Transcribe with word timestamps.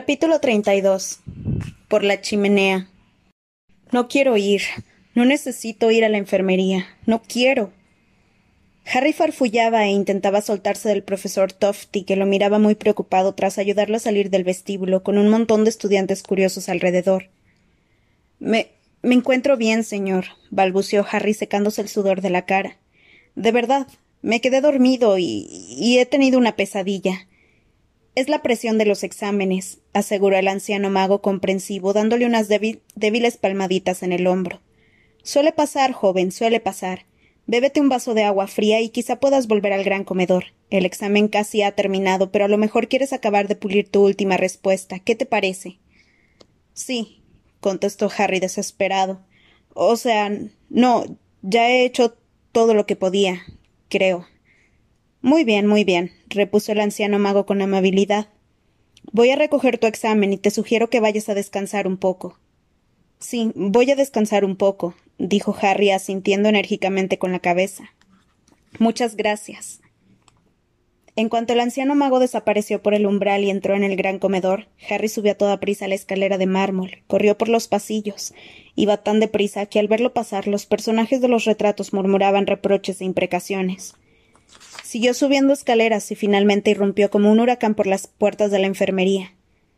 Capítulo 0.00 0.38
32. 0.38 1.18
Por 1.88 2.04
la 2.04 2.20
chimenea. 2.20 2.88
No 3.90 4.06
quiero 4.06 4.36
ir. 4.36 4.62
No 5.16 5.24
necesito 5.24 5.90
ir 5.90 6.04
a 6.04 6.08
la 6.08 6.18
enfermería. 6.18 6.86
No 7.04 7.20
quiero. 7.20 7.72
Harry 8.86 9.12
farfullaba 9.12 9.86
e 9.86 9.88
intentaba 9.88 10.40
soltarse 10.40 10.88
del 10.88 11.02
profesor 11.02 11.52
Tofty, 11.52 12.04
que 12.04 12.14
lo 12.14 12.26
miraba 12.26 12.60
muy 12.60 12.76
preocupado 12.76 13.34
tras 13.34 13.58
ayudarlo 13.58 13.96
a 13.96 13.98
salir 13.98 14.30
del 14.30 14.44
vestíbulo, 14.44 15.02
con 15.02 15.18
un 15.18 15.28
montón 15.30 15.64
de 15.64 15.70
estudiantes 15.70 16.22
curiosos 16.22 16.68
alrededor. 16.68 17.30
Me. 18.38 18.68
me 19.02 19.16
encuentro 19.16 19.56
bien, 19.56 19.82
señor, 19.82 20.26
balbuceó 20.50 21.04
Harry 21.10 21.34
secándose 21.34 21.82
el 21.82 21.88
sudor 21.88 22.20
de 22.20 22.30
la 22.30 22.46
cara. 22.46 22.76
De 23.34 23.50
verdad, 23.50 23.88
me 24.22 24.40
quedé 24.40 24.60
dormido 24.60 25.18
y. 25.18 25.48
y 25.50 25.98
he 25.98 26.06
tenido 26.06 26.38
una 26.38 26.54
pesadilla. 26.54 27.26
Es 28.18 28.28
la 28.28 28.42
presión 28.42 28.78
de 28.78 28.84
los 28.84 29.04
exámenes, 29.04 29.78
aseguró 29.92 30.36
el 30.36 30.48
anciano 30.48 30.90
mago 30.90 31.22
comprensivo, 31.22 31.92
dándole 31.92 32.26
unas 32.26 32.48
débiles 32.48 33.36
palmaditas 33.36 34.02
en 34.02 34.12
el 34.12 34.26
hombro. 34.26 34.60
Suele 35.22 35.52
pasar, 35.52 35.92
joven, 35.92 36.32
suele 36.32 36.58
pasar. 36.58 37.06
Bébete 37.46 37.80
un 37.80 37.88
vaso 37.88 38.14
de 38.14 38.24
agua 38.24 38.48
fría 38.48 38.80
y 38.80 38.88
quizá 38.88 39.20
puedas 39.20 39.46
volver 39.46 39.72
al 39.72 39.84
gran 39.84 40.02
comedor. 40.02 40.46
El 40.68 40.84
examen 40.84 41.28
casi 41.28 41.62
ha 41.62 41.76
terminado, 41.76 42.32
pero 42.32 42.46
a 42.46 42.48
lo 42.48 42.58
mejor 42.58 42.88
quieres 42.88 43.12
acabar 43.12 43.46
de 43.46 43.54
pulir 43.54 43.88
tu 43.88 44.04
última 44.04 44.36
respuesta. 44.36 44.98
¿Qué 44.98 45.14
te 45.14 45.24
parece? 45.24 45.78
Sí, 46.74 47.22
contestó 47.60 48.10
Harry 48.18 48.40
desesperado. 48.40 49.20
O 49.74 49.94
sea, 49.94 50.36
no, 50.70 51.04
ya 51.42 51.70
he 51.70 51.84
hecho 51.84 52.16
todo 52.50 52.74
lo 52.74 52.84
que 52.84 52.96
podía, 52.96 53.42
creo. 53.88 54.26
Muy 55.28 55.44
bien, 55.44 55.66
muy 55.66 55.84
bien, 55.84 56.12
repuso 56.30 56.72
el 56.72 56.80
anciano 56.80 57.18
mago 57.18 57.44
con 57.44 57.60
amabilidad. 57.60 58.28
Voy 59.12 59.28
a 59.28 59.36
recoger 59.36 59.76
tu 59.76 59.86
examen 59.86 60.32
y 60.32 60.38
te 60.38 60.50
sugiero 60.50 60.88
que 60.88 61.00
vayas 61.00 61.28
a 61.28 61.34
descansar 61.34 61.86
un 61.86 61.98
poco. 61.98 62.38
Sí, 63.18 63.52
voy 63.54 63.90
a 63.90 63.94
descansar 63.94 64.42
un 64.42 64.56
poco, 64.56 64.94
dijo 65.18 65.54
Harry 65.60 65.90
asintiendo 65.90 66.48
enérgicamente 66.48 67.18
con 67.18 67.30
la 67.30 67.40
cabeza. 67.40 67.90
Muchas 68.78 69.16
gracias. 69.16 69.82
En 71.14 71.28
cuanto 71.28 71.52
el 71.52 71.60
anciano 71.60 71.94
mago 71.94 72.20
desapareció 72.20 72.82
por 72.82 72.94
el 72.94 73.04
umbral 73.04 73.44
y 73.44 73.50
entró 73.50 73.74
en 73.74 73.84
el 73.84 73.96
gran 73.96 74.18
comedor, 74.18 74.68
Harry 74.88 75.08
subió 75.10 75.32
a 75.32 75.34
toda 75.34 75.60
prisa 75.60 75.88
la 75.88 75.94
escalera 75.94 76.38
de 76.38 76.46
mármol, 76.46 77.02
corrió 77.06 77.36
por 77.36 77.50
los 77.50 77.68
pasillos. 77.68 78.32
Iba 78.76 78.96
tan 78.96 79.20
deprisa 79.20 79.66
que 79.66 79.78
al 79.78 79.88
verlo 79.88 80.14
pasar 80.14 80.48
los 80.48 80.64
personajes 80.64 81.20
de 81.20 81.28
los 81.28 81.44
retratos 81.44 81.92
murmuraban 81.92 82.46
reproches 82.46 83.02
e 83.02 83.04
imprecaciones. 83.04 83.94
Siguió 84.82 85.14
subiendo 85.14 85.52
escaleras 85.52 86.10
y 86.10 86.14
finalmente 86.14 86.70
irrumpió 86.70 87.10
como 87.10 87.30
un 87.30 87.40
huracán 87.40 87.74
por 87.74 87.86
las 87.86 88.06
puertas 88.06 88.50
de 88.50 88.58
la 88.58 88.66
enfermería. 88.66 89.34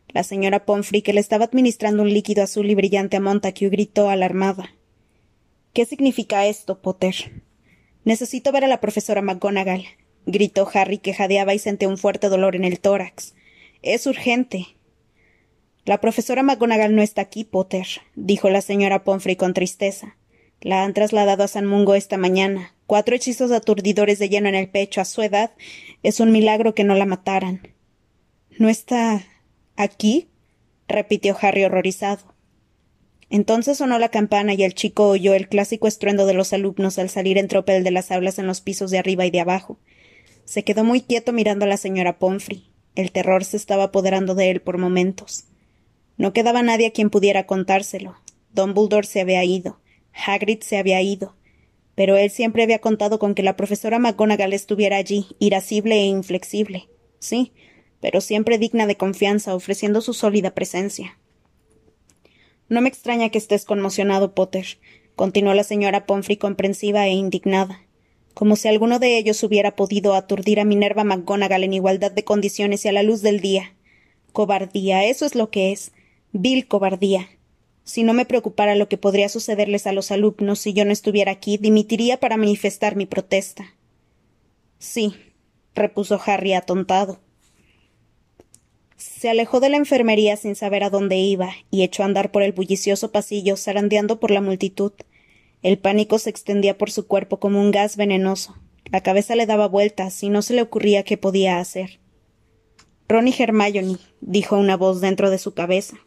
La 0.07 0.23
señora 0.23 0.65
Pomfrey, 0.65 1.01
que 1.01 1.13
le 1.13 1.21
estaba 1.21 1.45
administrando 1.45 2.03
un 2.03 2.13
líquido 2.13 2.43
azul 2.43 2.69
y 2.69 2.75
brillante 2.75 3.17
a 3.17 3.21
Montague, 3.21 3.69
gritó 3.69 4.09
alarmada. 4.09 4.73
¿Qué 5.73 5.85
significa 5.85 6.45
esto, 6.47 6.81
Potter? 6.81 7.43
Necesito 8.03 8.51
ver 8.51 8.65
a 8.65 8.67
la 8.67 8.81
profesora 8.81 9.21
McGonagall, 9.21 9.85
gritó 10.25 10.67
Harry, 10.73 10.97
que 10.97 11.13
jadeaba 11.13 11.53
y 11.53 11.59
sentía 11.59 11.87
un 11.87 11.97
fuerte 11.97 12.27
dolor 12.27 12.55
en 12.55 12.65
el 12.65 12.79
tórax. 12.79 13.35
Es 13.81 14.05
urgente. 14.05 14.75
La 15.85 16.01
profesora 16.01 16.43
McGonagall 16.43 16.95
no 16.95 17.01
está 17.01 17.21
aquí, 17.21 17.43
Potter, 17.43 17.87
dijo 18.15 18.49
la 18.49 18.61
señora 18.61 19.03
Pomfrey 19.03 19.35
con 19.35 19.53
tristeza. 19.53 20.17
La 20.59 20.83
han 20.83 20.93
trasladado 20.93 21.43
a 21.43 21.47
San 21.47 21.65
Mungo 21.65 21.95
esta 21.95 22.17
mañana. 22.17 22.75
Cuatro 22.91 23.15
hechizos 23.15 23.53
aturdidores 23.53 24.19
de 24.19 24.27
lleno 24.27 24.49
en 24.49 24.55
el 24.55 24.67
pecho 24.67 24.99
a 24.99 25.05
su 25.05 25.21
edad. 25.21 25.51
Es 26.03 26.19
un 26.19 26.29
milagro 26.29 26.75
que 26.75 26.83
no 26.83 26.93
la 26.93 27.05
mataran. 27.05 27.69
¿No 28.59 28.67
está 28.67 29.23
aquí? 29.77 30.27
repitió 30.89 31.37
Harry 31.39 31.63
horrorizado. 31.63 32.35
Entonces 33.29 33.77
sonó 33.77 33.97
la 33.97 34.09
campana 34.09 34.55
y 34.55 34.63
el 34.63 34.73
chico 34.73 35.07
oyó 35.07 35.33
el 35.33 35.47
clásico 35.47 35.87
estruendo 35.87 36.25
de 36.25 36.33
los 36.33 36.51
alumnos 36.51 36.99
al 36.99 37.07
salir 37.07 37.37
en 37.37 37.47
tropel 37.47 37.85
de 37.85 37.91
las 37.91 38.11
aulas 38.11 38.39
en 38.39 38.47
los 38.47 38.59
pisos 38.59 38.91
de 38.91 38.97
arriba 38.97 39.25
y 39.25 39.31
de 39.31 39.39
abajo. 39.39 39.79
Se 40.43 40.65
quedó 40.65 40.83
muy 40.83 40.99
quieto 40.99 41.31
mirando 41.31 41.63
a 41.63 41.69
la 41.69 41.77
señora 41.77 42.19
Pomfrey. 42.19 42.73
El 42.95 43.13
terror 43.13 43.45
se 43.45 43.55
estaba 43.55 43.83
apoderando 43.83 44.35
de 44.35 44.51
él 44.51 44.61
por 44.61 44.77
momentos. 44.77 45.45
No 46.17 46.33
quedaba 46.33 46.61
nadie 46.61 46.87
a 46.87 46.91
quien 46.91 47.09
pudiera 47.09 47.45
contárselo. 47.45 48.17
Dumbledore 48.51 49.07
se 49.07 49.21
había 49.21 49.45
ido. 49.45 49.79
Hagrid 50.11 50.59
se 50.59 50.75
había 50.75 51.01
ido. 51.01 51.37
Pero 51.95 52.17
él 52.17 52.31
siempre 52.31 52.63
había 52.63 52.79
contado 52.79 53.19
con 53.19 53.35
que 53.35 53.43
la 53.43 53.55
profesora 53.55 53.99
McGonagall 53.99 54.53
estuviera 54.53 54.97
allí, 54.97 55.27
irascible 55.39 55.95
e 55.95 56.05
inflexible. 56.05 56.87
Sí, 57.19 57.51
pero 57.99 58.21
siempre 58.21 58.57
digna 58.57 58.87
de 58.87 58.97
confianza, 58.97 59.55
ofreciendo 59.55 60.01
su 60.01 60.13
sólida 60.13 60.51
presencia. 60.51 61.17
No 62.67 62.81
me 62.81 62.89
extraña 62.89 63.29
que 63.29 63.37
estés 63.37 63.65
conmocionado, 63.65 64.33
Potter, 64.33 64.65
continuó 65.15 65.53
la 65.53 65.63
señora 65.63 66.05
Pomfrey 66.05 66.37
comprensiva 66.37 67.05
e 67.07 67.11
indignada. 67.11 67.81
Como 68.33 68.55
si 68.55 68.69
alguno 68.69 68.97
de 68.97 69.17
ellos 69.17 69.43
hubiera 69.43 69.75
podido 69.75 70.13
aturdir 70.13 70.59
a 70.59 70.65
Minerva 70.65 71.03
McGonagall 71.03 71.65
en 71.65 71.73
igualdad 71.73 72.11
de 72.11 72.23
condiciones 72.23 72.85
y 72.85 72.87
a 72.87 72.93
la 72.93 73.03
luz 73.03 73.21
del 73.21 73.41
día. 73.41 73.75
Cobardía, 74.31 75.03
eso 75.05 75.25
es 75.25 75.35
lo 75.35 75.49
que 75.49 75.73
es. 75.73 75.91
Vil 76.31 76.67
cobardía. 76.67 77.27
Si 77.83 78.03
no 78.03 78.13
me 78.13 78.25
preocupara 78.25 78.75
lo 78.75 78.87
que 78.87 78.97
podría 78.97 79.29
sucederles 79.29 79.87
a 79.87 79.91
los 79.91 80.11
alumnos 80.11 80.59
si 80.59 80.73
yo 80.73 80.85
no 80.85 80.91
estuviera 80.91 81.31
aquí, 81.31 81.57
dimitiría 81.57 82.19
para 82.19 82.37
manifestar 82.37 82.95
mi 82.95 83.05
protesta. 83.05 83.75
Sí, 84.77 85.15
repuso 85.73 86.19
Harry 86.25 86.53
atontado. 86.53 87.19
Se 88.97 89.29
alejó 89.29 89.59
de 89.59 89.69
la 89.69 89.77
enfermería 89.77 90.37
sin 90.37 90.55
saber 90.55 90.83
a 90.83 90.89
dónde 90.91 91.17
iba 91.17 91.51
y 91.71 91.83
echó 91.83 92.03
a 92.03 92.05
andar 92.05 92.31
por 92.31 92.43
el 92.43 92.51
bullicioso 92.51 93.11
pasillo, 93.11 93.57
zarandeando 93.57 94.19
por 94.19 94.31
la 94.31 94.41
multitud. 94.41 94.93
El 95.63 95.79
pánico 95.79 96.19
se 96.19 96.29
extendía 96.29 96.77
por 96.77 96.91
su 96.91 97.07
cuerpo 97.07 97.39
como 97.39 97.59
un 97.59 97.71
gas 97.71 97.97
venenoso. 97.97 98.55
La 98.91 99.01
cabeza 99.01 99.35
le 99.35 99.45
daba 99.45 99.67
vueltas 99.67 100.21
y 100.21 100.29
no 100.29 100.41
se 100.41 100.53
le 100.53 100.61
ocurría 100.61 101.03
qué 101.03 101.17
podía 101.17 101.59
hacer. 101.59 101.99
Ron 103.07 103.27
y 103.27 103.35
dijo 104.21 104.57
una 104.57 104.77
voz 104.77 105.01
dentro 105.01 105.29
de 105.29 105.37
su 105.37 105.53
cabeza. 105.53 105.97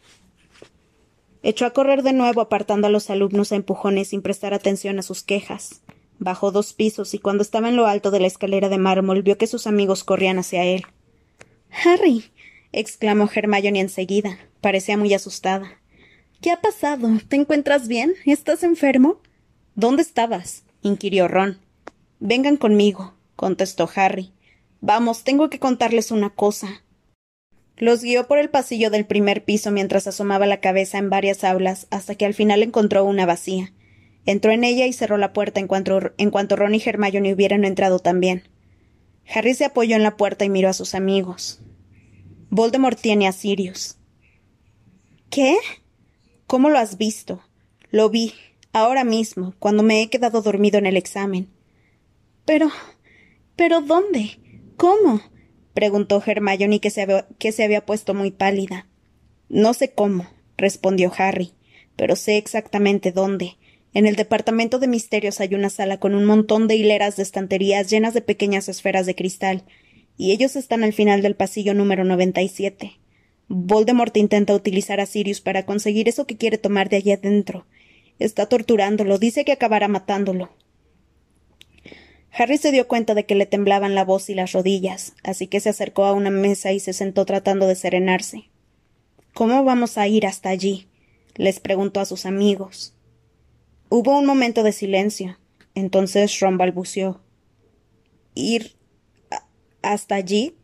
Echó 1.45 1.67
a 1.67 1.73
correr 1.73 2.01
de 2.01 2.11
nuevo 2.11 2.41
apartando 2.41 2.87
a 2.87 2.89
los 2.89 3.11
alumnos 3.11 3.51
a 3.51 3.55
empujones 3.55 4.07
sin 4.07 4.23
prestar 4.23 4.55
atención 4.55 4.97
a 4.97 5.03
sus 5.03 5.21
quejas. 5.21 5.83
Bajó 6.17 6.49
dos 6.49 6.73
pisos 6.73 7.13
y 7.13 7.19
cuando 7.19 7.43
estaba 7.43 7.69
en 7.69 7.75
lo 7.75 7.85
alto 7.85 8.09
de 8.09 8.19
la 8.19 8.25
escalera 8.25 8.67
de 8.67 8.79
mármol 8.79 9.21
vio 9.21 9.37
que 9.37 9.45
sus 9.45 9.67
amigos 9.67 10.03
corrían 10.03 10.39
hacia 10.39 10.63
él. 10.63 10.87
Harry. 11.69 12.31
exclamó 12.71 13.29
Hermione 13.31 13.79
enseguida. 13.79 14.39
Parecía 14.59 14.97
muy 14.97 15.13
asustada. 15.13 15.79
¿Qué 16.41 16.49
ha 16.49 16.61
pasado? 16.61 17.09
¿Te 17.27 17.35
encuentras 17.35 17.87
bien? 17.87 18.15
¿Estás 18.25 18.63
enfermo? 18.63 19.19
¿Dónde 19.75 20.01
estabas? 20.01 20.63
inquirió 20.81 21.27
Ron. 21.27 21.59
Vengan 22.19 22.57
conmigo, 22.57 23.13
contestó 23.35 23.87
Harry. 23.95 24.31
Vamos, 24.81 25.23
tengo 25.23 25.51
que 25.51 25.59
contarles 25.59 26.09
una 26.09 26.31
cosa. 26.31 26.81
Los 27.77 28.01
guió 28.01 28.27
por 28.27 28.37
el 28.37 28.49
pasillo 28.49 28.89
del 28.89 29.05
primer 29.05 29.43
piso 29.43 29.71
mientras 29.71 30.07
asomaba 30.07 30.45
la 30.45 30.61
cabeza 30.61 30.97
en 30.97 31.09
varias 31.09 31.43
aulas 31.43 31.87
hasta 31.89 32.15
que 32.15 32.25
al 32.25 32.33
final 32.33 32.63
encontró 32.63 33.03
una 33.03 33.25
vacía. 33.25 33.73
Entró 34.25 34.51
en 34.51 34.63
ella 34.63 34.87
y 34.87 34.93
cerró 34.93 35.17
la 35.17 35.33
puerta 35.33 35.59
en 35.59 35.67
cuanto, 35.67 36.13
en 36.17 36.31
cuanto 36.31 36.55
Ron 36.55 36.73
y 36.73 36.81
Hermione 36.83 37.33
hubieran 37.33 37.65
entrado 37.65 37.99
también. 37.99 38.43
Harry 39.33 39.53
se 39.53 39.65
apoyó 39.65 39.95
en 39.95 40.03
la 40.03 40.17
puerta 40.17 40.45
y 40.45 40.49
miró 40.49 40.69
a 40.69 40.73
sus 40.73 40.95
amigos. 40.95 41.59
Voldemort 42.49 42.99
tiene 42.99 43.27
a 43.27 43.31
Sirius. 43.31 43.97
¿Qué? 45.29 45.57
¿Cómo 46.47 46.69
lo 46.69 46.79
has 46.79 46.97
visto? 46.97 47.43
Lo 47.91 48.09
vi, 48.09 48.33
ahora 48.71 49.03
mismo, 49.03 49.53
cuando 49.59 49.83
me 49.83 50.01
he 50.01 50.09
quedado 50.09 50.41
dormido 50.41 50.77
en 50.77 50.85
el 50.85 50.95
examen. 50.95 51.49
Pero. 52.45 52.69
¿Pero 53.55 53.81
dónde? 53.81 54.39
¿Cómo? 54.77 55.21
Preguntó 55.75 56.23
Hermione 56.25 56.79
que 56.79 56.89
se, 56.89 57.03
había, 57.03 57.27
que 57.37 57.51
se 57.51 57.63
había 57.63 57.85
puesto 57.85 58.15
muy 58.15 58.31
pálida. 58.31 58.87
No 59.49 59.75
sé 59.75 59.91
cómo, 59.91 60.25
respondió 60.57 61.11
Harry, 61.15 61.51
pero 61.95 62.15
sé 62.15 62.37
exactamente 62.37 63.11
dónde. 63.11 63.57
En 63.93 64.07
el 64.07 64.15
departamento 64.15 64.79
de 64.79 64.87
misterios 64.87 65.39
hay 65.41 65.53
una 65.53 65.69
sala 65.69 65.99
con 65.99 66.15
un 66.15 66.25
montón 66.25 66.67
de 66.67 66.75
hileras 66.75 67.17
de 67.17 67.23
estanterías 67.23 67.89
llenas 67.89 68.13
de 68.13 68.21
pequeñas 68.21 68.67
esferas 68.69 69.05
de 69.05 69.15
cristal, 69.15 69.63
y 70.17 70.31
ellos 70.31 70.55
están 70.55 70.83
al 70.83 70.93
final 70.93 71.21
del 71.21 71.35
pasillo 71.35 71.73
número 71.73 72.05
97. 72.05 72.93
Voldemort 73.47 74.15
intenta 74.17 74.55
utilizar 74.55 74.99
a 74.99 75.05
Sirius 75.05 75.41
para 75.41 75.65
conseguir 75.65 76.09
eso 76.09 76.25
que 76.25 76.37
quiere 76.37 76.57
tomar 76.57 76.89
de 76.89 76.97
allí 76.97 77.11
adentro. 77.11 77.67
Está 78.17 78.47
torturándolo, 78.47 79.19
dice 79.19 79.43
que 79.43 79.51
acabará 79.51 79.87
matándolo. 79.87 80.51
Harry 82.37 82.57
se 82.57 82.71
dio 82.71 82.87
cuenta 82.87 83.13
de 83.13 83.25
que 83.25 83.35
le 83.35 83.45
temblaban 83.45 83.95
la 83.95 84.03
voz 84.03 84.29
y 84.29 84.35
las 84.35 84.51
rodillas, 84.51 85.13
así 85.23 85.47
que 85.47 85.61
se 85.61 85.69
acercó 85.69 86.03
a 86.03 86.13
una 86.13 86.31
mesa 86.31 86.73
y 86.73 86.81
se 86.81 86.91
sentó 86.91 87.25
tratando 87.25 87.65
de 87.65 87.75
serenarse. 87.75 88.49
¿Cómo 89.33 89.63
vamos 89.63 89.97
a 89.97 90.07
ir 90.07 90.25
hasta 90.25 90.49
allí? 90.49 90.87
les 91.35 91.59
preguntó 91.59 91.99
a 91.99 92.05
sus 92.05 92.25
amigos. 92.25 92.93
Hubo 93.89 94.17
un 94.17 94.25
momento 94.25 94.63
de 94.63 94.71
silencio. 94.71 95.37
Entonces 95.75 96.39
Ron 96.39 96.57
balbuceó. 96.57 97.21
¿Ir 98.33 98.75
hasta 99.81 100.15
allí? 100.15 100.57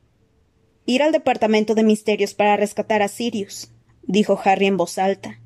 Ir 0.85 1.03
al 1.03 1.12
departamento 1.12 1.75
de 1.75 1.83
misterios 1.83 2.33
para 2.33 2.57
rescatar 2.57 3.01
a 3.01 3.07
Sirius, 3.07 3.71
dijo 4.03 4.39
Harry 4.44 4.65
en 4.65 4.77
voz 4.77 4.97
alta. 4.97 5.39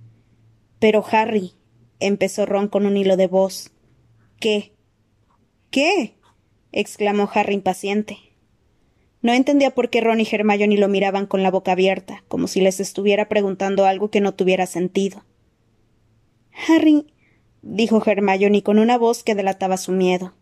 Pero 0.80 1.04
Harry, 1.12 1.54
empezó 2.00 2.46
Ron 2.46 2.68
con 2.68 2.86
un 2.86 2.96
hilo 2.96 3.18
de 3.18 3.28
voz. 3.28 3.72
¿Qué? 4.40 4.74
¿Qué? 5.72 6.15
Exclamó 6.76 7.28
Harry 7.34 7.56
impaciente. 7.56 8.20
No 9.22 9.34
entendía 9.34 9.72
por 9.72 9.90
qué 9.90 10.02
Ron 10.02 10.20
y 10.20 10.28
Hermione 10.30 10.78
lo 10.78 10.88
miraban 10.88 11.26
con 11.26 11.42
la 11.42 11.50
boca 11.50 11.72
abierta, 11.72 12.24
como 12.28 12.48
si 12.48 12.62
les 12.62 12.80
estuviera 12.80 13.28
preguntando 13.28 13.86
algo 13.86 14.12
que 14.12 14.22
no 14.22 14.36
tuviera 14.36 14.68
sentido. 14.68 15.24
Harry, 16.68 17.08
dijo 17.64 18.04
Hermione 18.06 18.62
con 18.62 18.78
una 18.78 19.00
voz 19.00 19.24
que 19.24 19.34
delataba 19.34 19.78
su 19.78 19.94
miedo. 19.94 20.36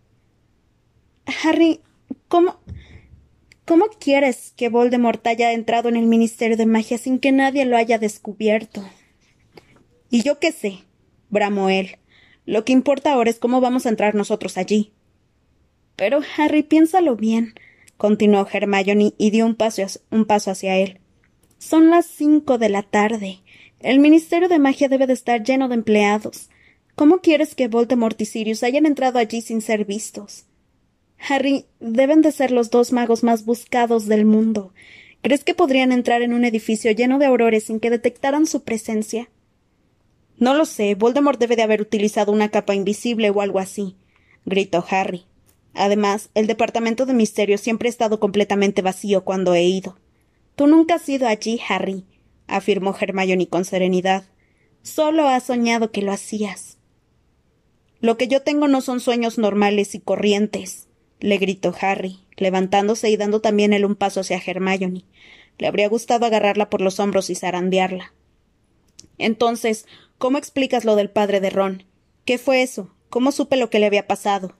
Harry, 1.44 1.80
¿cómo. 2.28 2.60
¿Cómo 3.66 3.86
quieres 3.98 4.54
que 4.58 4.68
Voldemort 4.68 5.26
haya 5.26 5.54
entrado 5.54 5.88
en 5.88 5.96
el 5.96 6.06
Ministerio 6.06 6.58
de 6.58 6.66
Magia 6.66 6.98
sin 6.98 7.18
que 7.18 7.32
nadie 7.32 7.64
lo 7.64 7.78
haya 7.78 7.98
descubierto? 7.98 8.84
Y 10.10 10.22
yo 10.22 10.38
qué 10.38 10.52
sé, 10.52 10.80
bramó 11.30 11.70
él. 11.70 11.98
Lo 12.46 12.66
que 12.66 12.74
importa 12.74 13.14
ahora 13.14 13.30
es 13.30 13.40
cómo 13.40 13.62
vamos 13.62 13.86
a 13.86 13.90
entrar 13.90 14.16
nosotros 14.16 14.58
allí. 14.58 14.92
Pero, 15.96 16.22
Harry, 16.38 16.64
piénsalo 16.64 17.16
bien 17.16 17.54
continuó 18.04 18.46
Hermione 18.52 19.14
y 19.18 19.30
dio 19.30 19.46
un 19.46 19.56
paso, 19.56 19.82
un 20.12 20.26
paso 20.26 20.52
hacia 20.52 20.76
él. 20.76 21.00
Son 21.58 21.90
las 21.90 22.06
cinco 22.06 22.58
de 22.58 22.68
la 22.68 22.84
tarde. 22.84 23.40
El 23.80 24.00
Ministerio 24.00 24.50
de 24.50 24.60
Magia 24.60 24.90
debe 24.90 25.08
de 25.08 25.14
estar 25.14 25.42
lleno 25.42 25.70
de 25.70 25.76
empleados. 25.76 26.50
¿Cómo 26.96 27.20
quieres 27.20 27.56
que 27.56 27.70
Voldemort 27.70 28.20
y 28.20 28.26
Sirius 28.26 28.64
hayan 28.64 28.86
entrado 28.86 29.20
allí 29.20 29.42
sin 29.42 29.62
ser 29.62 29.86
vistos? 29.86 30.44
Harry, 31.30 31.66
deben 31.80 32.22
de 32.22 32.34
ser 32.34 32.52
los 32.52 32.70
dos 32.70 32.92
magos 32.92 33.24
más 33.24 33.46
buscados 33.46 34.08
del 34.08 34.26
mundo. 34.26 34.74
¿Crees 35.22 35.46
que 35.46 35.54
podrían 35.54 35.94
entrar 35.94 36.22
en 36.24 36.34
un 36.34 36.44
edificio 36.44 36.92
lleno 36.92 37.20
de 37.20 37.28
aurores 37.28 37.64
sin 37.64 37.80
que 37.80 37.90
detectaran 37.90 38.46
su 38.46 38.64
presencia? 38.64 39.30
No 40.38 40.54
lo 40.54 40.66
sé. 40.66 40.96
Voldemort 40.96 41.40
debe 41.40 41.56
de 41.56 41.62
haber 41.62 41.82
utilizado 41.82 42.34
una 42.34 42.50
capa 42.50 42.76
invisible 42.76 43.30
o 43.30 43.40
algo 43.40 43.60
así, 43.60 43.96
gritó 44.46 44.84
Harry. 44.90 45.26
Además, 45.74 46.30
el 46.36 46.48
departamento 46.48 47.06
de 47.06 47.14
misterio 47.14 47.58
siempre 47.58 47.90
ha 47.90 47.92
estado 47.92 48.20
completamente 48.20 48.82
vacío 48.82 49.24
cuando 49.24 49.54
he 49.56 49.64
ido. 49.64 49.98
Tú 50.56 50.68
nunca 50.68 50.96
has 50.96 51.10
ido 51.10 51.28
allí, 51.28 51.60
Harry, 51.68 52.06
afirmó 52.48 52.96
Hermione 53.00 53.48
con 53.48 53.66
serenidad. 53.66 54.26
Solo 54.84 55.28
has 55.28 55.44
soñado 55.44 55.92
que 55.92 56.02
lo 56.02 56.12
hacías. 56.12 56.78
Lo 58.00 58.18
que 58.18 58.28
yo 58.28 58.42
tengo 58.42 58.68
no 58.68 58.82
son 58.82 59.00
sueños 59.00 59.38
normales 59.38 59.96
y 59.96 60.00
corrientes, 60.00 60.88
le 61.20 61.38
gritó 61.38 61.74
Harry, 61.80 62.20
levantándose 62.36 63.10
y 63.10 63.18
dando 63.18 63.40
también 63.40 63.72
él 63.72 63.86
un 63.86 63.96
paso 63.96 64.20
hacia 64.20 64.42
Hermione. 64.46 65.06
Le 65.58 65.68
habría 65.68 65.88
gustado 65.88 66.26
agarrarla 66.26 66.70
por 66.70 66.82
los 66.82 67.00
hombros 67.00 67.30
y 67.30 67.36
zarandearla. 67.36 68.14
Entonces, 69.18 69.88
¿cómo 70.18 70.38
explicas 70.38 70.84
lo 70.84 70.96
del 70.96 71.10
padre 71.10 71.40
de 71.40 71.50
Ron? 71.50 71.86
¿Qué 72.26 72.38
fue 72.38 72.62
eso? 72.62 72.94
¿Cómo 73.10 73.32
supe 73.32 73.56
lo 73.56 73.70
que 73.70 73.80
le 73.80 73.86
había 73.86 74.06
pasado? 74.06 74.56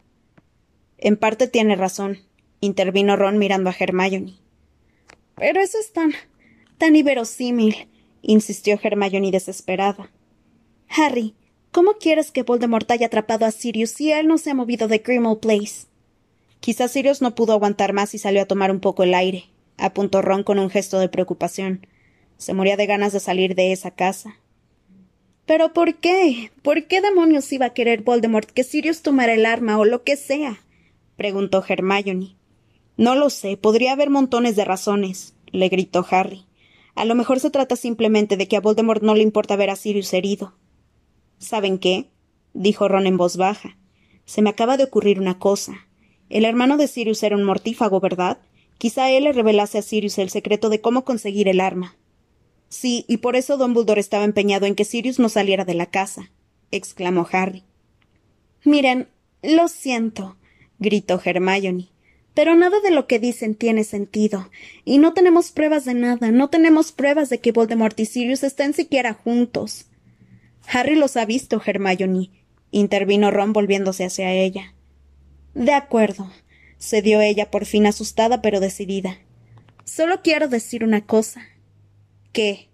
En 1.06 1.18
parte 1.18 1.50
tiene 1.50 1.76
razón, 1.76 2.20
intervino 2.62 3.18
Ron 3.18 3.38
mirando 3.38 3.70
a 3.70 3.76
Hermione. 3.78 4.36
Pero 5.36 5.60
eso 5.60 5.78
es 5.78 5.92
tan. 5.92 6.14
tan 6.78 6.96
inverosímil, 6.96 7.90
insistió 8.22 8.80
Hermione 8.82 9.30
desesperada. 9.30 10.10
Harry, 10.88 11.36
¿cómo 11.74 11.96
quieres 12.00 12.32
que 12.32 12.44
Voldemort 12.44 12.90
haya 12.90 13.08
atrapado 13.08 13.46
a 13.46 13.52
Sirius 13.52 13.90
si 13.90 14.14
él 14.14 14.28
no 14.28 14.38
se 14.38 14.52
ha 14.52 14.54
movido 14.54 14.88
de 14.88 15.00
Grimmauld 15.00 15.40
Place? 15.40 15.88
Quizás 16.62 16.94
Sirius 16.94 17.22
no 17.22 17.36
pudo 17.36 17.52
aguantar 17.52 17.92
más 17.92 18.14
y 18.14 18.18
salió 18.18 18.42
a 18.42 18.46
tomar 18.48 18.72
un 18.72 18.80
poco 18.80 19.04
el 19.04 19.14
aire, 19.14 19.48
apuntó 19.78 20.22
Ron 20.22 20.44
con 20.44 20.58
un 20.58 20.70
gesto 20.70 21.00
de 21.00 21.10
preocupación. 21.10 21.86
Se 22.38 22.54
moría 22.54 22.78
de 22.78 22.86
ganas 22.86 23.12
de 23.12 23.20
salir 23.20 23.56
de 23.56 23.74
esa 23.74 23.92
casa. 23.92 24.38
¿Pero 25.46 25.74
por 25.74 25.96
qué? 25.96 26.52
¿Por 26.62 26.88
qué 26.88 27.02
demonios 27.02 27.52
iba 27.52 27.66
a 27.66 27.74
querer 27.74 28.04
Voldemort 28.04 28.50
que 28.50 28.64
Sirius 28.64 29.02
tomara 29.02 29.34
el 29.34 29.46
arma 29.46 29.78
o 29.78 29.84
lo 29.84 30.06
que 30.06 30.16
sea? 30.16 30.64
Preguntó 31.24 31.64
Hermione. 31.66 32.36
No 32.98 33.16
lo 33.16 33.30
sé, 33.30 33.56
podría 33.56 33.94
haber 33.94 34.10
montones 34.10 34.58
de 34.58 34.66
razones, 34.66 35.36
le 35.54 35.70
gritó 35.70 36.06
Harry. 36.12 36.44
A 36.96 37.06
lo 37.06 37.16
mejor 37.16 37.40
se 37.40 37.50
trata 37.50 37.78
simplemente 37.78 38.36
de 38.36 38.50
que 38.50 38.58
a 38.58 38.60
Voldemort 38.60 39.02
no 39.02 39.16
le 39.16 39.22
importa 39.22 39.56
ver 39.56 39.70
a 39.70 39.78
Sirius 39.78 40.14
herido. 40.14 40.54
¿Saben 41.38 41.80
qué? 41.80 42.10
dijo 42.54 42.90
Ron 42.90 43.08
en 43.08 43.16
voz 43.16 43.38
baja. 43.38 43.78
Se 44.26 44.42
me 44.42 44.50
acaba 44.50 44.76
de 44.76 44.84
ocurrir 44.84 45.18
una 45.18 45.40
cosa. 45.40 45.88
El 46.28 46.44
hermano 46.44 46.76
de 46.76 46.90
Sirius 46.90 47.24
era 47.24 47.38
un 47.38 47.46
mortífago, 47.46 48.02
¿verdad? 48.02 48.40
Quizá 48.78 49.10
él 49.10 49.24
le 49.24 49.32
revelase 49.32 49.78
a 49.78 49.82
Sirius 49.82 50.18
el 50.18 50.30
secreto 50.30 50.68
de 50.68 50.82
cómo 50.82 51.06
conseguir 51.06 51.48
el 51.48 51.62
arma. 51.62 51.96
Sí, 52.68 53.06
y 53.08 53.18
por 53.18 53.38
eso 53.38 53.56
Dumbledore 53.56 54.02
estaba 54.02 54.26
empeñado 54.26 54.66
en 54.66 54.76
que 54.76 54.84
Sirius 54.84 55.20
no 55.20 55.30
saliera 55.30 55.64
de 55.64 55.74
la 55.74 55.86
casa, 55.86 56.32
exclamó 56.70 57.26
Harry. 57.32 57.64
Miren, 58.66 59.08
lo 59.42 59.70
siento, 59.70 60.36
gritó 60.80 61.22
Hermione. 61.24 61.90
Pero 62.34 62.56
nada 62.56 62.80
de 62.82 62.92
lo 62.92 63.06
que 63.08 63.20
dicen 63.20 63.56
tiene 63.56 63.84
sentido. 63.84 64.50
Y 64.86 64.98
no 64.98 65.14
tenemos 65.14 65.52
pruebas 65.52 65.86
de 65.86 65.94
nada, 65.94 66.32
no 66.32 66.50
tenemos 66.50 66.92
pruebas 66.92 67.30
de 67.30 67.40
que 67.40 67.52
Voldemort 67.52 68.00
y 68.00 68.06
Sirius 68.06 68.44
estén 68.44 68.74
siquiera 68.74 69.14
juntos. 69.14 69.86
Harry 70.68 70.96
los 70.96 71.18
ha 71.18 71.26
visto, 71.26 71.62
Hermione, 71.64 72.32
intervino 72.72 73.30
Ron 73.30 73.54
volviéndose 73.54 74.06
hacia 74.06 74.34
ella. 74.34 74.74
De 75.54 75.74
acuerdo, 75.74 76.32
cedió 76.80 77.22
ella 77.22 77.52
por 77.52 77.66
fin 77.66 77.86
asustada 77.86 78.42
pero 78.42 78.60
decidida. 78.60 79.20
Solo 79.86 80.22
quiero 80.22 80.48
decir 80.48 80.84
una 80.84 81.06
cosa. 81.06 81.42
¿Qué? 82.32 82.70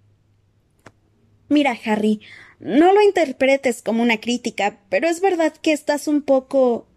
Mira, 1.49 1.77
Harry, 1.85 2.21
no 2.59 2.93
lo 2.93 3.01
interpretes 3.01 3.81
como 3.81 4.03
una 4.03 4.19
crítica, 4.19 4.79
pero 4.89 5.07
es 5.07 5.19
verdad 5.19 5.53
que 5.53 5.73
estás 5.73 6.07
un 6.07 6.21
poco 6.21 6.88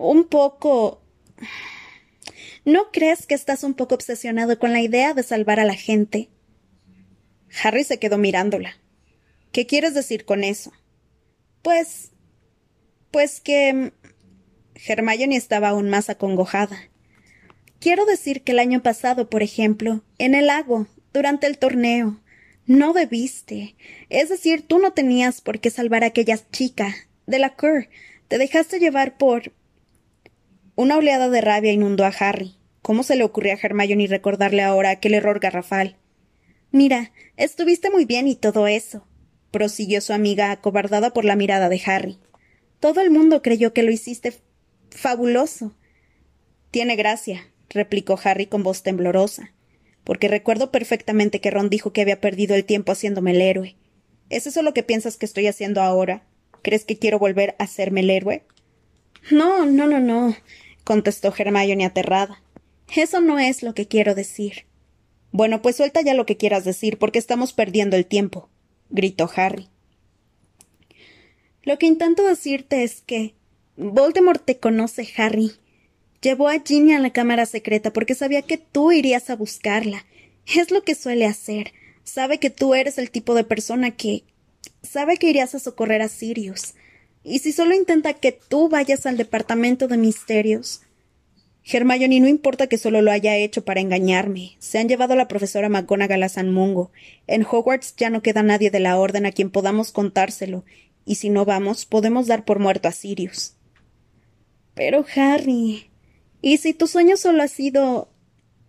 un 0.00 0.24
poco. 0.24 1.02
¿No 2.64 2.90
crees 2.92 3.26
que 3.26 3.34
estás 3.34 3.64
un 3.64 3.74
poco 3.74 3.94
obsesionado 3.94 4.58
con 4.58 4.72
la 4.72 4.80
idea 4.80 5.14
de 5.14 5.22
salvar 5.22 5.60
a 5.60 5.64
la 5.64 5.74
gente? 5.74 6.28
Harry 7.62 7.84
se 7.84 7.98
quedó 7.98 8.18
mirándola. 8.18 8.76
¿Qué 9.52 9.66
quieres 9.66 9.94
decir 9.94 10.24
con 10.24 10.44
eso? 10.44 10.72
Pues. 11.62 12.12
pues 13.10 13.40
que. 13.40 13.92
Hermione 14.86 15.36
estaba 15.36 15.70
aún 15.70 15.90
más 15.90 16.08
acongojada. 16.08 16.78
Quiero 17.80 18.06
decir 18.06 18.42
que 18.42 18.52
el 18.52 18.58
año 18.58 18.82
pasado, 18.82 19.28
por 19.28 19.42
ejemplo, 19.42 20.02
en 20.18 20.34
el 20.34 20.46
lago, 20.46 20.86
durante 21.12 21.46
el 21.46 21.58
torneo, 21.58 22.20
no 22.66 22.92
debiste. 22.92 23.74
Es 24.08 24.28
decir, 24.28 24.66
tú 24.66 24.78
no 24.78 24.92
tenías 24.92 25.40
por 25.40 25.60
qué 25.60 25.70
salvar 25.70 26.04
a 26.04 26.08
aquella 26.08 26.38
chica, 26.50 26.94
de 27.26 27.38
la 27.38 27.56
Cur. 27.56 27.88
Te 28.28 28.38
dejaste 28.38 28.78
llevar 28.78 29.18
por. 29.18 29.52
Una 30.80 30.96
oleada 30.96 31.28
de 31.28 31.42
rabia 31.42 31.72
inundó 31.72 32.06
a 32.06 32.12
Harry. 32.20 32.54
¿Cómo 32.80 33.02
se 33.02 33.14
le 33.14 33.22
ocurría 33.22 33.52
a 33.52 33.58
Hermione 33.62 34.06
recordarle 34.06 34.62
ahora 34.62 34.88
aquel 34.88 35.12
error 35.12 35.38
garrafal? 35.38 35.98
Mira, 36.72 37.12
estuviste 37.36 37.90
muy 37.90 38.06
bien 38.06 38.26
y 38.26 38.34
todo 38.34 38.66
eso, 38.66 39.06
prosiguió 39.50 40.00
su 40.00 40.14
amiga 40.14 40.50
acobardada 40.50 41.12
por 41.12 41.26
la 41.26 41.36
mirada 41.36 41.68
de 41.68 41.82
Harry. 41.84 42.18
Todo 42.80 43.02
el 43.02 43.10
mundo 43.10 43.42
creyó 43.42 43.74
que 43.74 43.82
lo 43.82 43.90
hiciste 43.90 44.32
fabuloso. 44.88 45.76
Tiene 46.70 46.96
gracia, 46.96 47.52
replicó 47.68 48.18
Harry 48.24 48.46
con 48.46 48.62
voz 48.62 48.82
temblorosa, 48.82 49.52
porque 50.02 50.28
recuerdo 50.28 50.70
perfectamente 50.70 51.42
que 51.42 51.50
Ron 51.50 51.68
dijo 51.68 51.92
que 51.92 52.00
había 52.00 52.22
perdido 52.22 52.56
el 52.56 52.64
tiempo 52.64 52.92
haciéndome 52.92 53.32
el 53.32 53.42
héroe. 53.42 53.76
¿Es 54.30 54.46
eso 54.46 54.62
lo 54.62 54.72
que 54.72 54.82
piensas 54.82 55.18
que 55.18 55.26
estoy 55.26 55.46
haciendo 55.46 55.82
ahora? 55.82 56.22
¿Crees 56.62 56.86
que 56.86 56.96
quiero 56.96 57.18
volver 57.18 57.54
a 57.58 57.64
hacerme 57.64 58.00
el 58.00 58.08
héroe? 58.08 58.44
No, 59.30 59.66
no, 59.66 59.86
no, 59.86 60.00
no 60.00 60.34
contestó 60.84 61.32
Hermione 61.36 61.84
aterrada. 61.84 62.42
Eso 62.94 63.20
no 63.20 63.38
es 63.38 63.62
lo 63.62 63.74
que 63.74 63.86
quiero 63.86 64.14
decir. 64.14 64.66
Bueno, 65.32 65.62
pues 65.62 65.76
suelta 65.76 66.00
ya 66.00 66.14
lo 66.14 66.26
que 66.26 66.36
quieras 66.36 66.64
decir, 66.64 66.98
porque 66.98 67.18
estamos 67.18 67.52
perdiendo 67.52 67.96
el 67.96 68.06
tiempo, 68.06 68.48
gritó 68.88 69.30
Harry. 69.36 69.68
Lo 71.62 71.78
que 71.78 71.86
intento 71.86 72.24
decirte 72.24 72.82
es 72.82 73.02
que 73.02 73.34
Voldemort 73.76 74.44
te 74.44 74.58
conoce, 74.58 75.08
Harry. 75.16 75.52
Llevó 76.20 76.48
a 76.48 76.58
Ginny 76.58 76.92
a 76.92 76.98
la 76.98 77.12
cámara 77.12 77.46
secreta 77.46 77.92
porque 77.92 78.14
sabía 78.14 78.42
que 78.42 78.58
tú 78.58 78.92
irías 78.92 79.30
a 79.30 79.36
buscarla. 79.36 80.04
Es 80.46 80.70
lo 80.70 80.82
que 80.82 80.94
suele 80.94 81.26
hacer. 81.26 81.72
Sabe 82.02 82.38
que 82.38 82.50
tú 82.50 82.74
eres 82.74 82.98
el 82.98 83.10
tipo 83.10 83.34
de 83.34 83.44
persona 83.44 83.92
que 83.92 84.24
sabe 84.82 85.16
que 85.16 85.28
irías 85.28 85.54
a 85.54 85.60
socorrer 85.60 86.02
a 86.02 86.08
Sirius. 86.08 86.74
¿Y 87.22 87.40
si 87.40 87.52
solo 87.52 87.74
intenta 87.74 88.14
que 88.14 88.32
tú 88.32 88.68
vayas 88.68 89.04
al 89.06 89.16
departamento 89.16 89.88
de 89.88 89.96
misterios? 89.96 90.82
Hermione 91.64 92.20
no 92.20 92.28
importa 92.28 92.66
que 92.66 92.78
solo 92.78 93.02
lo 93.02 93.10
haya 93.10 93.36
hecho 93.36 93.64
para 93.64 93.80
engañarme. 93.80 94.56
Se 94.58 94.78
han 94.78 94.88
llevado 94.88 95.12
a 95.12 95.16
la 95.16 95.28
profesora 95.28 95.68
McGonagall 95.68 96.22
a 96.22 96.28
San 96.28 96.52
Mungo. 96.52 96.90
En 97.26 97.44
Hogwarts 97.44 97.94
ya 97.96 98.10
no 98.10 98.22
queda 98.22 98.42
nadie 98.42 98.70
de 98.70 98.80
la 98.80 98.98
orden 98.98 99.26
a 99.26 99.32
quien 99.32 99.50
podamos 99.50 99.92
contárselo, 99.92 100.64
y 101.04 101.16
si 101.16 101.28
no 101.28 101.44
vamos, 101.44 101.86
podemos 101.86 102.26
dar 102.26 102.44
por 102.44 102.58
muerto 102.58 102.88
a 102.88 102.92
Sirius. 102.92 103.54
Pero, 104.74 105.04
Harry. 105.14 105.90
¿Y 106.40 106.56
si 106.56 106.72
tu 106.72 106.86
sueño 106.86 107.16
solo 107.16 107.42
ha 107.42 107.48
sido. 107.48 108.08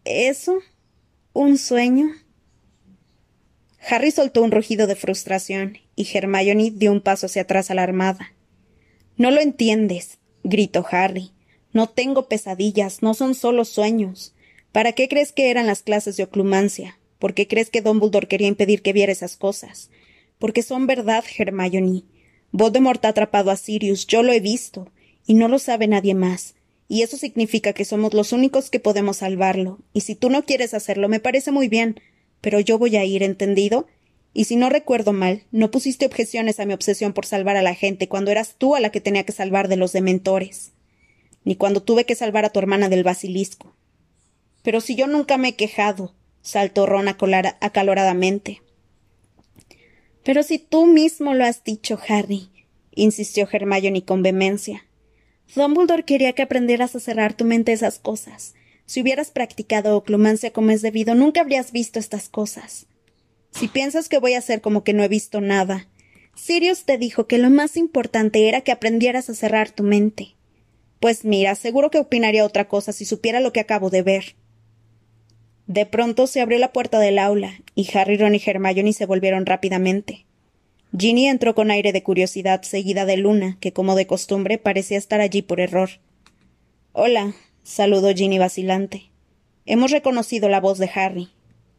eso? 0.04 0.60
¿Un 1.34 1.58
sueño? 1.58 2.10
Harry 3.90 4.12
soltó 4.12 4.44
un 4.44 4.52
rugido 4.52 4.86
de 4.86 4.96
frustración, 4.96 5.78
y 5.96 6.06
Hermione 6.14 6.72
dio 6.72 6.92
un 6.92 7.02
paso 7.02 7.28
hacia 7.28 7.44
atrás 7.44 7.72
alarmada. 7.72 8.34
No 9.22 9.30
lo 9.30 9.40
entiendes, 9.40 10.18
gritó 10.44 10.84
Harry. 10.90 11.30
No 11.74 11.88
tengo 11.88 12.28
pesadillas, 12.28 13.04
no 13.04 13.14
son 13.14 13.36
solo 13.36 13.66
sueños. 13.66 14.34
¿Para 14.72 14.94
qué 14.94 15.08
crees 15.08 15.32
que 15.32 15.52
eran 15.52 15.68
las 15.68 15.84
clases 15.84 16.18
de 16.18 16.24
oclumancia? 16.24 16.98
¿Por 17.20 17.36
qué 17.36 17.48
crees 17.48 17.70
que 17.70 17.84
Dumbledore 17.84 18.28
quería 18.28 18.48
impedir 18.48 18.82
que 18.82 18.94
viera 18.94 19.12
esas 19.12 19.38
cosas? 19.38 19.92
Porque 20.40 20.64
son 20.64 20.88
verdad, 20.88 21.24
Hermione. 21.38 22.02
Voldemort 22.52 23.06
ha 23.06 23.10
atrapado 23.10 23.52
a 23.52 23.58
Sirius, 23.58 24.08
yo 24.08 24.24
lo 24.24 24.34
he 24.34 24.40
visto, 24.40 24.90
y 25.28 25.36
no 25.36 25.48
lo 25.48 25.60
sabe 25.60 25.88
nadie 25.88 26.16
más. 26.16 26.56
Y 26.88 27.04
eso 27.04 27.16
significa 27.16 27.74
que 27.74 27.86
somos 27.86 28.16
los 28.16 28.34
únicos 28.34 28.72
que 28.72 28.80
podemos 28.80 29.18
salvarlo. 29.18 29.78
Y 29.94 30.02
si 30.02 30.16
tú 30.16 30.32
no 30.32 30.46
quieres 30.46 30.74
hacerlo, 30.74 31.10
me 31.10 31.20
parece 31.20 31.52
muy 31.52 31.68
bien, 31.68 32.02
pero 32.42 32.60
yo 32.60 32.80
voy 32.80 32.98
a 32.98 33.06
ir, 33.06 33.22
¿entendido? 33.22 33.86
Y 34.34 34.46
si 34.46 34.56
no 34.56 34.70
recuerdo 34.70 35.12
mal, 35.14 35.44
no 35.52 35.72
pusiste 35.72 36.06
objeciones 36.06 36.60
a 36.60 36.66
mi 36.66 36.74
obsesión 36.74 37.14
por 37.14 37.26
salvar 37.26 37.58
a 37.58 37.62
la 37.62 37.76
gente 37.76 38.08
cuando 38.08 38.32
eras 38.32 38.56
tú 38.58 38.76
a 38.76 38.80
la 38.80 38.90
que 38.90 39.02
tenía 39.02 39.26
que 39.26 39.34
salvar 39.34 39.68
de 39.68 39.76
los 39.76 39.92
dementores, 39.92 40.72
ni 41.44 41.56
cuando 41.56 41.84
tuve 41.84 42.06
que 42.06 42.16
salvar 42.16 42.46
a 42.46 42.50
tu 42.50 42.60
hermana 42.60 42.88
del 42.88 43.04
basilisco. 43.04 43.76
Pero 44.64 44.80
si 44.80 44.96
yo 44.96 45.08
nunca 45.08 45.38
me 45.38 45.50
he 45.50 45.56
quejado, 45.56 46.14
saltó 46.42 46.86
Ron 46.86 47.08
acaloradamente. 47.08 48.62
Pero 50.24 50.44
si 50.44 50.60
tú 50.60 50.86
mismo 50.86 51.34
lo 51.34 51.44
has 51.44 51.64
dicho, 51.64 52.00
Harry, 52.08 52.50
insistió 52.94 53.48
Hermione 53.52 54.06
con 54.06 54.22
vehemencia. 54.22 54.86
Dumbledore 55.56 56.04
quería 56.04 56.34
que 56.34 56.44
aprendieras 56.44 56.96
a 56.96 57.00
cerrar 57.00 57.34
tu 57.34 57.44
mente 57.44 57.72
a 57.72 57.76
esas 57.76 58.00
cosas. 58.00 58.54
Si 58.86 59.02
hubieras 59.02 59.32
practicado 59.32 59.98
oclumancia 59.98 60.54
como 60.54 60.72
es 60.72 60.82
debido, 60.82 61.16
nunca 61.16 61.42
habrías 61.42 61.72
visto 61.72 62.00
estas 62.00 62.30
cosas. 62.30 62.86
Si 63.52 63.68
piensas 63.68 64.10
que 64.10 64.20
voy 64.20 64.34
a 64.34 64.40
hacer 64.40 64.62
como 64.62 64.84
que 64.84 64.94
no 64.94 65.04
he 65.04 65.08
visto 65.08 65.42
nada, 65.42 65.88
Sirius 66.36 66.86
te 66.86 66.98
dijo 66.98 67.28
que 67.28 67.38
lo 67.38 67.50
más 67.50 67.78
importante 67.78 68.48
era 68.48 68.62
que 68.62 68.72
aprendieras 68.72 69.30
a 69.30 69.36
cerrar 69.36 69.70
tu 69.70 69.84
mente. 69.84 70.36
Pues 71.00 71.26
mira, 71.26 71.56
seguro 71.56 71.92
que 71.92 72.00
opinaría 72.00 72.46
otra 72.46 72.68
cosa 72.68 72.94
si 72.94 73.06
supiera 73.06 73.40
lo 73.40 73.54
que 73.54 73.60
acabo 73.60 73.90
de 73.90 74.02
ver. 74.02 74.36
De 75.68 75.86
pronto 75.86 76.28
se 76.28 76.42
abrió 76.42 76.60
la 76.60 76.74
puerta 76.74 77.00
del 77.00 77.18
aula, 77.18 77.62
y 77.76 77.88
Harry, 77.96 78.18
Ron 78.18 78.36
y 78.36 78.42
Hermione 78.46 78.94
se 78.94 79.06
volvieron 79.06 79.46
rápidamente. 79.46 80.26
Ginny 80.98 81.28
entró 81.28 81.56
con 81.56 81.72
aire 81.72 81.94
de 81.94 82.04
curiosidad, 82.04 82.64
seguida 82.64 83.06
de 83.06 83.16
Luna, 83.16 83.58
que 83.62 83.72
como 83.72 83.96
de 83.96 84.08
costumbre 84.08 84.58
parecía 84.58 84.98
estar 84.98 85.22
allí 85.22 85.42
por 85.42 85.62
error. 85.62 85.90
Hola, 86.92 87.34
saludó 87.64 88.14
Ginny 88.14 88.38
vacilante. 88.38 89.12
Hemos 89.66 89.92
reconocido 89.92 90.50
la 90.50 90.60
voz 90.60 90.78
de 90.80 90.90
Harry. 90.94 91.30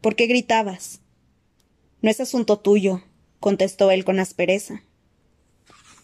¿Por 0.01 0.17
qué 0.17 0.27
gritabas? 0.27 1.02
No 2.03 2.11
es 2.11 2.21
asunto 2.21 2.59
tuyo, 2.59 3.03
contestó 3.41 3.91
él 3.91 4.05
con 4.05 4.19
aspereza. 4.19 4.83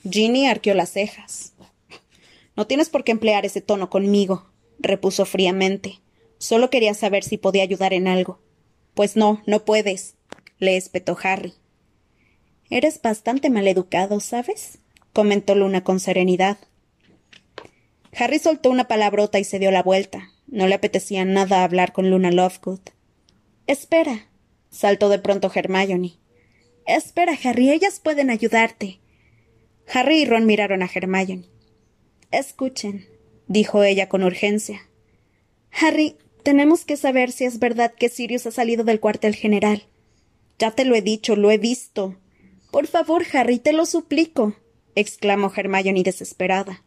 Ginny 0.09 0.47
arqueó 0.47 0.75
las 0.75 0.91
cejas. 0.91 1.55
No 2.57 2.67
tienes 2.67 2.89
por 2.89 3.05
qué 3.05 3.13
emplear 3.13 3.45
ese 3.45 3.61
tono 3.61 3.91
conmigo, 3.91 4.47
repuso 4.79 5.27
fríamente. 5.27 6.01
Solo 6.39 6.71
quería 6.71 6.95
saber 6.95 7.25
si 7.25 7.37
podía 7.37 7.65
ayudar 7.65 7.93
en 7.93 8.07
algo. 8.07 8.41
Pues 8.95 9.17
no, 9.17 9.43
no 9.47 9.65
puedes, 9.65 10.15
le 10.59 10.77
espetó 10.77 11.17
Harry. 11.23 11.55
Eres 12.71 13.03
bastante 13.03 13.51
maleducado, 13.51 14.21
¿sabes? 14.21 14.79
comentó 15.13 15.55
Luna 15.55 15.83
con 15.83 15.99
serenidad. 15.99 16.59
Harry 18.17 18.39
soltó 18.39 18.71
una 18.71 18.87
palabrota 18.87 19.39
y 19.39 19.45
se 19.45 19.59
dio 19.59 19.71
la 19.71 19.83
vuelta. 19.83 20.31
No 20.47 20.67
le 20.69 20.75
apetecía 20.75 21.25
nada 21.25 21.65
hablar 21.65 21.93
con 21.93 22.11
Luna 22.11 22.31
Lovegood. 22.31 22.81
Espera, 23.67 24.29
saltó 24.71 25.09
de 25.09 25.19
pronto 25.19 25.51
Hermione. 25.55 26.19
Espera, 26.87 27.37
Harry, 27.45 27.71
ellas 27.71 28.01
pueden 28.01 28.31
ayudarte. 28.31 29.01
Harry 29.93 30.23
y 30.23 30.25
Ron 30.25 30.47
miraron 30.47 30.83
a 30.83 30.91
Hermione. 30.93 31.45
Escuchen, 32.31 33.07
dijo 33.47 33.83
ella 33.85 34.09
con 34.09 34.23
urgencia. 34.23 34.89
Harry, 35.71 36.17
tenemos 36.43 36.85
que 36.85 36.97
saber 36.97 37.33
si 37.33 37.45
es 37.45 37.59
verdad 37.59 37.93
que 37.95 38.09
Sirius 38.09 38.47
ha 38.47 38.51
salido 38.51 38.85
del 38.85 39.01
cuartel 39.01 39.35
general. 39.35 39.87
Ya 40.59 40.71
te 40.71 40.85
lo 40.85 40.95
he 40.95 41.03
dicho, 41.03 41.37
lo 41.37 41.51
he 41.51 41.59
visto. 41.59 42.17
Por 42.71 42.87
favor, 42.87 43.25
Harry, 43.33 43.59
te 43.59 43.73
lo 43.73 43.87
suplico, 43.87 44.57
exclamó 44.95 45.53
Hermione 45.55 46.03
desesperada. 46.03 46.85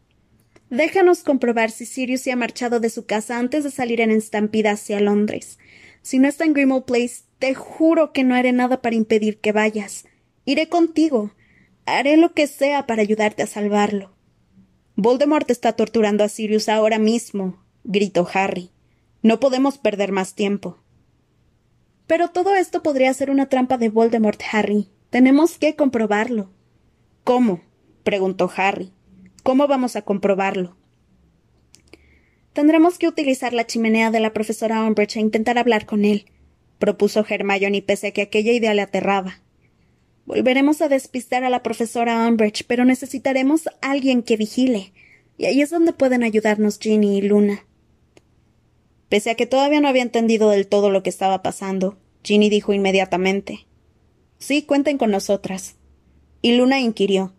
Déjanos 0.70 1.24
comprobar 1.24 1.70
si 1.70 1.86
Sirius 1.86 2.22
se 2.22 2.32
ha 2.32 2.36
marchado 2.36 2.80
de 2.80 2.90
su 2.90 3.06
casa 3.06 3.38
antes 3.38 3.64
de 3.64 3.72
salir 3.72 4.00
en 4.00 4.10
estampida 4.10 4.72
hacia 4.72 5.00
Londres. 5.00 5.60
Si 6.02 6.18
no 6.18 6.28
está 6.28 6.46
en 6.46 6.54
Grimmauld 6.54 6.86
Place, 6.86 7.24
te 7.42 7.56
juro 7.56 8.14
que 8.14 8.24
no 8.24 8.36
haré 8.36 8.52
nada 8.52 8.84
para 8.84 8.96
impedir 8.96 9.40
que 9.40 9.52
vayas. 9.52 10.06
Iré 10.46 10.70
contigo. 10.70 11.32
Haré 11.88 12.16
lo 12.16 12.36
que 12.36 12.46
sea 12.46 12.86
para 12.86 13.02
ayudarte 13.02 13.42
a 13.42 13.48
salvarlo. 13.48 14.12
Voldemort 14.96 15.50
está 15.50 15.74
torturando 15.74 16.24
a 16.24 16.30
Sirius 16.30 16.70
ahora 16.70 17.00
mismo, 17.00 17.66
gritó 17.84 18.28
Harry. 18.32 18.70
No 19.24 19.40
podemos 19.40 19.80
perder 19.80 20.12
más 20.12 20.36
tiempo. 20.36 20.84
Pero 22.06 22.28
todo 22.28 22.54
esto 22.54 22.84
podría 22.84 23.12
ser 23.16 23.32
una 23.32 23.50
trampa 23.50 23.80
de 23.80 23.90
Voldemort, 23.90 24.40
Harry. 24.52 24.90
Tenemos 25.10 25.58
que 25.58 25.76
comprobarlo. 25.76 26.52
¿Cómo? 27.24 27.62
preguntó 28.04 28.52
Harry. 28.56 28.94
¿Cómo 29.42 29.66
vamos 29.66 29.96
a 29.96 30.04
comprobarlo? 30.04 30.78
Tendremos 32.54 33.00
que 33.00 33.08
utilizar 33.08 33.52
la 33.52 33.66
chimenea 33.66 34.12
de 34.12 34.20
la 34.20 34.32
profesora 34.32 34.84
Umbridge 34.84 35.18
e 35.18 35.22
intentar 35.22 35.58
hablar 35.58 35.88
con 35.88 36.06
él, 36.06 36.28
propuso 36.82 37.26
Hermione 37.28 37.82
pese 37.82 38.08
a 38.08 38.12
que 38.12 38.24
aquella 38.24 38.52
idea 38.52 38.74
le 38.74 38.82
aterraba. 38.82 39.42
Volveremos 40.26 40.82
a 40.82 40.90
despistar 40.90 41.46
a 41.46 41.50
la 41.50 41.64
profesora 41.64 42.28
Umbridge, 42.28 42.66
pero 42.68 42.84
necesitaremos 42.84 43.70
alguien 43.82 44.22
que 44.24 44.36
vigile, 44.36 44.92
y 45.38 45.46
ahí 45.46 45.62
es 45.62 45.70
donde 45.70 45.94
pueden 45.94 46.24
ayudarnos 46.24 46.78
Ginny 46.78 47.20
y 47.20 47.22
Luna. 47.22 47.66
Pese 49.08 49.30
a 49.30 49.36
que 49.36 49.46
todavía 49.46 49.80
no 49.80 49.88
había 49.88 50.04
entendido 50.04 50.50
del 50.50 50.68
todo 50.68 50.90
lo 50.90 51.04
que 51.04 51.10
estaba 51.10 51.42
pasando, 51.42 51.98
Ginny 52.24 52.50
dijo 52.50 52.74
inmediatamente 52.74 53.66
Sí, 54.38 54.64
cuenten 54.64 54.98
con 54.98 55.12
nosotras. 55.12 55.76
Y 56.42 56.56
Luna 56.58 56.80
inquirió 56.80 57.34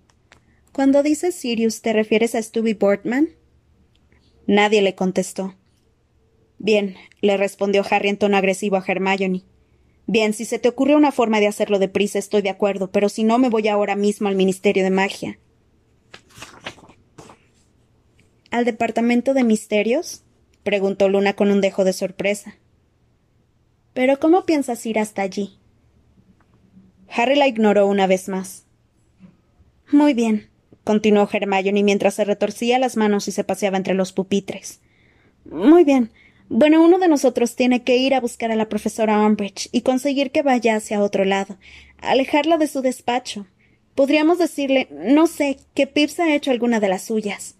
cuando 0.73 1.03
dices 1.03 1.35
Sirius, 1.35 1.83
¿te 1.83 1.93
refieres 1.93 2.35
a 2.35 2.43
Stubby 2.43 2.73
Boardman? 2.73 3.29
Nadie 4.47 4.81
le 4.81 4.95
contestó. 4.95 5.55
Bien, 6.63 6.95
le 7.21 7.37
respondió 7.37 7.85
Harry 7.91 8.09
en 8.09 8.17
tono 8.17 8.37
agresivo 8.37 8.77
a 8.77 8.85
Hermione. 8.87 9.43
Bien, 10.07 10.33
si 10.33 10.45
se 10.45 10.61
te 10.61 10.69
ocurre 10.69 10.95
una 10.95 11.11
forma 11.11 11.41
de 11.41 11.49
hacerlo 11.49 11.81
deprisa, 11.81 12.21
estoy 12.21 12.41
de 12.41 12.51
acuerdo, 12.51 12.93
pero 12.93 13.09
si 13.09 13.25
no, 13.25 13.37
me 13.39 13.49
voy 13.49 13.67
ahora 13.67 13.97
mismo 13.97 14.29
al 14.29 14.37
Ministerio 14.37 14.85
de 14.85 14.91
Magia. 14.91 15.41
¿Al 18.53 18.65
Departamento 18.65 19.35
de 19.35 19.43
Misterios? 19.43 20.23
preguntó 20.63 21.09
Luna 21.09 21.33
con 21.33 21.51
un 21.51 21.61
dejo 21.61 21.83
de 21.83 21.93
sorpresa. 21.93 22.55
¿Pero 23.93 24.21
cómo 24.21 24.47
piensas 24.47 24.87
ir 24.87 25.01
hasta 25.01 25.23
allí? 25.23 25.59
Harry 27.09 27.35
la 27.35 27.49
ignoró 27.49 27.89
una 27.89 28.07
vez 28.07 28.29
más. 28.29 28.67
Muy 29.91 30.15
bien, 30.15 30.49
continuó 30.85 31.29
Hermione 31.29 31.83
mientras 31.83 32.15
se 32.15 32.25
retorcía 32.25 32.79
las 32.79 32.97
manos 32.97 33.27
y 33.27 33.33
se 33.33 33.43
paseaba 33.43 33.79
entre 33.79 33.95
los 33.95 34.13
pupitres. 34.13 34.81
Muy 35.45 35.83
bien. 35.83 36.13
Bueno, 36.55 36.85
uno 36.85 36.99
de 36.99 37.09
nosotros 37.09 37.57
tiene 37.57 37.83
que 37.83 37.97
ir 37.97 38.15
a 38.15 38.21
buscar 38.21 38.53
a 38.53 38.57
la 38.57 38.69
profesora 38.69 39.19
Umbridge 39.27 39.71
y 39.73 39.81
conseguir 39.81 40.31
que 40.33 40.43
vaya 40.43 40.77
hacia 40.77 41.03
otro 41.03 41.25
lado, 41.25 41.57
alejarla 41.97 42.59
de 42.59 42.67
su 42.67 42.83
despacho. 42.83 43.47
Podríamos 43.95 44.37
decirle, 44.37 44.87
no 44.91 45.29
sé, 45.29 45.57
que 45.73 45.87
Pips 45.87 46.21
ha 46.21 46.35
hecho 46.35 46.51
alguna 46.51 46.79
de 46.79 46.91
las 46.91 47.05
suyas. 47.05 47.55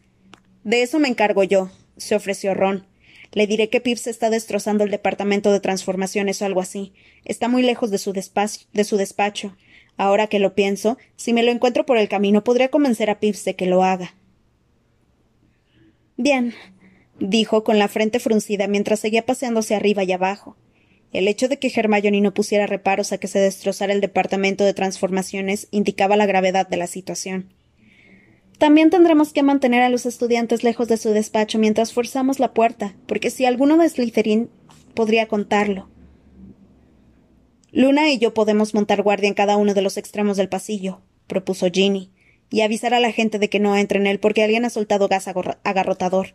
De 0.63 0.83
eso 0.83 0.99
me 0.99 1.09
encargo 1.09 1.43
yo, 1.43 1.71
se 1.97 2.15
ofreció 2.15 2.53
Ron. 2.53 2.87
Le 3.33 3.47
diré 3.47 3.71
que 3.71 3.81
Pips 3.81 4.09
está 4.09 4.29
destrozando 4.29 4.85
el 4.85 4.91
departamento 4.91 5.51
de 5.53 5.61
transformaciones 5.61 6.43
o 6.43 6.45
algo 6.45 6.61
así. 6.61 6.93
Está 7.25 7.49
muy 7.49 7.63
lejos 7.63 7.91
de 7.91 7.97
su, 7.97 8.13
de 8.13 8.85
su 8.85 8.97
despacho. 8.99 9.57
Ahora 9.97 10.27
que 10.27 10.39
lo 10.39 10.55
pienso, 10.55 10.99
si 11.17 11.33
me 11.33 11.43
lo 11.43 11.51
encuentro 11.51 11.87
por 11.87 11.97
el 11.97 12.11
camino, 12.11 12.45
podría 12.45 12.69
convencer 12.69 13.09
a 13.09 13.21
Pips 13.21 13.47
de 13.47 13.57
que 13.57 13.65
lo 13.65 13.85
haga. 13.85 14.15
Bien, 16.19 16.55
dijo 17.29 17.63
con 17.63 17.79
la 17.79 17.89
frente 17.89 18.19
fruncida 18.19 18.67
mientras 18.67 19.01
seguía 19.01 19.25
paseándose 19.25 19.75
arriba 19.75 20.03
y 20.05 20.13
abajo. 20.13 20.57
El 21.13 21.29
hecho 21.29 21.49
de 21.49 21.59
que 21.59 21.71
Hermione 21.75 22.21
no 22.21 22.35
pusiera 22.35 22.67
reparos 22.67 23.13
a 23.13 23.19
que 23.19 23.29
se 23.29 23.39
destrozara 23.39 23.93
el 23.93 24.01
departamento 24.01 24.65
de 24.65 24.75
transformaciones 24.75 25.69
indicaba 25.71 26.17
la 26.17 26.27
gravedad 26.27 26.67
de 26.69 26.79
la 26.79 26.87
situación. 26.87 27.53
También 28.59 28.91
tendremos 28.91 29.33
que 29.33 29.43
mantener 29.43 29.83
a 29.83 29.89
los 29.89 30.07
estudiantes 30.07 30.65
lejos 30.65 30.89
de 30.89 30.97
su 30.97 31.11
despacho 31.11 31.59
mientras 31.59 31.93
forzamos 31.93 32.39
la 32.39 32.55
puerta, 32.55 32.97
porque 33.07 33.31
si 33.31 33.45
alguno 33.45 33.77
de 33.77 33.89
Slytherin 33.89 34.49
podría 34.95 35.27
contarlo. 35.29 35.89
Luna 37.73 38.11
y 38.11 38.19
yo 38.19 38.35
podemos 38.35 38.75
montar 38.75 39.03
guardia 39.03 39.29
en 39.29 39.35
cada 39.35 39.57
uno 39.57 39.75
de 39.75 39.83
los 39.83 39.97
extremos 39.97 40.37
del 40.37 40.49
pasillo, 40.49 41.01
propuso 41.27 41.67
Ginny, 41.73 42.11
y 42.51 42.61
avisar 42.61 42.95
a 42.95 43.01
la 43.01 43.13
gente 43.13 43.39
de 43.39 43.49
que 43.49 43.61
no 43.61 43.77
entre 43.77 43.99
en 43.99 44.07
él 44.07 44.21
porque 44.21 44.43
alguien 44.43 44.65
ha 44.65 44.71
soltado 44.71 45.09
gas 45.09 45.29
agarrotador. 45.65 46.35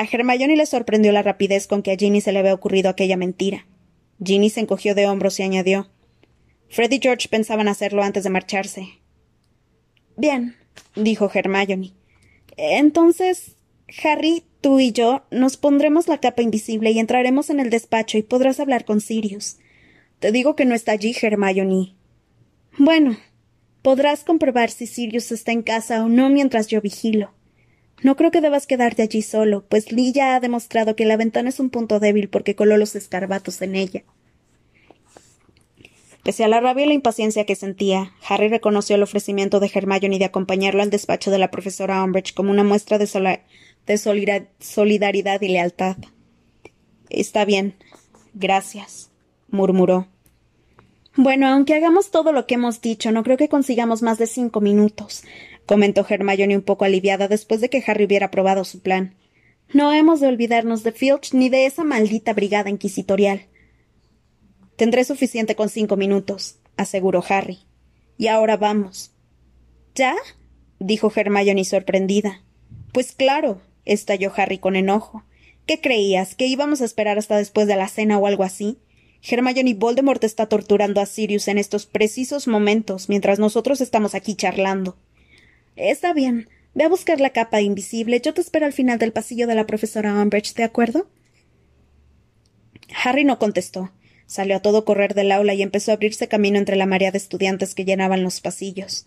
A 0.00 0.08
Hermione 0.10 0.56
le 0.56 0.64
sorprendió 0.64 1.12
la 1.12 1.22
rapidez 1.22 1.66
con 1.66 1.82
que 1.82 1.92
a 1.92 1.96
Ginny 1.96 2.22
se 2.22 2.32
le 2.32 2.38
había 2.38 2.54
ocurrido 2.54 2.88
aquella 2.88 3.18
mentira. 3.18 3.66
Ginny 4.24 4.48
se 4.48 4.60
encogió 4.60 4.94
de 4.94 5.06
hombros 5.06 5.38
y 5.38 5.42
añadió. 5.42 5.90
Fred 6.70 6.90
y 6.90 7.00
George 7.02 7.28
pensaban 7.28 7.68
hacerlo 7.68 8.02
antes 8.02 8.24
de 8.24 8.30
marcharse. 8.30 8.88
Bien, 10.16 10.56
dijo 10.96 11.30
Hermione. 11.34 11.92
Entonces, 12.56 13.56
Harry, 14.02 14.42
tú 14.62 14.80
y 14.80 14.92
yo 14.92 15.26
nos 15.30 15.58
pondremos 15.58 16.08
la 16.08 16.16
capa 16.16 16.40
invisible 16.40 16.92
y 16.92 16.98
entraremos 16.98 17.50
en 17.50 17.60
el 17.60 17.68
despacho 17.68 18.16
y 18.16 18.22
podrás 18.22 18.58
hablar 18.58 18.86
con 18.86 19.02
Sirius. 19.02 19.58
Te 20.18 20.32
digo 20.32 20.56
que 20.56 20.64
no 20.64 20.74
está 20.74 20.92
allí, 20.92 21.14
Hermione. 21.20 21.94
Bueno, 22.78 23.18
podrás 23.82 24.24
comprobar 24.24 24.70
si 24.70 24.86
Sirius 24.86 25.30
está 25.30 25.52
en 25.52 25.60
casa 25.60 26.02
o 26.02 26.08
no 26.08 26.30
mientras 26.30 26.68
yo 26.68 26.80
vigilo. 26.80 27.34
No 28.02 28.16
creo 28.16 28.30
que 28.30 28.40
debas 28.40 28.66
quedarte 28.66 29.02
allí 29.02 29.22
solo, 29.22 29.64
pues 29.68 29.92
Lee 29.92 30.12
ya 30.12 30.34
ha 30.34 30.40
demostrado 30.40 30.96
que 30.96 31.04
la 31.04 31.16
ventana 31.16 31.50
es 31.50 31.60
un 31.60 31.70
punto 31.70 32.00
débil 32.00 32.28
porque 32.28 32.54
coló 32.54 32.76
los 32.76 32.96
escarbatos 32.96 33.60
en 33.60 33.76
ella. 33.76 34.04
Pese 36.22 36.44
a 36.44 36.48
la 36.48 36.60
rabia 36.60 36.84
y 36.84 36.88
la 36.88 36.94
impaciencia 36.94 37.46
que 37.46 37.56
sentía, 37.56 38.12
Harry 38.28 38.48
reconoció 38.48 38.96
el 38.96 39.02
ofrecimiento 39.02 39.58
de 39.60 39.70
Hermione 39.72 40.18
de 40.18 40.24
acompañarlo 40.24 40.82
al 40.82 40.90
despacho 40.90 41.30
de 41.30 41.38
la 41.38 41.50
profesora 41.50 42.02
Umbridge 42.02 42.34
como 42.34 42.50
una 42.50 42.64
muestra 42.64 42.98
de, 42.98 43.06
solidaridad 44.60 45.40
y 45.40 45.48
lealtad. 45.48 45.96
Está 47.08 47.44
bien. 47.44 47.74
Gracias, 48.34 49.10
murmuró. 49.48 50.08
Bueno, 51.16 51.48
aunque 51.48 51.74
hagamos 51.74 52.10
todo 52.10 52.32
lo 52.32 52.46
que 52.46 52.54
hemos 52.54 52.80
dicho, 52.80 53.10
no 53.12 53.24
creo 53.24 53.36
que 53.36 53.48
consigamos 53.48 54.00
más 54.02 54.18
de 54.18 54.26
cinco 54.26 54.60
minutos 54.60 55.24
comentó 55.70 56.04
Hermione 56.08 56.56
un 56.56 56.62
poco 56.62 56.84
aliviada 56.84 57.28
después 57.28 57.60
de 57.60 57.70
que 57.70 57.80
Harry 57.86 58.04
hubiera 58.04 58.26
aprobado 58.26 58.64
su 58.64 58.80
plan. 58.80 59.14
No 59.72 59.92
hemos 59.92 60.18
de 60.18 60.26
olvidarnos 60.26 60.82
de 60.82 60.90
Filch 60.90 61.32
ni 61.32 61.48
de 61.48 61.64
esa 61.64 61.84
maldita 61.84 62.32
brigada 62.32 62.70
inquisitorial. 62.70 63.46
Tendré 64.74 65.04
suficiente 65.04 65.54
con 65.54 65.68
cinco 65.68 65.96
minutos, 65.96 66.56
aseguró 66.76 67.22
Harry. 67.28 67.60
Y 68.18 68.26
ahora 68.26 68.56
vamos. 68.56 69.12
¿Ya? 69.94 70.16
dijo 70.80 71.12
Hermione 71.14 71.64
sorprendida. 71.64 72.42
Pues 72.92 73.12
claro, 73.12 73.62
estalló 73.84 74.32
Harry 74.36 74.58
con 74.58 74.74
enojo. 74.74 75.24
¿Qué 75.66 75.80
creías? 75.80 76.34
¿Que 76.34 76.48
íbamos 76.48 76.80
a 76.80 76.84
esperar 76.84 77.16
hasta 77.16 77.36
después 77.36 77.68
de 77.68 77.76
la 77.76 77.86
cena 77.86 78.18
o 78.18 78.26
algo 78.26 78.42
así? 78.42 78.78
Hermione 79.22 79.74
Voldemort 79.74 80.24
está 80.24 80.46
torturando 80.46 81.00
a 81.00 81.06
Sirius 81.06 81.46
en 81.46 81.58
estos 81.58 81.86
precisos 81.86 82.48
momentos, 82.48 83.08
mientras 83.08 83.38
nosotros 83.38 83.80
estamos 83.80 84.16
aquí 84.16 84.34
charlando. 84.34 84.96
Está 85.80 86.12
bien. 86.12 86.46
Ve 86.74 86.84
a 86.84 86.88
buscar 86.90 87.20
la 87.20 87.30
capa 87.30 87.62
invisible. 87.62 88.20
Yo 88.20 88.34
te 88.34 88.42
espero 88.42 88.66
al 88.66 88.74
final 88.74 88.98
del 88.98 89.12
pasillo 89.12 89.46
de 89.46 89.54
la 89.54 89.66
profesora 89.66 90.12
Umbridge, 90.12 90.52
¿de 90.54 90.62
acuerdo? 90.62 91.08
Harry 93.02 93.24
no 93.24 93.38
contestó. 93.38 93.90
Salió 94.26 94.56
a 94.56 94.60
todo 94.60 94.84
correr 94.84 95.14
del 95.14 95.32
aula 95.32 95.54
y 95.54 95.62
empezó 95.62 95.90
a 95.90 95.94
abrirse 95.94 96.28
camino 96.28 96.58
entre 96.58 96.76
la 96.76 96.84
marea 96.84 97.12
de 97.12 97.18
estudiantes 97.18 97.74
que 97.74 97.86
llenaban 97.86 98.22
los 98.22 98.42
pasillos. 98.42 99.06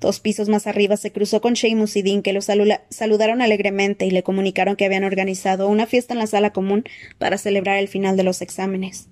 Dos 0.00 0.18
pisos 0.18 0.48
más 0.48 0.66
arriba 0.66 0.96
se 0.96 1.12
cruzó 1.12 1.42
con 1.42 1.56
Seamus 1.56 1.94
y 1.96 2.02
Dean, 2.02 2.22
que 2.22 2.32
lo 2.32 2.40
saludaron 2.40 3.42
alegremente 3.42 4.06
y 4.06 4.10
le 4.10 4.22
comunicaron 4.22 4.76
que 4.76 4.86
habían 4.86 5.04
organizado 5.04 5.68
una 5.68 5.86
fiesta 5.86 6.14
en 6.14 6.20
la 6.20 6.26
sala 6.26 6.54
común 6.54 6.84
para 7.18 7.36
celebrar 7.36 7.78
el 7.78 7.88
final 7.88 8.16
de 8.16 8.24
los 8.24 8.40
exámenes. 8.40 9.08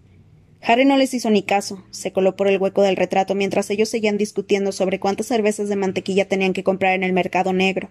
Harry 0.65 0.85
no 0.85 0.97
les 0.97 1.13
hizo 1.13 1.29
ni 1.29 1.43
caso, 1.43 1.83
se 1.91 2.13
coló 2.13 2.37
por 2.37 2.47
el 2.47 2.59
hueco 2.59 2.83
del 2.83 2.95
retrato 2.95 3.35
mientras 3.35 3.69
ellos 3.71 3.89
seguían 3.89 4.17
discutiendo 4.17 4.71
sobre 4.71 5.01
cuántas 5.01 5.27
cervezas 5.27 5.69
de 5.69 5.75
mantequilla 5.75 6.29
tenían 6.29 6.53
que 6.53 6.63
comprar 6.63 6.95
en 6.95 7.03
el 7.03 7.13
mercado 7.13 7.53
negro, 7.53 7.91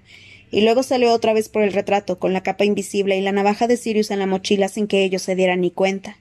y 0.52 0.62
luego 0.62 0.82
salió 0.82 1.12
otra 1.12 1.34
vez 1.34 1.50
por 1.50 1.64
el 1.64 1.74
retrato, 1.74 2.18
con 2.18 2.32
la 2.32 2.44
capa 2.44 2.64
invisible 2.64 3.18
y 3.18 3.22
la 3.22 3.34
navaja 3.34 3.68
de 3.68 3.76
Sirius 3.76 4.10
en 4.10 4.20
la 4.20 4.26
mochila 4.26 4.70
sin 4.70 4.88
que 4.88 5.04
ellos 5.04 5.22
se 5.22 5.36
dieran 5.36 5.60
ni 5.60 5.72
cuenta. 5.72 6.18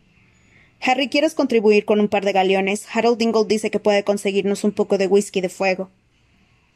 Harry, 0.80 1.08
¿quieres 1.08 1.34
contribuir 1.34 1.84
con 1.84 2.00
un 2.00 2.08
par 2.08 2.24
de 2.24 2.32
galeones? 2.32 2.86
Harold 2.92 3.18
Dingle 3.18 3.44
dice 3.46 3.70
que 3.70 3.78
puede 3.78 4.02
conseguirnos 4.02 4.64
un 4.64 4.72
poco 4.72 4.98
de 4.98 5.06
whisky 5.06 5.40
de 5.40 5.50
fuego. 5.50 5.90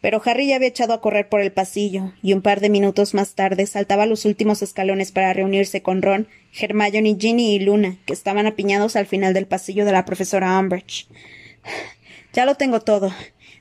Pero 0.05 0.21
Harry 0.27 0.53
había 0.53 0.69
echado 0.69 0.93
a 0.93 1.01
correr 1.01 1.31
por 1.31 1.41
el 1.41 1.51
pasillo, 1.51 2.13
y 2.23 2.35
un 2.35 2.43
par 2.43 2.61
de 2.61 2.69
minutos 2.69 3.15
más 3.15 3.35
tarde 3.35 3.65
saltaba 3.65 4.05
los 4.05 4.27
últimos 4.27 4.61
escalones 4.61 5.13
para 5.13 5.33
reunirse 5.33 5.81
con 5.81 6.03
Ron, 6.03 6.29
Hermione, 6.53 7.17
Ginny 7.19 7.55
y 7.55 7.59
Luna, 7.61 7.97
que 8.05 8.13
estaban 8.13 8.47
apiñados 8.47 8.97
al 8.97 9.07
final 9.07 9.33
del 9.33 9.47
pasillo 9.47 9.87
de 9.87 9.93
la 9.93 10.05
profesora 10.05 10.59
Umbridge. 10.59 11.07
Ya 12.35 12.45
lo 12.45 12.57
tengo 12.57 12.81
todo, 12.81 13.15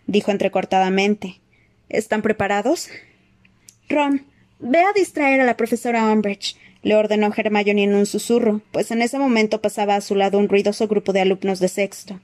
dijo 0.06 0.32
entrecortadamente. 0.32 1.39
¿Están 1.88 2.21
preparados? 2.21 2.89
Ron, 3.88 4.25
ve 4.60 4.79
a 4.79 4.91
distraer 4.91 5.39
a 5.39 5.45
la 5.45 5.56
profesora 5.56 6.12
Umbridge, 6.12 6.58
le 6.82 6.97
ordenó 6.97 7.32
Hermione 7.34 7.86
en 7.86 7.95
un 7.95 8.06
susurro, 8.06 8.60
pues 8.73 8.91
en 8.91 9.01
ese 9.01 9.17
momento 9.17 9.62
pasaba 9.62 9.95
a 9.95 10.01
su 10.01 10.13
lado 10.15 10.39
un 10.39 10.49
ruidoso 10.49 10.89
grupo 10.89 11.13
de 11.13 11.21
alumnos 11.21 11.62
de 11.62 11.69
sexto. 11.69 12.19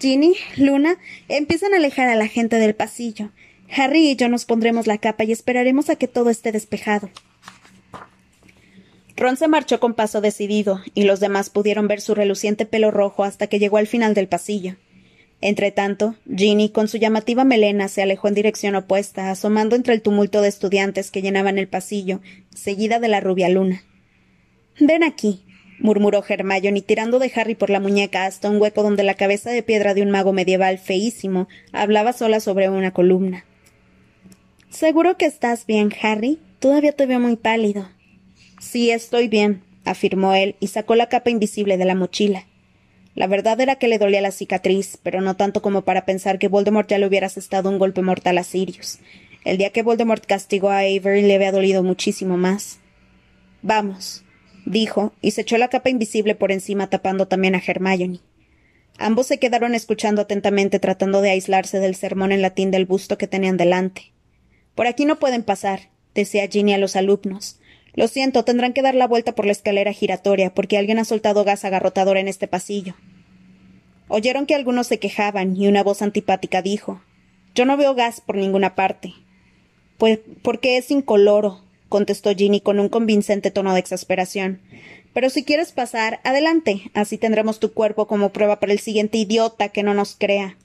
Ginny, 0.00 0.36
Luna, 0.56 0.96
empiezan 1.28 1.74
a 1.74 1.78
alejar 1.78 2.08
a 2.08 2.14
la 2.14 2.28
gente 2.28 2.56
del 2.56 2.74
pasillo. 2.74 3.30
Harry 3.70 4.10
y 4.10 4.16
yo 4.16 4.28
nos 4.28 4.44
pondremos 4.44 4.86
la 4.86 4.98
capa 4.98 5.24
y 5.24 5.32
esperaremos 5.32 5.90
a 5.90 5.96
que 5.96 6.06
todo 6.06 6.30
esté 6.30 6.52
despejado. 6.52 7.10
Ron 9.16 9.36
se 9.36 9.48
marchó 9.48 9.80
con 9.80 9.94
paso 9.94 10.20
decidido, 10.20 10.80
y 10.94 11.02
los 11.02 11.18
demás 11.18 11.50
pudieron 11.50 11.88
ver 11.88 12.00
su 12.00 12.14
reluciente 12.14 12.66
pelo 12.66 12.92
rojo 12.92 13.24
hasta 13.24 13.48
que 13.48 13.58
llegó 13.58 13.78
al 13.78 13.88
final 13.88 14.14
del 14.14 14.28
pasillo. 14.28 14.76
Entretanto, 15.40 16.14
Ginny, 16.32 16.70
con 16.70 16.86
su 16.86 16.98
llamativa 16.98 17.42
melena, 17.42 17.88
se 17.88 18.02
alejó 18.02 18.28
en 18.28 18.34
dirección 18.34 18.76
opuesta, 18.76 19.30
asomando 19.30 19.74
entre 19.74 19.94
el 19.94 20.02
tumulto 20.02 20.40
de 20.40 20.48
estudiantes 20.48 21.10
que 21.10 21.22
llenaban 21.22 21.58
el 21.58 21.66
pasillo, 21.66 22.20
seguida 22.54 23.00
de 23.00 23.08
la 23.08 23.20
rubia 23.20 23.48
luna. 23.48 23.82
Ven 24.78 25.02
aquí, 25.02 25.44
murmuró 25.78 26.24
Hermione 26.26 26.82
tirando 26.82 27.18
de 27.18 27.32
Harry 27.34 27.54
por 27.54 27.70
la 27.70 27.80
muñeca 27.80 28.26
hasta 28.26 28.50
un 28.50 28.60
hueco 28.60 28.82
donde 28.82 29.02
la 29.02 29.14
cabeza 29.14 29.50
de 29.50 29.62
piedra 29.62 29.94
de 29.94 30.02
un 30.02 30.10
mago 30.10 30.32
medieval 30.32 30.78
feísimo 30.78 31.48
hablaba 31.72 32.12
sola 32.12 32.40
sobre 32.40 32.68
una 32.68 32.92
columna. 32.92 33.44
¿Seguro 34.70 35.16
que 35.16 35.26
estás 35.26 35.66
bien, 35.66 35.92
Harry? 36.02 36.38
Todavía 36.58 36.92
te 36.92 37.06
veo 37.06 37.20
muy 37.20 37.36
pálido. 37.36 37.88
Sí, 38.60 38.90
estoy 38.90 39.28
bien, 39.28 39.62
afirmó 39.84 40.34
él 40.34 40.56
y 40.60 40.68
sacó 40.68 40.94
la 40.94 41.08
capa 41.08 41.30
invisible 41.30 41.76
de 41.76 41.84
la 41.84 41.94
mochila. 41.94 42.46
La 43.14 43.26
verdad 43.26 43.60
era 43.60 43.76
que 43.76 43.88
le 43.88 43.98
dolía 43.98 44.20
la 44.20 44.30
cicatriz, 44.30 44.98
pero 45.02 45.20
no 45.20 45.36
tanto 45.36 45.62
como 45.62 45.82
para 45.82 46.04
pensar 46.04 46.38
que 46.38 46.48
Voldemort 46.48 46.88
ya 46.88 46.98
le 46.98 47.06
hubiera 47.06 47.26
asestado 47.26 47.68
un 47.68 47.78
golpe 47.78 48.02
mortal 48.02 48.38
a 48.38 48.44
Sirius. 48.44 48.98
El 49.44 49.58
día 49.58 49.70
que 49.70 49.82
Voldemort 49.82 50.24
castigó 50.24 50.70
a 50.70 50.80
Avery 50.80 51.22
le 51.22 51.34
había 51.34 51.50
dolido 51.50 51.82
muchísimo 51.82 52.36
más. 52.36 52.78
Vamos, 53.62 54.24
dijo, 54.68 55.12
y 55.20 55.32
se 55.32 55.42
echó 55.42 55.58
la 55.58 55.68
capa 55.68 55.90
invisible 55.90 56.34
por 56.34 56.52
encima 56.52 56.88
tapando 56.90 57.26
también 57.26 57.54
a 57.54 57.62
Hermione. 57.64 58.20
Ambos 58.98 59.28
se 59.28 59.38
quedaron 59.38 59.74
escuchando 59.74 60.22
atentamente 60.22 60.80
tratando 60.80 61.20
de 61.20 61.30
aislarse 61.30 61.78
del 61.78 61.94
sermón 61.94 62.32
en 62.32 62.42
latín 62.42 62.70
del 62.70 62.84
busto 62.84 63.16
que 63.16 63.28
tenían 63.28 63.56
delante. 63.56 64.12
Por 64.74 64.86
aquí 64.86 65.04
no 65.04 65.18
pueden 65.18 65.42
pasar, 65.42 65.90
decía 66.14 66.48
Ginny 66.48 66.74
a 66.74 66.78
los 66.78 66.96
alumnos. 66.96 67.60
Lo 67.94 68.08
siento, 68.08 68.44
tendrán 68.44 68.72
que 68.72 68.82
dar 68.82 68.94
la 68.94 69.06
vuelta 69.06 69.34
por 69.34 69.46
la 69.46 69.52
escalera 69.52 69.92
giratoria, 69.92 70.54
porque 70.54 70.78
alguien 70.78 70.98
ha 70.98 71.04
soltado 71.04 71.44
gas 71.44 71.64
agarrotador 71.64 72.16
en 72.16 72.28
este 72.28 72.46
pasillo. 72.48 72.94
Oyeron 74.08 74.46
que 74.46 74.54
algunos 74.54 74.86
se 74.86 74.98
quejaban, 74.98 75.56
y 75.56 75.68
una 75.68 75.82
voz 75.82 76.02
antipática 76.02 76.62
dijo 76.62 77.02
Yo 77.54 77.64
no 77.64 77.76
veo 77.76 77.94
gas 77.94 78.20
por 78.20 78.36
ninguna 78.36 78.74
parte. 78.74 79.14
Pues 79.96 80.20
porque 80.42 80.76
es 80.76 80.90
incoloro, 80.90 81.64
contestó 81.88 82.34
Ginny 82.34 82.60
con 82.60 82.80
un 82.80 82.88
convincente 82.88 83.50
tono 83.50 83.74
de 83.74 83.80
exasperación. 83.80 84.60
Pero 85.12 85.30
si 85.30 85.44
quieres 85.44 85.72
pasar, 85.72 86.20
adelante. 86.24 86.90
Así 86.94 87.18
tendremos 87.18 87.58
tu 87.58 87.72
cuerpo 87.72 88.06
como 88.06 88.32
prueba 88.32 88.60
para 88.60 88.72
el 88.72 88.78
siguiente 88.78 89.18
idiota 89.18 89.70
que 89.70 89.82
no 89.82 89.94
nos 89.94 90.14
crea. 90.14 90.56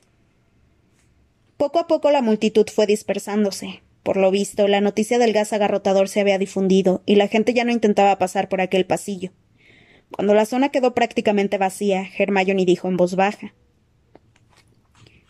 Poco 1.57 1.79
a 1.79 1.87
poco 1.87 2.11
la 2.11 2.21
multitud 2.21 2.65
fue 2.73 2.85
dispersándose. 2.85 3.81
Por 4.03 4.17
lo 4.17 4.31
visto, 4.31 4.67
la 4.67 4.81
noticia 4.81 5.17
del 5.17 5.31
gas 5.31 5.53
agarrotador 5.53 6.09
se 6.09 6.19
había 6.19 6.37
difundido, 6.37 7.01
y 7.05 7.15
la 7.15 7.29
gente 7.29 7.53
ya 7.53 7.63
no 7.63 7.71
intentaba 7.71 8.17
pasar 8.17 8.49
por 8.49 8.59
aquel 8.59 8.85
pasillo. 8.85 9.31
Cuando 10.11 10.33
la 10.33 10.45
zona 10.45 10.69
quedó 10.69 10.93
prácticamente 10.93 11.57
vacía, 11.57 12.05
Hermione 12.17 12.65
dijo 12.65 12.87
en 12.89 12.97
voz 12.97 13.15
baja 13.15 13.53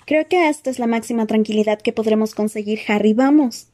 Creo 0.06 0.28
que 0.28 0.50
esta 0.50 0.70
es 0.70 0.80
la 0.80 0.88
máxima 0.88 1.28
tranquilidad 1.28 1.82
que 1.82 1.94
podremos 1.94 2.36
conseguir, 2.36 2.80
Harry. 2.88 3.14
Vamos 3.14 3.68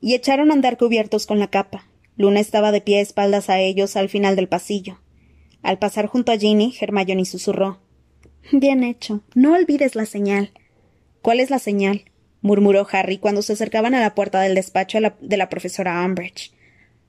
y 0.00 0.14
echaron 0.14 0.50
a 0.50 0.54
andar 0.54 0.76
cubiertos 0.76 1.26
con 1.26 1.38
la 1.38 1.48
capa. 1.48 1.86
Luna 2.16 2.40
estaba 2.40 2.72
de 2.72 2.80
pie 2.80 2.98
a 2.98 3.02
espaldas 3.02 3.48
a 3.50 3.58
ellos 3.58 3.96
al 3.96 4.08
final 4.08 4.36
del 4.36 4.48
pasillo. 4.48 5.00
Al 5.62 5.78
pasar 5.78 6.06
junto 6.06 6.32
a 6.32 6.38
Ginny, 6.38 6.74
Hermione 6.80 7.24
susurró. 7.24 7.80
Bien 8.52 8.82
hecho. 8.82 9.22
No 9.34 9.54
olvides 9.54 9.94
la 9.94 10.06
señal. 10.06 10.52
¿Cuál 11.22 11.40
es 11.40 11.50
la 11.50 11.58
señal? 11.58 12.04
murmuró 12.42 12.86
Harry 12.90 13.18
cuando 13.18 13.42
se 13.42 13.52
acercaban 13.52 13.94
a 13.94 14.00
la 14.00 14.14
puerta 14.14 14.40
del 14.40 14.54
despacho 14.54 14.98
de 15.20 15.36
la 15.36 15.48
profesora 15.48 16.04
Umbridge. 16.04 16.52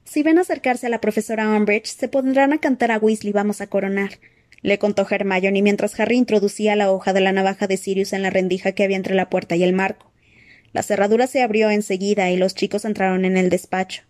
Si 0.03 0.23
ven 0.23 0.39
acercarse 0.39 0.87
a 0.87 0.89
la 0.89 0.99
profesora 0.99 1.55
Umbridge, 1.55 1.85
se 1.85 2.09
pondrán 2.09 2.51
a 2.51 2.57
cantar 2.57 2.91
a 2.91 2.97
Weasley 2.97 3.31
vamos 3.31 3.61
a 3.61 3.67
coronar, 3.67 4.19
le 4.61 4.77
contó 4.77 5.07
Hermione 5.09 5.61
mientras 5.61 5.99
Harry 5.99 6.17
introducía 6.17 6.75
la 6.75 6.91
hoja 6.91 7.13
de 7.13 7.21
la 7.21 7.31
navaja 7.31 7.67
de 7.67 7.77
Sirius 7.77 8.13
en 8.13 8.21
la 8.21 8.29
rendija 8.29 8.73
que 8.73 8.83
había 8.83 8.97
entre 8.97 9.15
la 9.15 9.29
puerta 9.29 9.55
y 9.55 9.63
el 9.63 9.73
marco. 9.73 10.10
La 10.73 10.83
cerradura 10.83 11.27
se 11.27 11.41
abrió 11.41 11.69
enseguida 11.69 12.29
y 12.31 12.37
los 12.37 12.55
chicos 12.55 12.85
entraron 12.85 13.25
en 13.25 13.37
el 13.37 13.49
despacho. 13.49 14.03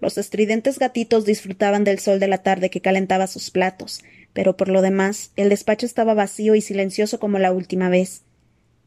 Los 0.00 0.18
estridentes 0.18 0.78
gatitos 0.78 1.24
disfrutaban 1.24 1.84
del 1.84 1.98
sol 1.98 2.20
de 2.20 2.28
la 2.28 2.38
tarde 2.38 2.68
que 2.68 2.82
calentaba 2.82 3.26
sus 3.26 3.50
platos, 3.50 4.02
pero 4.32 4.56
por 4.56 4.68
lo 4.68 4.82
demás, 4.82 5.30
el 5.36 5.48
despacho 5.48 5.86
estaba 5.86 6.12
vacío 6.12 6.54
y 6.54 6.60
silencioso 6.60 7.18
como 7.18 7.38
la 7.38 7.52
última 7.52 7.88
vez. 7.88 8.22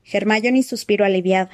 Hermione 0.05 0.61
suspiró 0.61 1.05
aliviada. 1.05 1.49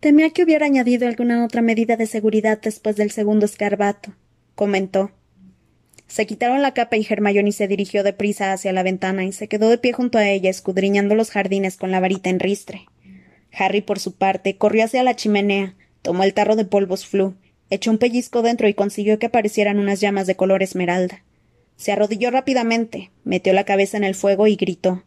temía 0.00 0.30
que 0.30 0.44
hubiera 0.44 0.66
añadido 0.66 1.08
alguna 1.08 1.44
otra 1.44 1.62
medida 1.62 1.96
de 1.96 2.06
seguridad 2.06 2.60
después 2.60 2.96
del 2.96 3.10
segundo 3.10 3.46
escarbato, 3.46 4.14
comentó. 4.54 5.10
Se 6.06 6.26
quitaron 6.26 6.62
la 6.62 6.74
capa 6.74 6.96
y 6.96 7.06
Hermione 7.08 7.52
se 7.52 7.66
dirigió 7.66 8.04
deprisa 8.04 8.52
hacia 8.52 8.72
la 8.72 8.82
ventana 8.82 9.24
y 9.24 9.32
se 9.32 9.48
quedó 9.48 9.68
de 9.68 9.78
pie 9.78 9.92
junto 9.92 10.18
a 10.18 10.28
ella, 10.28 10.50
escudriñando 10.50 11.14
los 11.14 11.30
jardines 11.30 11.76
con 11.76 11.90
la 11.90 12.00
varita 12.00 12.30
en 12.30 12.38
ristre. 12.38 12.86
Harry, 13.52 13.80
por 13.80 13.98
su 13.98 14.14
parte, 14.14 14.56
corrió 14.56 14.84
hacia 14.84 15.02
la 15.02 15.16
chimenea, 15.16 15.74
tomó 16.02 16.24
el 16.24 16.34
tarro 16.34 16.56
de 16.56 16.64
polvos 16.64 17.06
flu, 17.06 17.34
echó 17.70 17.90
un 17.90 17.98
pellizco 17.98 18.42
dentro 18.42 18.68
y 18.68 18.74
consiguió 18.74 19.18
que 19.18 19.26
aparecieran 19.26 19.78
unas 19.78 20.00
llamas 20.00 20.26
de 20.26 20.36
color 20.36 20.62
esmeralda. 20.62 21.22
Se 21.76 21.92
arrodilló 21.92 22.30
rápidamente, 22.30 23.10
metió 23.24 23.52
la 23.52 23.64
cabeza 23.64 23.96
en 23.96 24.04
el 24.04 24.14
fuego 24.14 24.46
y 24.46 24.56
gritó 24.56 25.04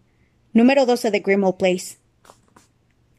Número 0.53 0.85
12 0.85 1.11
de 1.11 1.19
Grimmauld 1.19 1.57
Place. 1.57 1.97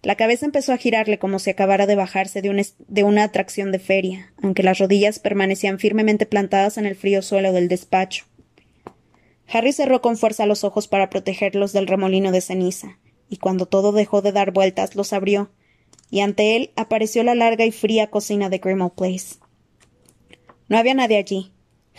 La 0.02 0.14
cabeza 0.14 0.46
empezó 0.46 0.72
a 0.72 0.78
girarle 0.78 1.18
como 1.18 1.38
si 1.38 1.50
acabara 1.50 1.86
de 1.86 1.96
bajarse 1.96 2.40
de, 2.40 2.66
de, 2.86 3.02
una 3.02 3.24
atracción 3.24 3.72
de 3.72 3.78
feria, 3.78 4.32
aunque 4.40 4.62
las 4.62 4.78
rodillas 4.78 5.18
permanecían 5.18 5.78
firmemente 5.78 6.26
plantadas 6.26 6.78
en 6.78 6.86
el 6.86 6.94
frío 6.94 7.22
suelo 7.22 7.52
del 7.52 7.68
despacho. 7.68 8.24
Harry 9.48 9.72
cerró 9.72 10.02
con 10.02 10.16
fuerza 10.16 10.46
los 10.46 10.64
ojos 10.64 10.88
para 10.88 11.10
protegerlos 11.10 11.72
del 11.72 11.86
remolino 11.86 12.32
de 12.32 12.40
ceniza, 12.40 12.98
y 13.28 13.38
cuando 13.38 13.66
todo 13.66 13.92
dejó 13.92 14.22
de 14.22 14.32
dar 14.32 14.52
vueltas 14.52 14.96
los 14.96 15.12
abrió, 15.12 15.50
y 16.10 16.20
ante 16.20 16.56
él 16.56 16.70
apareció 16.76 17.22
la 17.22 17.34
larga 17.34 17.64
y 17.64 17.72
fría 17.72 18.10
cocina 18.10 18.48
de 18.48 18.58
Grimmauld 18.58 18.92
Place. 18.92 19.36
No 20.68 20.78
había 20.78 20.94
nadie 20.94 21.16
allí. 21.16 21.52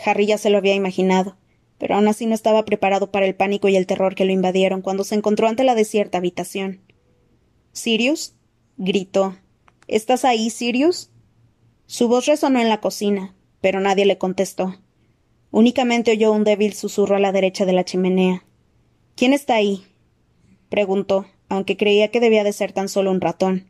Harry 0.04 0.26
ya 0.26 0.38
se 0.38 0.50
lo 0.50 0.58
había 0.58 0.74
imaginado 0.74 1.36
pero 1.78 1.94
aún 1.94 2.08
así 2.08 2.26
no 2.26 2.34
estaba 2.34 2.64
preparado 2.64 3.10
para 3.10 3.26
el 3.26 3.34
pánico 3.34 3.68
y 3.68 3.76
el 3.76 3.86
terror 3.86 4.14
que 4.14 4.24
lo 4.24 4.32
invadieron 4.32 4.82
cuando 4.82 5.04
se 5.04 5.14
encontró 5.14 5.48
ante 5.48 5.64
la 5.64 5.74
desierta 5.74 6.18
habitación. 6.18 6.80
¿Sirius? 7.72 8.34
gritó. 8.76 9.36
¿Estás 9.86 10.24
ahí, 10.24 10.50
Sirius? 10.50 11.10
Su 11.86 12.08
voz 12.08 12.26
resonó 12.26 12.60
en 12.60 12.68
la 12.68 12.80
cocina, 12.80 13.34
pero 13.60 13.80
nadie 13.80 14.04
le 14.04 14.18
contestó. 14.18 14.76
Únicamente 15.50 16.10
oyó 16.10 16.32
un 16.32 16.44
débil 16.44 16.74
susurro 16.74 17.16
a 17.16 17.20
la 17.20 17.32
derecha 17.32 17.64
de 17.64 17.72
la 17.72 17.84
chimenea. 17.84 18.44
¿Quién 19.14 19.32
está 19.32 19.54
ahí? 19.54 19.86
Preguntó, 20.68 21.26
aunque 21.48 21.76
creía 21.76 22.08
que 22.08 22.20
debía 22.20 22.44
de 22.44 22.52
ser 22.52 22.72
tan 22.72 22.88
solo 22.88 23.10
un 23.10 23.20
ratón. 23.20 23.66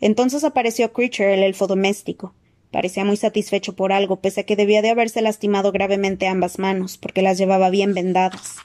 Entonces 0.00 0.44
apareció 0.44 0.92
Creature, 0.92 1.34
el 1.34 1.42
elfo 1.42 1.66
doméstico, 1.66 2.34
Parecía 2.70 3.06
muy 3.06 3.16
satisfecho 3.16 3.74
por 3.74 3.92
algo, 3.92 4.20
pese 4.20 4.40
a 4.40 4.44
que 4.44 4.54
debía 4.54 4.82
de 4.82 4.90
haberse 4.90 5.22
lastimado 5.22 5.72
gravemente 5.72 6.26
ambas 6.26 6.58
manos, 6.58 6.98
porque 6.98 7.22
las 7.22 7.38
llevaba 7.38 7.70
bien 7.70 7.94
vendadas. 7.94 8.56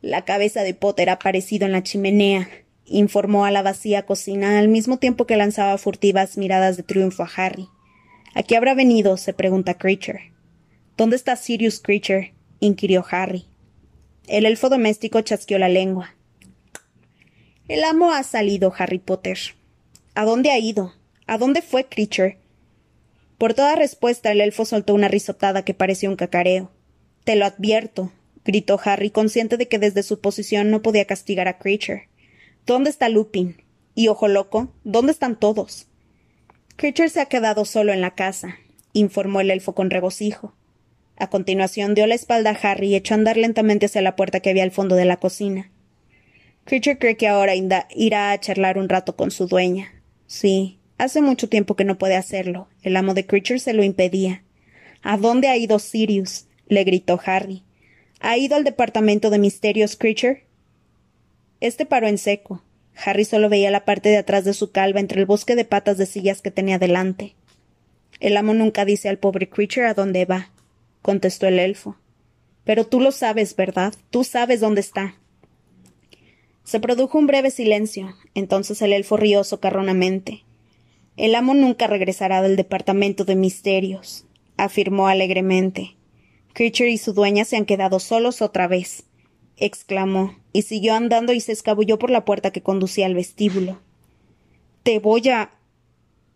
La 0.00 0.24
cabeza 0.24 0.62
de 0.62 0.72
Potter 0.72 1.10
ha 1.10 1.14
aparecido 1.14 1.66
en 1.66 1.72
la 1.72 1.82
chimenea, 1.82 2.48
informó 2.84 3.46
a 3.46 3.50
la 3.50 3.62
vacía 3.62 4.06
cocina 4.06 4.58
al 4.60 4.68
mismo 4.68 4.98
tiempo 4.98 5.26
que 5.26 5.36
lanzaba 5.36 5.76
furtivas 5.78 6.36
miradas 6.36 6.76
de 6.76 6.84
triunfo 6.84 7.24
a 7.24 7.30
Harry. 7.36 7.68
¿A 8.34 8.42
qué 8.42 8.56
habrá 8.56 8.74
venido? 8.74 9.16
se 9.16 9.32
pregunta 9.32 9.74
Creature. 9.74 10.32
¿Dónde 10.96 11.16
está 11.16 11.34
Sirius 11.34 11.80
Creature? 11.80 12.34
inquirió 12.60 13.04
Harry. 13.10 13.46
El 14.26 14.44
elfo 14.44 14.68
doméstico 14.68 15.20
chasqueó 15.20 15.58
la 15.58 15.68
lengua. 15.68 16.16
El 17.68 17.84
amo 17.84 18.12
ha 18.12 18.24
salido, 18.24 18.72
Harry 18.76 18.98
Potter. 18.98 19.38
¿A 20.14 20.24
dónde 20.24 20.50
ha 20.50 20.58
ido? 20.58 20.94
¿A 21.28 21.38
dónde 21.38 21.62
fue 21.62 21.84
Creature? 21.84 22.38
Por 23.38 23.54
toda 23.54 23.76
respuesta 23.76 24.32
el 24.32 24.40
elfo 24.40 24.64
soltó 24.64 24.94
una 24.94 25.06
risotada 25.06 25.64
que 25.64 25.74
parecía 25.74 26.10
un 26.10 26.16
cacareo. 26.16 26.72
Te 27.22 27.36
lo 27.36 27.44
advierto, 27.44 28.12
gritó 28.44 28.80
Harry, 28.82 29.10
consciente 29.10 29.56
de 29.56 29.68
que 29.68 29.78
desde 29.78 30.02
su 30.02 30.20
posición 30.20 30.70
no 30.70 30.82
podía 30.82 31.04
castigar 31.04 31.46
a 31.46 31.58
Creature. 31.58 32.08
¿Dónde 32.66 32.90
está 32.90 33.08
Lupin? 33.08 33.62
Y 33.94 34.08
ojo 34.08 34.26
loco, 34.26 34.72
¿dónde 34.82 35.12
están 35.12 35.38
todos? 35.38 35.86
Creature 36.74 37.10
se 37.10 37.20
ha 37.20 37.26
quedado 37.26 37.64
solo 37.64 37.92
en 37.92 38.00
la 38.00 38.16
casa, 38.16 38.58
informó 38.92 39.40
el 39.40 39.52
elfo 39.52 39.74
con 39.74 39.90
regocijo. 39.90 40.54
A 41.16 41.28
continuación 41.28 41.94
dio 41.94 42.06
la 42.06 42.14
espalda 42.14 42.50
a 42.50 42.70
Harry 42.70 42.88
y 42.88 42.96
echó 42.96 43.14
a 43.14 43.16
andar 43.16 43.36
lentamente 43.36 43.86
hacia 43.86 44.02
la 44.02 44.16
puerta 44.16 44.40
que 44.40 44.50
había 44.50 44.62
al 44.62 44.70
fondo 44.70 44.96
de 44.96 45.04
la 45.04 45.16
cocina. 45.16 45.70
Creature 46.64 46.98
cree 46.98 47.16
que 47.16 47.28
ahora 47.28 47.54
irá 47.54 48.30
a 48.30 48.40
charlar 48.40 48.78
un 48.78 48.88
rato 48.88 49.16
con 49.16 49.30
su 49.30 49.46
dueña. 49.46 50.02
Sí, 50.26 50.78
Hace 50.98 51.20
mucho 51.20 51.48
tiempo 51.50 51.76
que 51.76 51.84
no 51.84 51.98
puede 51.98 52.16
hacerlo. 52.16 52.68
El 52.82 52.96
amo 52.96 53.12
de 53.12 53.26
Creature 53.26 53.58
se 53.58 53.74
lo 53.74 53.84
impedía. 53.84 54.42
¿A 55.02 55.18
dónde 55.18 55.48
ha 55.48 55.56
ido 55.56 55.78
Sirius? 55.78 56.46
le 56.68 56.84
gritó 56.84 57.20
Harry. 57.24 57.62
¿Ha 58.20 58.38
ido 58.38 58.56
al 58.56 58.64
departamento 58.64 59.28
de 59.28 59.38
misterios 59.38 59.96
Creature? 59.96 60.44
Este 61.60 61.84
paró 61.84 62.08
en 62.08 62.16
seco. 62.16 62.62
Harry 63.04 63.26
solo 63.26 63.50
veía 63.50 63.70
la 63.70 63.84
parte 63.84 64.08
de 64.08 64.16
atrás 64.16 64.44
de 64.46 64.54
su 64.54 64.72
calva 64.72 65.00
entre 65.00 65.20
el 65.20 65.26
bosque 65.26 65.54
de 65.54 65.66
patas 65.66 65.98
de 65.98 66.06
sillas 66.06 66.40
que 66.40 66.50
tenía 66.50 66.78
delante. 66.78 67.34
El 68.18 68.38
amo 68.38 68.54
nunca 68.54 68.86
dice 68.86 69.10
al 69.10 69.18
pobre 69.18 69.50
Creature 69.50 69.86
a 69.86 69.94
dónde 69.94 70.24
va, 70.24 70.50
contestó 71.06 71.46
el 71.46 71.60
elfo. 71.60 71.96
Pero 72.64 72.84
tú 72.84 72.98
lo 72.98 73.12
sabes, 73.12 73.54
¿verdad? 73.54 73.94
Tú 74.10 74.24
sabes 74.24 74.58
dónde 74.58 74.80
está. 74.80 75.14
Se 76.64 76.80
produjo 76.80 77.16
un 77.16 77.28
breve 77.28 77.52
silencio. 77.52 78.16
Entonces 78.34 78.82
el 78.82 78.92
elfo 78.92 79.16
rió 79.16 79.44
socarronamente. 79.44 80.42
El 81.16 81.36
amo 81.36 81.54
nunca 81.54 81.86
regresará 81.86 82.42
del 82.42 82.56
departamento 82.56 83.24
de 83.24 83.36
misterios, 83.36 84.26
afirmó 84.56 85.06
alegremente. 85.06 85.96
Creature 86.54 86.90
y 86.90 86.98
su 86.98 87.12
dueña 87.12 87.44
se 87.44 87.56
han 87.56 87.66
quedado 87.66 88.00
solos 88.00 88.42
otra 88.42 88.66
vez, 88.66 89.04
exclamó, 89.56 90.34
y 90.52 90.62
siguió 90.62 90.94
andando 90.94 91.32
y 91.32 91.40
se 91.40 91.52
escabulló 91.52 92.00
por 92.00 92.10
la 92.10 92.24
puerta 92.24 92.50
que 92.50 92.62
conducía 92.62 93.06
al 93.06 93.14
vestíbulo. 93.14 93.80
Te 94.82 94.98
voy 94.98 95.28
a. 95.28 95.52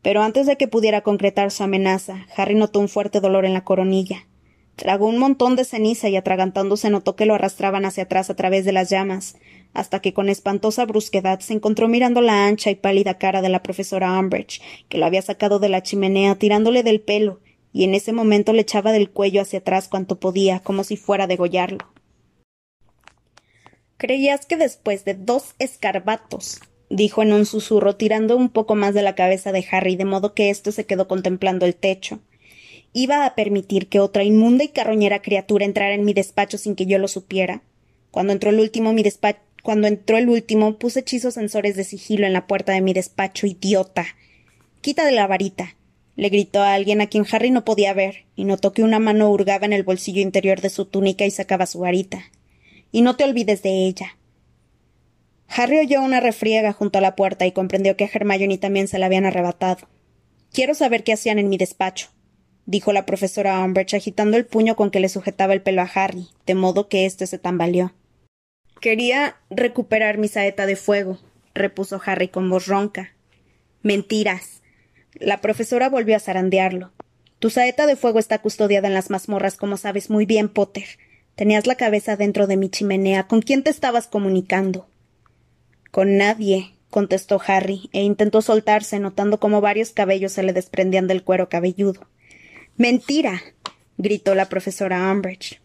Pero 0.00 0.22
antes 0.22 0.46
de 0.46 0.56
que 0.56 0.68
pudiera 0.68 1.02
concretar 1.02 1.50
su 1.50 1.64
amenaza, 1.64 2.26
Harry 2.36 2.54
notó 2.54 2.78
un 2.78 2.88
fuerte 2.88 3.20
dolor 3.20 3.44
en 3.44 3.52
la 3.52 3.64
coronilla. 3.64 4.26
Tragó 4.80 5.08
un 5.08 5.18
montón 5.18 5.56
de 5.56 5.66
ceniza 5.66 6.08
y 6.08 6.16
atragantándose 6.16 6.88
notó 6.88 7.14
que 7.14 7.26
lo 7.26 7.34
arrastraban 7.34 7.84
hacia 7.84 8.04
atrás 8.04 8.30
a 8.30 8.34
través 8.34 8.64
de 8.64 8.72
las 8.72 8.88
llamas, 8.88 9.36
hasta 9.74 10.00
que 10.00 10.14
con 10.14 10.30
espantosa 10.30 10.86
brusquedad 10.86 11.40
se 11.40 11.52
encontró 11.52 11.86
mirando 11.86 12.22
la 12.22 12.46
ancha 12.46 12.70
y 12.70 12.76
pálida 12.76 13.18
cara 13.18 13.42
de 13.42 13.50
la 13.50 13.62
profesora 13.62 14.18
Umbridge, 14.18 14.62
que 14.88 14.96
lo 14.96 15.04
había 15.04 15.20
sacado 15.20 15.58
de 15.58 15.68
la 15.68 15.82
chimenea 15.82 16.36
tirándole 16.36 16.82
del 16.82 17.02
pelo, 17.02 17.40
y 17.74 17.84
en 17.84 17.94
ese 17.94 18.14
momento 18.14 18.54
le 18.54 18.62
echaba 18.62 18.90
del 18.90 19.10
cuello 19.10 19.42
hacia 19.42 19.58
atrás 19.58 19.86
cuanto 19.86 20.18
podía, 20.18 20.60
como 20.60 20.82
si 20.82 20.96
fuera 20.96 21.24
a 21.24 21.26
degollarlo. 21.26 21.86
Creías 23.98 24.46
que 24.46 24.56
después 24.56 25.04
de 25.04 25.12
dos 25.12 25.56
escarbatos, 25.58 26.58
dijo 26.88 27.20
en 27.20 27.34
un 27.34 27.44
susurro, 27.44 27.96
tirando 27.96 28.34
un 28.34 28.48
poco 28.48 28.76
más 28.76 28.94
de 28.94 29.02
la 29.02 29.14
cabeza 29.14 29.52
de 29.52 29.62
Harry, 29.70 29.96
de 29.96 30.06
modo 30.06 30.32
que 30.32 30.48
éste 30.48 30.72
se 30.72 30.86
quedó 30.86 31.06
contemplando 31.06 31.66
el 31.66 31.74
techo. 31.76 32.20
Iba 32.92 33.24
a 33.24 33.34
permitir 33.34 33.88
que 33.88 34.00
otra 34.00 34.24
inmunda 34.24 34.64
y 34.64 34.68
carroñera 34.68 35.22
criatura 35.22 35.64
entrara 35.64 35.94
en 35.94 36.04
mi 36.04 36.12
despacho 36.12 36.58
sin 36.58 36.74
que 36.74 36.86
yo 36.86 36.98
lo 36.98 37.08
supiera. 37.08 37.62
Cuando 38.10 38.32
entró 38.32 38.50
el 38.50 38.58
último, 38.58 38.92
mi 38.92 39.02
despacho 39.02 39.40
cuando 39.62 39.88
entró 39.88 40.16
el 40.16 40.28
último, 40.28 40.78
puse 40.78 41.00
hechizos 41.00 41.34
sensores 41.34 41.76
de 41.76 41.84
sigilo 41.84 42.26
en 42.26 42.32
la 42.32 42.46
puerta 42.46 42.72
de 42.72 42.80
mi 42.80 42.92
despacho, 42.92 43.46
idiota. 43.46 44.06
Quita 44.80 45.04
de 45.04 45.12
la 45.12 45.26
varita. 45.26 45.76
le 46.16 46.28
gritó 46.28 46.60
a 46.60 46.74
alguien 46.74 47.00
a 47.00 47.06
quien 47.06 47.24
Harry 47.30 47.50
no 47.50 47.64
podía 47.64 47.94
ver, 47.94 48.26
y 48.36 48.44
notó 48.44 48.72
que 48.72 48.82
una 48.82 48.98
mano 48.98 49.30
hurgaba 49.30 49.64
en 49.64 49.72
el 49.72 49.84
bolsillo 49.84 50.20
interior 50.20 50.60
de 50.60 50.68
su 50.68 50.84
túnica 50.84 51.24
y 51.24 51.30
sacaba 51.30 51.64
su 51.66 51.80
varita. 51.80 52.24
Y 52.92 53.00
no 53.00 53.16
te 53.16 53.24
olvides 53.24 53.62
de 53.62 53.86
ella. 53.86 54.18
Harry 55.48 55.78
oyó 55.78 56.02
una 56.02 56.20
refriega 56.20 56.72
junto 56.72 56.98
a 56.98 57.00
la 57.00 57.16
puerta 57.16 57.46
y 57.46 57.52
comprendió 57.52 57.96
que 57.96 58.04
a 58.04 58.10
Hermione 58.12 58.58
también 58.58 58.86
se 58.86 58.98
la 58.98 59.06
habían 59.06 59.24
arrebatado. 59.24 59.88
Quiero 60.52 60.74
saber 60.74 61.04
qué 61.04 61.14
hacían 61.14 61.38
en 61.38 61.48
mi 61.48 61.56
despacho, 61.56 62.08
dijo 62.70 62.92
la 62.92 63.04
profesora 63.04 63.58
Umbridge 63.64 63.94
agitando 63.94 64.36
el 64.36 64.46
puño 64.46 64.76
con 64.76 64.92
que 64.92 65.00
le 65.00 65.08
sujetaba 65.08 65.54
el 65.54 65.60
pelo 65.60 65.82
a 65.82 65.90
Harry, 65.92 66.28
de 66.46 66.54
modo 66.54 66.88
que 66.88 67.04
éste 67.04 67.26
se 67.26 67.36
tambaleó. 67.36 67.92
Quería 68.80 69.36
recuperar 69.50 70.18
mi 70.18 70.28
saeta 70.28 70.66
de 70.66 70.76
fuego, 70.76 71.18
repuso 71.52 72.00
Harry 72.06 72.28
con 72.28 72.48
voz 72.48 72.68
ronca. 72.68 73.12
Mentiras. 73.82 74.62
La 75.14 75.40
profesora 75.40 75.88
volvió 75.88 76.14
a 76.14 76.20
zarandearlo. 76.20 76.92
Tu 77.40 77.50
saeta 77.50 77.86
de 77.86 77.96
fuego 77.96 78.20
está 78.20 78.38
custodiada 78.38 78.86
en 78.86 78.94
las 78.94 79.10
mazmorras, 79.10 79.56
como 79.56 79.76
sabes 79.76 80.08
muy 80.08 80.24
bien, 80.24 80.48
Potter. 80.48 80.84
Tenías 81.34 81.66
la 81.66 81.74
cabeza 81.74 82.16
dentro 82.16 82.46
de 82.46 82.56
mi 82.56 82.68
chimenea. 82.68 83.26
¿Con 83.26 83.42
quién 83.42 83.64
te 83.64 83.70
estabas 83.70 84.06
comunicando? 84.06 84.86
Con 85.90 86.16
nadie, 86.18 86.74
contestó 86.88 87.40
Harry, 87.44 87.90
e 87.92 88.02
intentó 88.02 88.42
soltarse, 88.42 89.00
notando 89.00 89.40
cómo 89.40 89.60
varios 89.60 89.90
cabellos 89.90 90.32
se 90.32 90.44
le 90.44 90.52
desprendían 90.52 91.08
del 91.08 91.24
cuero 91.24 91.48
cabelludo. 91.48 92.06
Mentira. 92.76 93.42
gritó 93.98 94.34
la 94.34 94.48
profesora 94.48 95.10
Umbridge. 95.12 95.60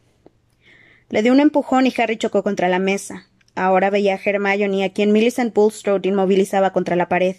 Le 1.10 1.22
dio 1.22 1.32
un 1.32 1.40
empujón 1.40 1.88
y 1.88 1.94
Harry 1.98 2.18
chocó 2.18 2.44
contra 2.44 2.68
la 2.68 2.80
mesa. 2.80 3.28
Ahora 3.56 3.90
veía 3.90 4.16
a 4.16 4.20
Hermione 4.24 4.84
a 4.84 4.92
quien 4.92 5.12
Millicent 5.14 5.54
Bulstrode 5.54 6.10
inmovilizaba 6.10 6.74
contra 6.74 6.96
la 6.96 7.08
pared. 7.08 7.36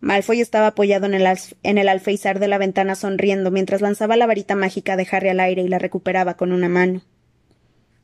Malfoy 0.00 0.40
estaba 0.40 0.66
apoyado 0.66 1.06
en 1.06 1.14
el, 1.14 1.88
alféizar 1.88 2.40
de 2.40 2.48
la 2.48 2.58
ventana 2.58 2.96
sonriendo 2.96 3.52
mientras 3.52 3.80
lanzaba 3.80 4.16
la 4.16 4.26
varita 4.26 4.56
mágica 4.56 4.96
de 4.96 5.06
Harry 5.10 5.28
al 5.28 5.38
aire 5.38 5.62
y 5.62 5.68
la 5.68 5.78
recuperaba 5.78 6.34
con 6.34 6.50
una 6.50 6.68
mano. 6.68 7.02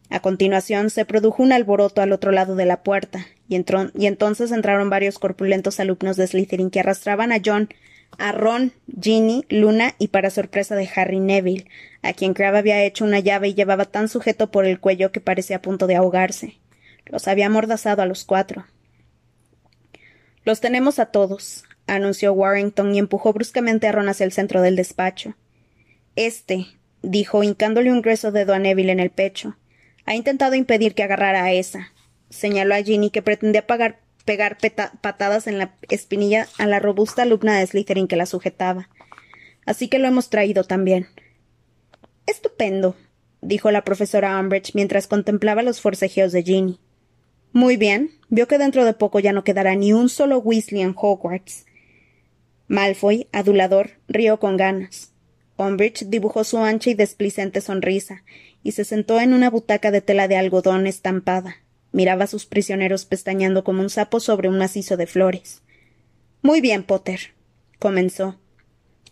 A 0.09 0.21
continuación 0.21 0.91
se 0.91 1.05
produjo 1.05 1.43
un 1.43 1.53
alboroto 1.53 2.01
al 2.01 2.13
otro 2.13 2.31
lado 2.31 2.55
de 2.55 2.67
la 2.67 2.85
puerta, 2.85 3.27
y, 3.49 3.57
y 3.57 4.07
entonces 4.07 4.53
entraron 4.53 4.89
varios 4.89 5.19
corpulentos 5.19 5.81
alumnos 5.81 6.17
de 6.17 6.29
Slytherin 6.29 6.71
que 6.71 6.81
arrastraban 6.81 7.33
a 7.33 7.41
John, 7.45 7.69
a 8.17 8.33
Ron, 8.33 8.73
Ginny, 9.01 9.45
Luna 9.49 9.95
y 9.99 10.09
para 10.09 10.31
sorpresa 10.31 10.75
de 10.75 10.89
Harry 10.95 11.21
Neville, 11.21 11.67
a 12.03 12.13
quien 12.13 12.35
Crabbe 12.35 12.59
había 12.59 12.83
hecho 12.83 13.05
una 13.05 13.21
llave 13.21 13.49
y 13.49 13.55
llevaba 13.55 13.85
tan 13.85 14.09
sujeto 14.09 14.51
por 14.51 14.65
el 14.65 14.81
cuello 14.81 15.13
que 15.13 15.21
parecía 15.21 15.57
a 15.57 15.63
punto 15.63 15.87
de 15.87 15.97
ahogarse. 15.97 16.59
Los 17.07 17.29
había 17.29 17.47
amordazado 17.47 18.03
a 18.03 18.07
los 18.07 18.25
cuatro. 18.25 18.67
Los 20.45 20.61
tenemos 20.61 20.99
a 20.99 21.07
todos, 21.07 21.65
anunció 21.87 22.33
Warrington 22.33 22.95
y 22.95 22.99
empujó 22.99 23.33
bruscamente 23.33 23.87
a 23.87 23.93
Ron 23.93 24.09
hacia 24.09 24.25
el 24.25 24.33
centro 24.33 24.63
del 24.63 24.77
despacho. 24.77 25.35
Este, 26.17 26.67
dijo, 27.03 27.43
hincándole 27.43 27.93
un 27.93 28.03
grueso 28.03 28.33
dedo 28.33 28.55
a 28.55 28.59
Neville 28.59 28.93
en 28.93 29.01
el 29.01 29.11
pecho, 29.11 29.57
ha 30.05 30.15
intentado 30.15 30.55
impedir 30.55 30.95
que 30.95 31.03
agarrara 31.03 31.45
a 31.45 31.53
esa. 31.53 31.93
Señaló 32.31 32.75
a 32.75 32.83
Ginny 32.83 33.11
que 33.11 33.23
pretendía 33.23 33.67
pegar 34.29 34.59
patadas 35.01 35.47
en 35.47 35.57
la 35.57 35.75
espinilla 35.89 36.49
a 36.59 36.67
la 36.67 36.81
robusta 36.81 37.23
alumna 37.23 37.59
de 37.59 37.67
Slytherin 37.67 38.07
que 38.07 38.17
la 38.17 38.27
sujetaba. 38.27 38.91
Así 39.65 39.89
que 39.89 39.99
lo 39.99 40.07
hemos 40.07 40.29
traído 40.29 40.65
también. 40.65 41.07
Estupendo, 42.27 42.95
dijo 43.41 43.71
la 43.71 43.85
profesora 43.85 44.39
Umbridge 44.39 44.75
mientras 44.75 45.07
contemplaba 45.07 45.63
los 45.63 45.81
forcejeos 45.81 46.33
de 46.33 46.43
Ginny. 46.43 46.79
Muy 47.53 47.79
bien, 47.79 48.11
vio 48.29 48.47
que 48.47 48.59
dentro 48.59 48.85
de 48.85 48.93
poco 48.93 49.19
ya 49.19 49.33
no 49.33 49.45
quedará 49.45 49.75
ni 49.77 49.95
un 49.95 50.11
solo 50.11 50.41
Weasley 50.41 50.83
en 50.83 50.95
Hogwarts. 50.95 51.65
Malfoy, 52.67 53.29
adulador, 53.33 53.93
rió 54.09 54.39
con 54.39 54.59
ganas. 54.59 55.15
Umbridge 55.57 56.05
dibujó 56.11 56.45
su 56.45 56.59
ancha 56.59 56.91
y 56.91 56.95
desplicente 56.95 57.63
sonrisa, 57.63 58.25
y 58.63 58.73
se 58.73 58.85
sentó 58.85 59.21
en 59.21 59.33
una 59.33 59.49
butaca 59.49 59.91
de 59.91 60.03
tela 60.03 60.29
de 60.29 60.37
algodón 60.37 60.87
estampada. 60.87 61.57
Miraba 61.93 62.25
a 62.25 62.29
sus 62.29 62.47
prisioneros 62.47 63.05
pestañeando 63.05 63.65
como 63.65 63.83
un 63.83 63.91
sapo 63.91 64.21
sobre 64.21 64.49
un 64.49 64.59
macizo 64.59 64.97
de 64.97 65.07
flores. 65.07 65.63
Muy 66.43 66.61
bien, 66.61 66.83
Potter, 66.83 67.35
comenzó. 67.79 68.39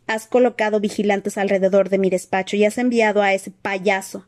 Has 0.07 0.27
colocado 0.27 0.81
vigilantes 0.81 1.39
alrededor 1.39 1.89
de 1.89 1.99
mi 1.99 2.11
despacho 2.11 2.57
y 2.57 2.65
has 2.65 2.79
enviado 2.79 3.23
a 3.23 3.35
ese 3.35 3.51
payaso. 3.51 4.27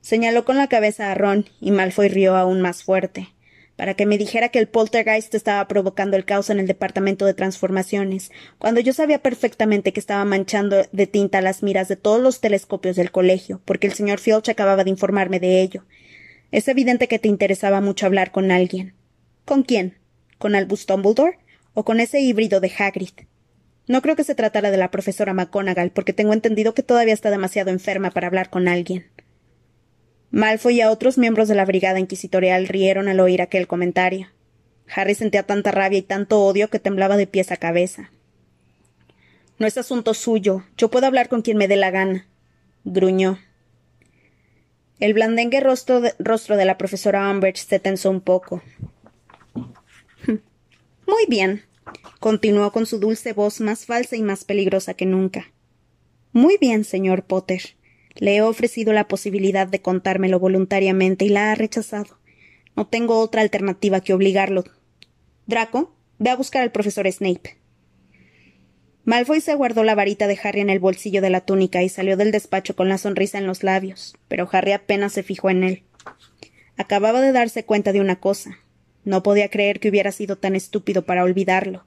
Señaló 0.00 0.44
con 0.44 0.56
la 0.56 0.68
cabeza 0.68 1.10
a 1.10 1.14
Ron, 1.14 1.46
y 1.60 1.70
Malfoy 1.70 2.08
rió 2.08 2.36
aún 2.36 2.60
más 2.60 2.82
fuerte 2.82 3.28
para 3.76 3.94
que 3.94 4.06
me 4.06 4.18
dijera 4.18 4.50
que 4.50 4.58
el 4.58 4.68
poltergeist 4.68 5.34
estaba 5.34 5.66
provocando 5.66 6.16
el 6.16 6.24
caos 6.24 6.50
en 6.50 6.60
el 6.60 6.66
departamento 6.66 7.26
de 7.26 7.34
transformaciones, 7.34 8.30
cuando 8.58 8.80
yo 8.80 8.92
sabía 8.92 9.20
perfectamente 9.20 9.92
que 9.92 10.00
estaba 10.00 10.24
manchando 10.24 10.76
de 10.92 11.06
tinta 11.06 11.40
las 11.40 11.62
miras 11.62 11.88
de 11.88 11.96
todos 11.96 12.20
los 12.20 12.40
telescopios 12.40 12.96
del 12.96 13.10
colegio, 13.10 13.60
porque 13.64 13.86
el 13.86 13.94
señor 13.94 14.20
Filch 14.20 14.48
acababa 14.48 14.84
de 14.84 14.90
informarme 14.90 15.40
de 15.40 15.62
ello. 15.62 15.84
Es 16.52 16.68
evidente 16.68 17.08
que 17.08 17.18
te 17.18 17.28
interesaba 17.28 17.80
mucho 17.80 18.06
hablar 18.06 18.30
con 18.30 18.50
alguien. 18.50 18.94
¿Con 19.46 19.62
quién? 19.62 19.98
¿Con 20.38 20.54
Albus 20.54 20.86
Dumbledore? 20.86 21.38
¿O 21.72 21.84
con 21.84 21.98
ese 21.98 22.20
híbrido 22.20 22.60
de 22.60 22.70
Hagrid? 22.78 23.26
No 23.88 24.02
creo 24.02 24.16
que 24.16 24.22
se 24.22 24.34
tratara 24.34 24.70
de 24.70 24.76
la 24.76 24.90
profesora 24.90 25.32
McGonagall, 25.32 25.90
porque 25.90 26.12
tengo 26.12 26.34
entendido 26.34 26.74
que 26.74 26.82
todavía 26.82 27.14
está 27.14 27.30
demasiado 27.30 27.70
enferma 27.70 28.10
para 28.10 28.26
hablar 28.26 28.50
con 28.50 28.68
alguien. 28.68 29.06
Malfoy 30.30 30.76
y 30.76 30.80
a 30.82 30.90
otros 30.90 31.18
miembros 31.18 31.48
de 31.48 31.54
la 31.54 31.64
brigada 31.64 31.98
inquisitorial 31.98 32.68
rieron 32.68 33.08
al 33.08 33.20
oír 33.20 33.40
aquel 33.40 33.66
comentario. 33.66 34.28
Harry 34.94 35.14
sentía 35.14 35.44
tanta 35.44 35.70
rabia 35.70 35.98
y 35.98 36.02
tanto 36.02 36.44
odio 36.44 36.68
que 36.68 36.78
temblaba 36.78 37.16
de 37.16 37.26
pies 37.26 37.50
a 37.50 37.56
cabeza. 37.56 38.10
No 39.58 39.66
es 39.66 39.78
asunto 39.78 40.12
suyo. 40.12 40.64
Yo 40.76 40.90
puedo 40.90 41.06
hablar 41.06 41.28
con 41.28 41.40
quien 41.40 41.56
me 41.56 41.68
dé 41.68 41.76
la 41.76 41.90
gana. 41.90 42.26
gruñó. 42.84 43.38
El 45.02 45.14
blandengue 45.14 45.58
rostro 45.58 46.00
de, 46.00 46.14
rostro 46.20 46.56
de 46.56 46.64
la 46.64 46.78
profesora 46.78 47.28
Umbridge 47.28 47.66
se 47.66 47.80
tensó 47.80 48.08
un 48.08 48.20
poco. 48.20 48.62
Muy 50.28 51.26
bien, 51.28 51.64
continuó 52.20 52.70
con 52.70 52.86
su 52.86 53.00
dulce 53.00 53.32
voz 53.32 53.60
más 53.60 53.84
falsa 53.84 54.14
y 54.14 54.22
más 54.22 54.44
peligrosa 54.44 54.94
que 54.94 55.04
nunca. 55.04 55.50
Muy 56.30 56.56
bien, 56.56 56.84
señor 56.84 57.24
Potter. 57.24 57.74
Le 58.14 58.36
he 58.36 58.42
ofrecido 58.42 58.92
la 58.92 59.08
posibilidad 59.08 59.66
de 59.66 59.82
contármelo 59.82 60.38
voluntariamente 60.38 61.24
y 61.24 61.30
la 61.30 61.50
ha 61.50 61.56
rechazado. 61.56 62.20
No 62.76 62.86
tengo 62.86 63.18
otra 63.18 63.42
alternativa 63.42 64.02
que 64.02 64.14
obligarlo. 64.14 64.62
Draco, 65.46 65.96
ve 66.20 66.30
a 66.30 66.36
buscar 66.36 66.62
al 66.62 66.70
profesor 66.70 67.10
Snape. 67.10 67.56
Malfoy 69.04 69.40
se 69.40 69.54
guardó 69.54 69.82
la 69.82 69.96
varita 69.96 70.28
de 70.28 70.38
Harry 70.42 70.60
en 70.60 70.70
el 70.70 70.78
bolsillo 70.78 71.20
de 71.20 71.30
la 71.30 71.40
túnica 71.40 71.82
y 71.82 71.88
salió 71.88 72.16
del 72.16 72.30
despacho 72.30 72.76
con 72.76 72.88
la 72.88 72.98
sonrisa 72.98 73.38
en 73.38 73.46
los 73.46 73.64
labios, 73.64 74.16
pero 74.28 74.48
Harry 74.52 74.72
apenas 74.72 75.12
se 75.12 75.22
fijó 75.24 75.50
en 75.50 75.64
él. 75.64 75.82
Acababa 76.76 77.20
de 77.20 77.32
darse 77.32 77.64
cuenta 77.64 77.92
de 77.92 78.00
una 78.00 78.20
cosa. 78.20 78.58
No 79.04 79.22
podía 79.22 79.48
creer 79.48 79.80
que 79.80 79.88
hubiera 79.88 80.12
sido 80.12 80.36
tan 80.36 80.54
estúpido 80.54 81.04
para 81.04 81.24
olvidarlo. 81.24 81.84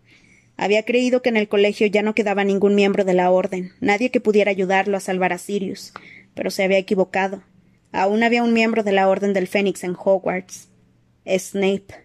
Había 0.57 0.83
creído 0.83 1.21
que 1.21 1.29
en 1.29 1.37
el 1.37 1.47
colegio 1.47 1.87
ya 1.87 2.01
no 2.01 2.15
quedaba 2.15 2.43
ningún 2.43 2.75
miembro 2.75 3.05
de 3.05 3.13
la 3.13 3.31
orden, 3.31 3.71
nadie 3.79 4.11
que 4.11 4.21
pudiera 4.21 4.51
ayudarlo 4.51 4.97
a 4.97 5.01
salvar 5.01 5.31
a 5.31 5.37
Sirius, 5.37 5.93
pero 6.33 6.51
se 6.51 6.63
había 6.63 6.77
equivocado. 6.77 7.43
Aún 7.91 8.23
había 8.23 8.43
un 8.43 8.53
miembro 8.53 8.83
de 8.83 8.91
la 8.91 9.07
Orden 9.07 9.33
del 9.33 9.47
Fénix 9.47 9.85
en 9.85 9.95
Hogwarts. 9.97 10.67
Snape. 11.25 12.04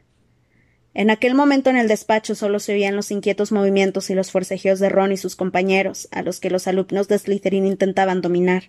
En 0.93 1.11
aquel 1.11 1.35
momento 1.35 1.71
en 1.71 1.77
el 1.77 1.87
despacho 1.87 2.35
solo 2.35 2.59
se 2.59 2.73
oían 2.73 2.97
los 2.97 3.11
inquietos 3.11 3.53
movimientos 3.53 4.11
y 4.11 4.15
los 4.15 4.33
forcejeos 4.33 4.81
de 4.81 4.89
Ron 4.89 5.13
y 5.13 5.17
sus 5.17 5.37
compañeros, 5.37 6.09
a 6.11 6.23
los 6.23 6.41
que 6.41 6.51
los 6.51 6.67
alumnos 6.67 7.07
de 7.07 7.19
Slytherin 7.19 7.67
intentaban 7.67 8.21
dominar. 8.21 8.65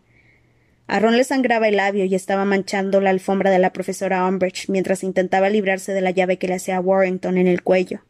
A 0.88 1.00
Ron 1.00 1.18
le 1.18 1.24
sangraba 1.24 1.68
el 1.68 1.78
labio 1.78 2.06
y 2.06 2.14
estaba 2.14 2.46
manchando 2.46 3.02
la 3.02 3.10
alfombra 3.10 3.50
de 3.50 3.60
la 3.60 3.74
profesora 3.74 4.28
Umbridge 4.28 4.70
mientras 4.70 5.04
intentaba 5.04 5.50
librarse 5.50 5.94
de 5.94 6.02
la 6.02 6.12
llave 6.12 6.38
que 6.38 6.48
le 6.48 6.56
hacía 6.56 6.80
Warrington 6.80 7.38
en 7.38 7.48
el 7.48 7.64
cuello. 7.64 8.02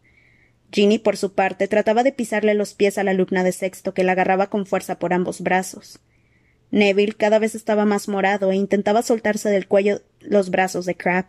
Ginny, 0.71 0.99
por 0.99 1.15
su 1.15 1.33
parte, 1.33 1.67
trataba 1.67 2.03
de 2.03 2.11
pisarle 2.11 2.53
los 2.53 2.73
pies 2.73 2.97
a 2.97 3.03
la 3.03 3.11
alumna 3.11 3.43
de 3.43 3.51
sexto, 3.51 3.93
que 3.93 4.03
la 4.03 4.13
agarraba 4.13 4.49
con 4.49 4.65
fuerza 4.65 4.99
por 4.99 5.13
ambos 5.13 5.41
brazos. 5.41 5.99
Neville 6.71 7.13
cada 7.13 7.39
vez 7.39 7.55
estaba 7.55 7.85
más 7.85 8.07
morado 8.07 8.51
e 8.51 8.55
intentaba 8.55 9.01
soltarse 9.01 9.49
del 9.49 9.67
cuello 9.67 10.01
los 10.21 10.49
brazos 10.49 10.85
de 10.85 10.95
Crab. 10.95 11.25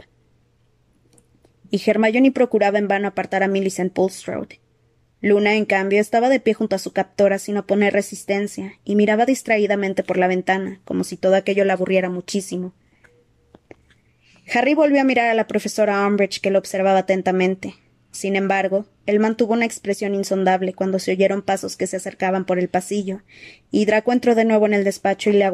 Y 1.73 1.81
Hermione 1.85 2.33
procuraba 2.33 2.79
en 2.79 2.87
vano 2.87 3.09
apartar 3.09 3.43
a 3.43 3.49
Millicent 3.49 3.95
Bulstrode. 3.95 4.61
Luna, 5.23 5.55
en 5.55 5.65
cambio, 5.65 6.03
estaba 6.03 6.29
de 6.29 6.39
pie 6.39 6.53
junto 6.53 6.77
a 6.77 6.79
su 6.79 6.93
captora 6.93 7.39
sin 7.39 7.57
oponer 7.57 7.95
resistencia, 7.95 8.75
y 8.85 8.95
miraba 8.95 9.25
distraídamente 9.25 10.03
por 10.03 10.19
la 10.19 10.29
ventana, 10.29 10.83
como 10.85 11.03
si 11.03 11.17
todo 11.17 11.35
aquello 11.35 11.65
la 11.65 11.73
aburriera 11.73 12.11
muchísimo. 12.11 12.75
Harry 14.55 14.75
volvió 14.75 15.01
a 15.01 15.05
mirar 15.05 15.31
a 15.31 15.35
la 15.35 15.47
profesora 15.47 16.07
Umbridge, 16.07 16.43
que 16.43 16.51
lo 16.51 16.59
observaba 16.59 16.99
atentamente. 16.99 17.75
Sin 18.11 18.37
embargo, 18.37 18.85
él 19.07 19.19
mantuvo 19.19 19.55
una 19.55 19.65
expresión 19.65 20.15
insondable 20.15 20.75
cuando 20.75 20.99
se 20.99 21.13
oyeron 21.13 21.41
pasos 21.41 21.79
que 21.79 21.87
se 21.87 21.97
acercaban 21.97 22.45
por 22.45 22.59
el 22.59 22.69
pasillo, 22.69 23.23
y 23.71 23.87
Draco 23.87 24.13
entró 24.13 24.35
de 24.35 24.45
nuevo 24.45 24.67
en 24.67 24.75
el 24.75 24.85
despacho 24.85 25.31
y 25.31 25.33
le, 25.33 25.45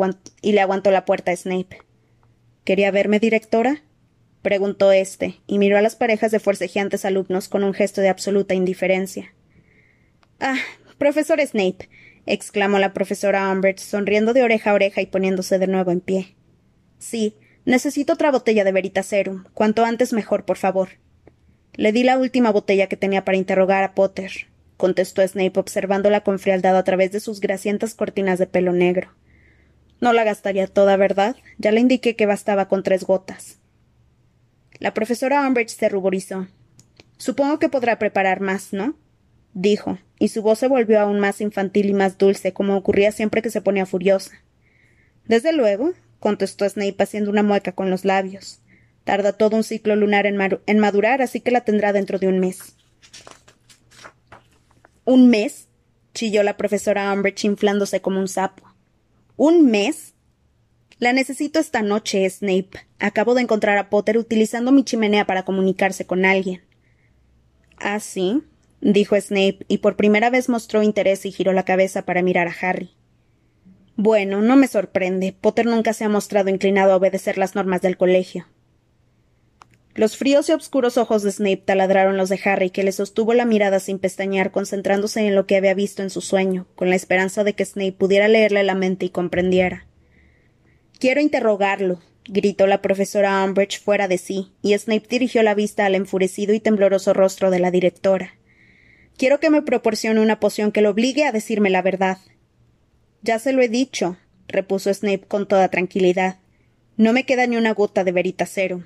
aguantó 0.60 0.90
la 0.90 1.04
puerta 1.04 1.30
a 1.30 1.36
Snape. 1.36 1.78
¿Quería 2.64 2.90
verme, 2.90 3.20
directora? 3.20 3.84
Preguntó 4.48 4.92
éste, 4.92 5.42
y 5.46 5.58
miró 5.58 5.76
a 5.76 5.82
las 5.82 5.94
parejas 5.94 6.30
de 6.30 6.40
forcejeantes 6.40 7.04
alumnos 7.04 7.50
con 7.50 7.64
un 7.64 7.74
gesto 7.74 8.00
de 8.00 8.08
absoluta 8.08 8.54
indiferencia. 8.54 9.34
Ah, 10.40 10.56
profesor 10.96 11.38
Snape, 11.38 11.90
exclamó 12.24 12.78
la 12.78 12.94
profesora 12.94 13.52
Umbridge, 13.52 13.80
sonriendo 13.80 14.32
de 14.32 14.42
oreja 14.42 14.70
a 14.70 14.72
oreja 14.72 15.02
y 15.02 15.06
poniéndose 15.06 15.58
de 15.58 15.66
nuevo 15.66 15.90
en 15.90 16.00
pie. 16.00 16.34
Sí, 16.98 17.36
necesito 17.66 18.14
otra 18.14 18.30
botella 18.30 18.64
de 18.64 18.72
Veritaserum. 18.72 19.44
Cuanto 19.52 19.84
antes 19.84 20.14
mejor, 20.14 20.46
por 20.46 20.56
favor. 20.56 20.88
Le 21.74 21.92
di 21.92 22.02
la 22.02 22.16
última 22.16 22.50
botella 22.50 22.86
que 22.86 22.96
tenía 22.96 23.26
para 23.26 23.36
interrogar 23.36 23.84
a 23.84 23.94
Potter, 23.94 24.32
contestó 24.78 25.28
Snape 25.28 25.60
observándola 25.60 26.22
con 26.22 26.38
frialdad 26.38 26.74
a 26.74 26.84
través 26.84 27.12
de 27.12 27.20
sus 27.20 27.42
grasientas 27.42 27.92
cortinas 27.92 28.38
de 28.38 28.46
pelo 28.46 28.72
negro. 28.72 29.12
No 30.00 30.14
la 30.14 30.24
gastaría 30.24 30.68
toda, 30.68 30.96
¿verdad? 30.96 31.36
Ya 31.58 31.70
le 31.70 31.80
indiqué 31.80 32.16
que 32.16 32.24
bastaba 32.24 32.66
con 32.66 32.82
tres 32.82 33.04
gotas. 33.04 33.58
La 34.78 34.94
profesora 34.94 35.46
Umbridge 35.46 35.70
se 35.70 35.88
ruborizó. 35.88 36.46
Supongo 37.16 37.58
que 37.58 37.68
podrá 37.68 37.98
preparar 37.98 38.40
más, 38.40 38.72
¿no? 38.72 38.96
dijo, 39.54 39.98
y 40.18 40.28
su 40.28 40.42
voz 40.42 40.60
se 40.60 40.68
volvió 40.68 41.00
aún 41.00 41.18
más 41.18 41.40
infantil 41.40 41.88
y 41.88 41.94
más 41.94 42.16
dulce, 42.16 42.52
como 42.52 42.76
ocurría 42.76 43.12
siempre 43.12 43.42
que 43.42 43.50
se 43.50 43.60
ponía 43.60 43.86
furiosa. 43.86 44.32
Desde 45.26 45.52
luego, 45.52 45.92
contestó 46.20 46.68
Snape 46.68 46.96
haciendo 46.98 47.30
una 47.30 47.42
mueca 47.42 47.72
con 47.72 47.90
los 47.90 48.04
labios. 48.04 48.60
Tarda 49.04 49.32
todo 49.32 49.56
un 49.56 49.64
ciclo 49.64 49.96
lunar 49.96 50.26
en, 50.26 50.78
madurar, 50.78 51.22
así 51.22 51.40
que 51.40 51.50
la 51.50 51.62
tendrá 51.62 51.92
dentro 51.92 52.18
de 52.18 52.28
un 52.28 52.38
mes. 52.38 52.76
¿Un 55.04 55.28
mes? 55.28 55.66
chilló 56.14 56.42
la 56.42 56.56
profesora 56.56 57.12
Umbridge 57.12 57.44
inflándose 57.44 58.00
como 58.00 58.20
un 58.20 58.28
sapo. 58.28 58.64
¿Un 59.36 59.70
mes? 59.70 60.14
La 60.98 61.12
necesito 61.12 61.60
esta 61.60 61.82
noche, 61.82 62.28
Snape. 62.28 62.70
Acabo 62.98 63.34
de 63.34 63.42
encontrar 63.42 63.78
a 63.78 63.88
Potter 63.88 64.18
utilizando 64.18 64.72
mi 64.72 64.82
chimenea 64.82 65.26
para 65.26 65.44
comunicarse 65.44 66.06
con 66.06 66.24
alguien. 66.24 66.62
¿Ah, 67.78 68.00
sí? 68.00 68.42
dijo 68.80 69.20
Snape, 69.20 69.60
y 69.68 69.78
por 69.78 69.96
primera 69.96 70.30
vez 70.30 70.48
mostró 70.48 70.82
interés 70.82 71.24
y 71.24 71.30
giró 71.30 71.52
la 71.52 71.64
cabeza 71.64 72.02
para 72.02 72.22
mirar 72.22 72.48
a 72.48 72.54
Harry. 72.60 72.90
Bueno, 73.94 74.40
no 74.42 74.56
me 74.56 74.66
sorprende. 74.66 75.32
Potter 75.40 75.66
nunca 75.66 75.92
se 75.92 76.04
ha 76.04 76.08
mostrado 76.08 76.50
inclinado 76.50 76.92
a 76.92 76.96
obedecer 76.96 77.38
las 77.38 77.54
normas 77.54 77.82
del 77.82 77.96
colegio. 77.96 78.46
Los 79.94 80.16
fríos 80.16 80.48
y 80.48 80.52
oscuros 80.52 80.96
ojos 80.96 81.24
de 81.24 81.32
Snape 81.32 81.62
taladraron 81.64 82.16
los 82.16 82.28
de 82.28 82.40
Harry, 82.44 82.70
que 82.70 82.84
le 82.84 82.92
sostuvo 82.92 83.34
la 83.34 83.44
mirada 83.44 83.80
sin 83.80 83.98
pestañear, 83.98 84.52
concentrándose 84.52 85.26
en 85.26 85.34
lo 85.34 85.46
que 85.46 85.56
había 85.56 85.74
visto 85.74 86.02
en 86.02 86.10
su 86.10 86.20
sueño, 86.20 86.68
con 86.76 86.90
la 86.90 86.96
esperanza 86.96 87.42
de 87.42 87.54
que 87.54 87.64
Snape 87.64 87.92
pudiera 87.92 88.28
leerle 88.28 88.62
la 88.62 88.76
mente 88.76 89.06
y 89.06 89.10
comprendiera. 89.10 89.87
Quiero 90.98 91.20
interrogarlo, 91.20 92.00
gritó 92.24 92.66
la 92.66 92.82
profesora 92.82 93.44
Umbridge 93.44 93.80
fuera 93.80 94.08
de 94.08 94.18
sí, 94.18 94.52
y 94.62 94.76
Snape 94.76 95.06
dirigió 95.08 95.44
la 95.44 95.54
vista 95.54 95.86
al 95.86 95.94
enfurecido 95.94 96.54
y 96.54 96.60
tembloroso 96.60 97.12
rostro 97.12 97.50
de 97.50 97.60
la 97.60 97.70
directora. 97.70 98.34
Quiero 99.16 99.38
que 99.38 99.50
me 99.50 99.62
proporcione 99.62 100.20
una 100.20 100.40
poción 100.40 100.72
que 100.72 100.80
lo 100.80 100.90
obligue 100.90 101.24
a 101.24 101.32
decirme 101.32 101.70
la 101.70 101.82
verdad. 101.82 102.18
Ya 103.22 103.38
se 103.38 103.52
lo 103.52 103.62
he 103.62 103.68
dicho, 103.68 104.16
repuso 104.48 104.92
Snape 104.92 105.26
con 105.28 105.46
toda 105.46 105.68
tranquilidad. 105.68 106.38
No 106.96 107.12
me 107.12 107.24
queda 107.24 107.46
ni 107.46 107.56
una 107.56 107.74
gota 107.74 108.02
de 108.02 108.12
veritacero. 108.12 108.84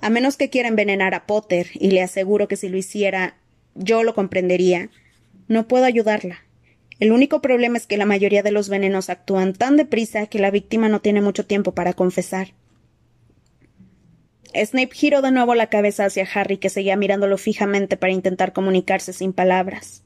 A 0.00 0.10
menos 0.10 0.36
que 0.36 0.48
quiera 0.48 0.68
envenenar 0.68 1.14
a 1.14 1.26
Potter, 1.26 1.68
y 1.74 1.90
le 1.90 2.02
aseguro 2.02 2.46
que 2.46 2.56
si 2.56 2.68
lo 2.68 2.76
hiciera 2.76 3.36
yo 3.74 4.02
lo 4.02 4.14
comprendería. 4.14 4.90
No 5.48 5.66
puedo 5.66 5.84
ayudarla. 5.84 6.44
El 6.98 7.12
único 7.12 7.40
problema 7.40 7.76
es 7.76 7.86
que 7.86 7.96
la 7.96 8.06
mayoría 8.06 8.42
de 8.42 8.52
los 8.52 8.68
venenos 8.68 9.10
actúan 9.10 9.52
tan 9.52 9.76
deprisa 9.76 10.26
que 10.26 10.38
la 10.38 10.50
víctima 10.50 10.88
no 10.88 11.00
tiene 11.00 11.20
mucho 11.20 11.46
tiempo 11.46 11.72
para 11.72 11.94
confesar. 11.94 12.54
Snape 14.54 14.90
giró 14.92 15.22
de 15.22 15.32
nuevo 15.32 15.54
la 15.54 15.68
cabeza 15.68 16.04
hacia 16.04 16.28
Harry, 16.34 16.58
que 16.58 16.68
seguía 16.68 16.96
mirándolo 16.96 17.38
fijamente 17.38 17.96
para 17.96 18.12
intentar 18.12 18.52
comunicarse 18.52 19.12
sin 19.12 19.32
palabras. 19.32 20.04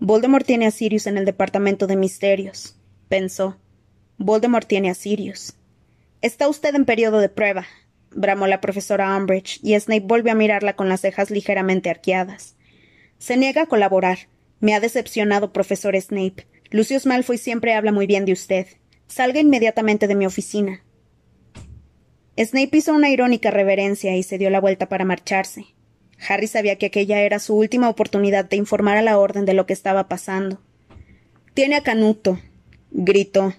Voldemort 0.00 0.46
tiene 0.46 0.66
a 0.66 0.70
Sirius 0.70 1.06
en 1.06 1.18
el 1.18 1.24
departamento 1.24 1.86
de 1.86 1.96
misterios, 1.96 2.76
pensó. 3.08 3.58
Voldemort 4.18 4.66
tiene 4.66 4.90
a 4.90 4.94
Sirius. 4.94 5.54
Está 6.20 6.48
usted 6.48 6.74
en 6.74 6.84
periodo 6.84 7.20
de 7.20 7.28
prueba, 7.28 7.66
bramó 8.10 8.46
la 8.46 8.60
profesora 8.60 9.16
Umbridge, 9.16 9.60
y 9.62 9.78
Snape 9.78 10.06
volvió 10.06 10.32
a 10.32 10.36
mirarla 10.36 10.74
con 10.74 10.88
las 10.88 11.02
cejas 11.02 11.30
ligeramente 11.30 11.90
arqueadas. 11.90 12.56
Se 13.18 13.36
niega 13.36 13.62
a 13.62 13.66
colaborar. 13.66 14.18
Me 14.60 14.74
ha 14.74 14.80
decepcionado, 14.80 15.52
profesor 15.52 15.98
Snape. 16.00 16.46
Lucius 16.70 17.06
Malfoy 17.06 17.38
siempre 17.38 17.74
habla 17.74 17.92
muy 17.92 18.06
bien 18.06 18.26
de 18.26 18.32
usted. 18.32 18.66
Salga 19.08 19.40
inmediatamente 19.40 20.06
de 20.06 20.14
mi 20.14 20.26
oficina. 20.26 20.84
Snape 22.38 22.76
hizo 22.76 22.94
una 22.94 23.10
irónica 23.10 23.50
reverencia 23.50 24.16
y 24.16 24.22
se 24.22 24.38
dio 24.38 24.50
la 24.50 24.60
vuelta 24.60 24.88
para 24.88 25.04
marcharse. 25.04 25.66
Harry 26.28 26.46
sabía 26.46 26.76
que 26.76 26.86
aquella 26.86 27.20
era 27.22 27.38
su 27.38 27.56
última 27.56 27.88
oportunidad 27.88 28.44
de 28.44 28.56
informar 28.56 28.96
a 28.98 29.02
la 29.02 29.18
orden 29.18 29.46
de 29.46 29.54
lo 29.54 29.66
que 29.66 29.72
estaba 29.72 30.08
pasando. 30.08 30.60
Tiene 31.54 31.76
a 31.76 31.82
Canuto, 31.82 32.38
gritó. 32.90 33.54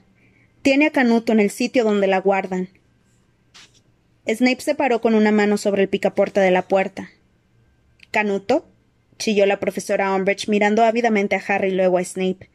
Tiene 0.62 0.86
a 0.88 0.92
Canuto 0.92 1.32
en 1.32 1.40
el 1.40 1.50
sitio 1.50 1.84
donde 1.84 2.08
la 2.08 2.20
guardan. 2.20 2.70
Snape 4.28 4.62
se 4.62 4.76
paró 4.76 5.02
con 5.02 5.16
una 5.16 5.32
mano 5.32 5.58
sobre 5.58 5.82
el 5.82 5.90
picaporte 5.90 6.40
de 6.40 6.52
la 6.52 6.62
puerta. 6.62 7.10
¿Canuto? 8.12 8.71
Chilló 9.22 9.46
la 9.46 9.60
profesora 9.60 10.16
Umbridge 10.16 10.48
mirando 10.48 10.84
ávidamente 10.84 11.36
a 11.36 11.44
Harry 11.48 11.70
y 11.70 11.76
luego 11.76 12.00
a 12.00 12.04
Snape. 12.04 12.50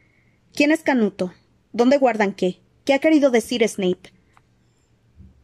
¿Quién 0.53 0.71
es 0.71 0.81
Canuto? 0.81 1.33
¿Dónde 1.71 1.97
guardan 1.97 2.33
qué? 2.33 2.59
¿Qué 2.83 2.93
ha 2.93 2.99
querido 2.99 3.31
decir 3.31 3.65
Snape? 3.65 4.11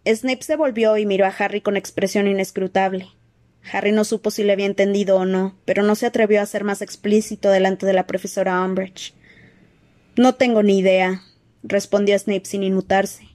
Snape 0.06 0.44
se 0.44 0.58
volvió 0.58 0.98
y 0.98 1.06
miró 1.06 1.26
a 1.26 1.30
Harry 1.30 1.62
con 1.62 1.78
expresión 1.78 2.28
inescrutable. 2.28 3.08
Harry 3.72 3.94
no 3.94 4.04
supo 4.04 4.32
si 4.32 4.44
le 4.44 4.52
había 4.52 4.66
entendido 4.66 5.16
o 5.16 5.24
no, 5.24 5.58
pero 5.64 5.82
no 5.82 5.96
se 5.96 6.08
atrevió 6.08 6.42
a 6.42 6.46
ser 6.46 6.66
más 6.66 6.82
explícito 6.82 7.50
delante 7.50 7.86
de 7.86 7.94
la 7.94 8.06
profesora 8.06 8.62
Umbridge. 8.62 9.14
No 10.18 10.36
tengo 10.36 10.62
ni 10.62 10.78
idea, 10.78 11.22
respondió 11.64 12.20
Snape 12.20 12.44
sin 12.44 12.64
inmutarse. 12.64 13.30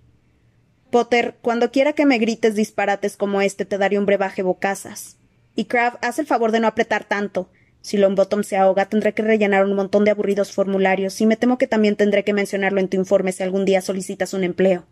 Potter, 0.90 1.36
cuando 1.40 1.70
quiera 1.70 1.94
que 1.94 2.04
me 2.04 2.18
grites 2.18 2.54
disparates 2.54 3.16
como 3.16 3.40
este, 3.40 3.64
te 3.64 3.78
daré 3.78 3.98
un 3.98 4.04
brebaje 4.04 4.42
bocazas. 4.42 5.16
Y 5.54 5.64
Crab, 5.64 5.98
haz 6.02 6.18
el 6.18 6.26
favor 6.26 6.52
de 6.52 6.60
no 6.60 6.66
apretar 6.66 7.04
tanto. 7.04 7.48
Si 7.80 7.96
Longbottom 7.96 8.42
se 8.42 8.56
ahoga, 8.56 8.88
tendré 8.88 9.14
que 9.14 9.22
rellenar 9.22 9.64
un 9.64 9.74
montón 9.74 10.04
de 10.04 10.10
aburridos 10.10 10.52
formularios, 10.52 11.20
y 11.20 11.26
me 11.26 11.36
temo 11.36 11.58
que 11.58 11.66
también 11.66 11.96
tendré 11.96 12.24
que 12.24 12.32
mencionarlo 12.32 12.80
en 12.80 12.88
tu 12.88 12.96
informe 12.96 13.32
si 13.32 13.42
algún 13.42 13.64
día 13.64 13.80
solicitas 13.80 14.34
un 14.34 14.44
empleo. 14.44 14.86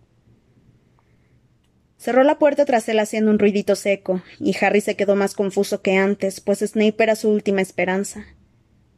Cerró 1.98 2.22
la 2.22 2.38
puerta 2.38 2.64
tras 2.64 2.88
él 2.88 2.98
haciendo 2.98 3.30
un 3.30 3.38
ruidito 3.38 3.74
seco, 3.74 4.22
y 4.38 4.54
Harry 4.60 4.80
se 4.80 4.96
quedó 4.96 5.16
más 5.16 5.34
confuso 5.34 5.82
que 5.82 5.96
antes, 5.96 6.40
pues 6.40 6.60
Snape 6.60 7.02
era 7.02 7.16
su 7.16 7.30
última 7.30 7.62
esperanza. 7.62 8.26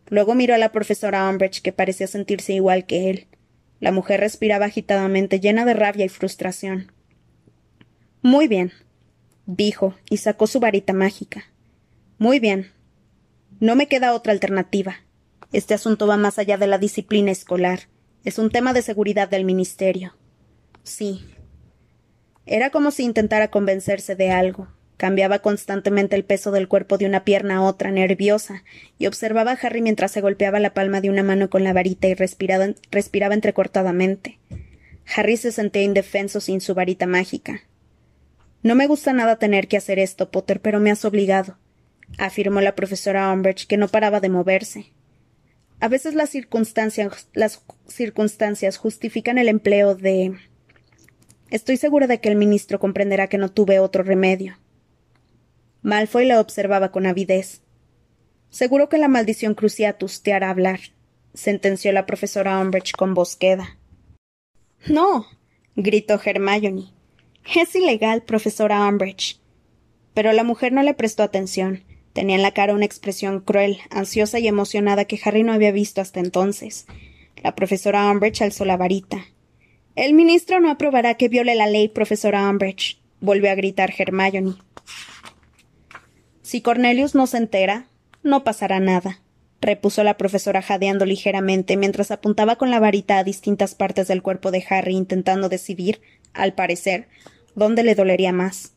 Luego 0.08 0.34
miró 0.34 0.54
a 0.54 0.58
la 0.58 0.72
profesora 0.72 1.28
Umbridge, 1.28 1.62
que 1.62 1.72
parecía 1.72 2.06
sentirse 2.06 2.52
igual 2.52 2.86
que 2.86 3.10
él. 3.10 3.26
La 3.80 3.92
mujer 3.92 4.20
respiraba 4.20 4.66
agitadamente, 4.66 5.40
llena 5.40 5.64
de 5.64 5.74
rabia 5.74 6.04
y 6.04 6.08
frustración. 6.08 6.92
Muy 8.22 8.48
bien, 8.48 8.72
dijo, 9.46 9.94
y 10.10 10.16
sacó 10.16 10.46
su 10.46 10.60
varita 10.60 10.92
mágica. 10.92 11.44
Muy 12.18 12.40
bien. 12.40 12.77
No 13.60 13.74
me 13.74 13.88
queda 13.88 14.14
otra 14.14 14.32
alternativa. 14.32 14.96
Este 15.52 15.74
asunto 15.74 16.06
va 16.06 16.16
más 16.16 16.38
allá 16.38 16.56
de 16.58 16.66
la 16.66 16.78
disciplina 16.78 17.30
escolar. 17.30 17.88
Es 18.24 18.38
un 18.38 18.50
tema 18.50 18.72
de 18.72 18.82
seguridad 18.82 19.28
del 19.28 19.44
Ministerio. 19.44 20.14
Sí, 20.82 21.24
era 22.50 22.70
como 22.70 22.90
si 22.90 23.04
intentara 23.04 23.48
convencerse 23.48 24.16
de 24.16 24.30
algo. 24.30 24.68
Cambiaba 24.96 25.40
constantemente 25.40 26.16
el 26.16 26.24
peso 26.24 26.50
del 26.50 26.66
cuerpo 26.66 26.96
de 26.96 27.04
una 27.04 27.22
pierna 27.22 27.56
a 27.56 27.62
otra, 27.62 27.90
nerviosa, 27.90 28.64
y 28.98 29.06
observaba 29.06 29.52
a 29.52 29.58
Harry 29.60 29.82
mientras 29.82 30.12
se 30.12 30.22
golpeaba 30.22 30.58
la 30.58 30.72
palma 30.72 31.00
de 31.00 31.10
una 31.10 31.22
mano 31.22 31.50
con 31.50 31.62
la 31.62 31.74
varita 31.74 32.08
y 32.08 32.14
respiraba, 32.14 32.68
respiraba 32.90 33.34
entrecortadamente. 33.34 34.38
Harry 35.14 35.36
se 35.36 35.52
sentía 35.52 35.82
indefenso 35.82 36.40
sin 36.40 36.60
su 36.60 36.74
varita 36.74 37.06
mágica. 37.06 37.62
No 38.62 38.74
me 38.74 38.86
gusta 38.86 39.12
nada 39.12 39.36
tener 39.36 39.68
que 39.68 39.76
hacer 39.76 39.98
esto, 39.98 40.30
Potter, 40.30 40.60
pero 40.60 40.80
me 40.80 40.90
has 40.90 41.04
obligado, 41.04 41.58
afirmó 42.16 42.60
la 42.60 42.74
profesora 42.74 43.32
Umbridge, 43.32 43.66
que 43.66 43.76
no 43.76 43.88
paraba 43.88 44.20
de 44.20 44.28
moverse. 44.28 44.92
A 45.80 45.88
veces 45.88 46.14
las 46.14 46.30
circunstancias, 46.30 47.28
las 47.34 47.62
circunstancias 47.86 48.78
justifican 48.78 49.38
el 49.38 49.48
empleo 49.48 49.94
de 49.94 50.36
Estoy 51.50 51.78
segura 51.78 52.06
de 52.06 52.20
que 52.20 52.28
el 52.28 52.36
ministro 52.36 52.78
comprenderá 52.78 53.28
que 53.28 53.38
no 53.38 53.50
tuve 53.50 53.78
otro 53.78 54.02
remedio. 54.02 54.58
Malfoy 55.80 56.26
la 56.26 56.40
observaba 56.40 56.92
con 56.92 57.06
avidez. 57.06 57.62
Seguro 58.50 58.88
que 58.88 58.98
la 58.98 59.08
maldición 59.08 59.54
Cruciatus 59.54 60.22
te 60.22 60.34
hará 60.34 60.50
hablar, 60.50 60.80
sentenció 61.32 61.92
la 61.92 62.04
profesora 62.04 62.58
Umbridge 62.58 62.92
con 62.92 63.14
voz 63.14 63.36
queda. 63.36 63.78
No, 64.86 65.26
gritó 65.76 66.20
Hermione. 66.22 66.92
Es 67.56 67.74
ilegal, 67.74 68.22
profesora 68.24 68.86
Umbridge. 68.86 69.40
Pero 70.12 70.32
la 70.32 70.44
mujer 70.44 70.72
no 70.72 70.82
le 70.82 70.94
prestó 70.94 71.22
atención. 71.22 71.84
Tenía 72.18 72.34
en 72.34 72.42
la 72.42 72.50
cara 72.50 72.74
una 72.74 72.84
expresión 72.84 73.38
cruel, 73.38 73.78
ansiosa 73.90 74.40
y 74.40 74.48
emocionada 74.48 75.04
que 75.04 75.20
Harry 75.24 75.44
no 75.44 75.52
había 75.52 75.70
visto 75.70 76.00
hasta 76.00 76.18
entonces. 76.18 76.84
La 77.44 77.54
profesora 77.54 78.10
Umbridge 78.10 78.42
alzó 78.42 78.64
la 78.64 78.76
varita. 78.76 79.24
El 79.94 80.14
ministro 80.14 80.58
no 80.58 80.68
aprobará 80.68 81.14
que 81.14 81.28
viole 81.28 81.54
la 81.54 81.68
ley, 81.68 81.86
profesora 81.86 82.50
Umbridge, 82.50 83.00
volvió 83.20 83.52
a 83.52 83.54
gritar 83.54 83.94
Hermione. 83.96 84.56
Si 86.42 86.60
Cornelius 86.60 87.14
no 87.14 87.28
se 87.28 87.36
entera, 87.36 87.86
no 88.24 88.42
pasará 88.42 88.80
nada, 88.80 89.22
repuso 89.60 90.02
la 90.02 90.16
profesora 90.16 90.60
jadeando 90.60 91.04
ligeramente 91.04 91.76
mientras 91.76 92.10
apuntaba 92.10 92.56
con 92.56 92.72
la 92.72 92.80
varita 92.80 93.18
a 93.18 93.22
distintas 93.22 93.76
partes 93.76 94.08
del 94.08 94.22
cuerpo 94.22 94.50
de 94.50 94.64
Harry 94.68 94.96
intentando 94.96 95.48
decidir, 95.48 96.00
al 96.32 96.52
parecer, 96.54 97.06
dónde 97.54 97.84
le 97.84 97.94
dolería 97.94 98.32
más. 98.32 98.72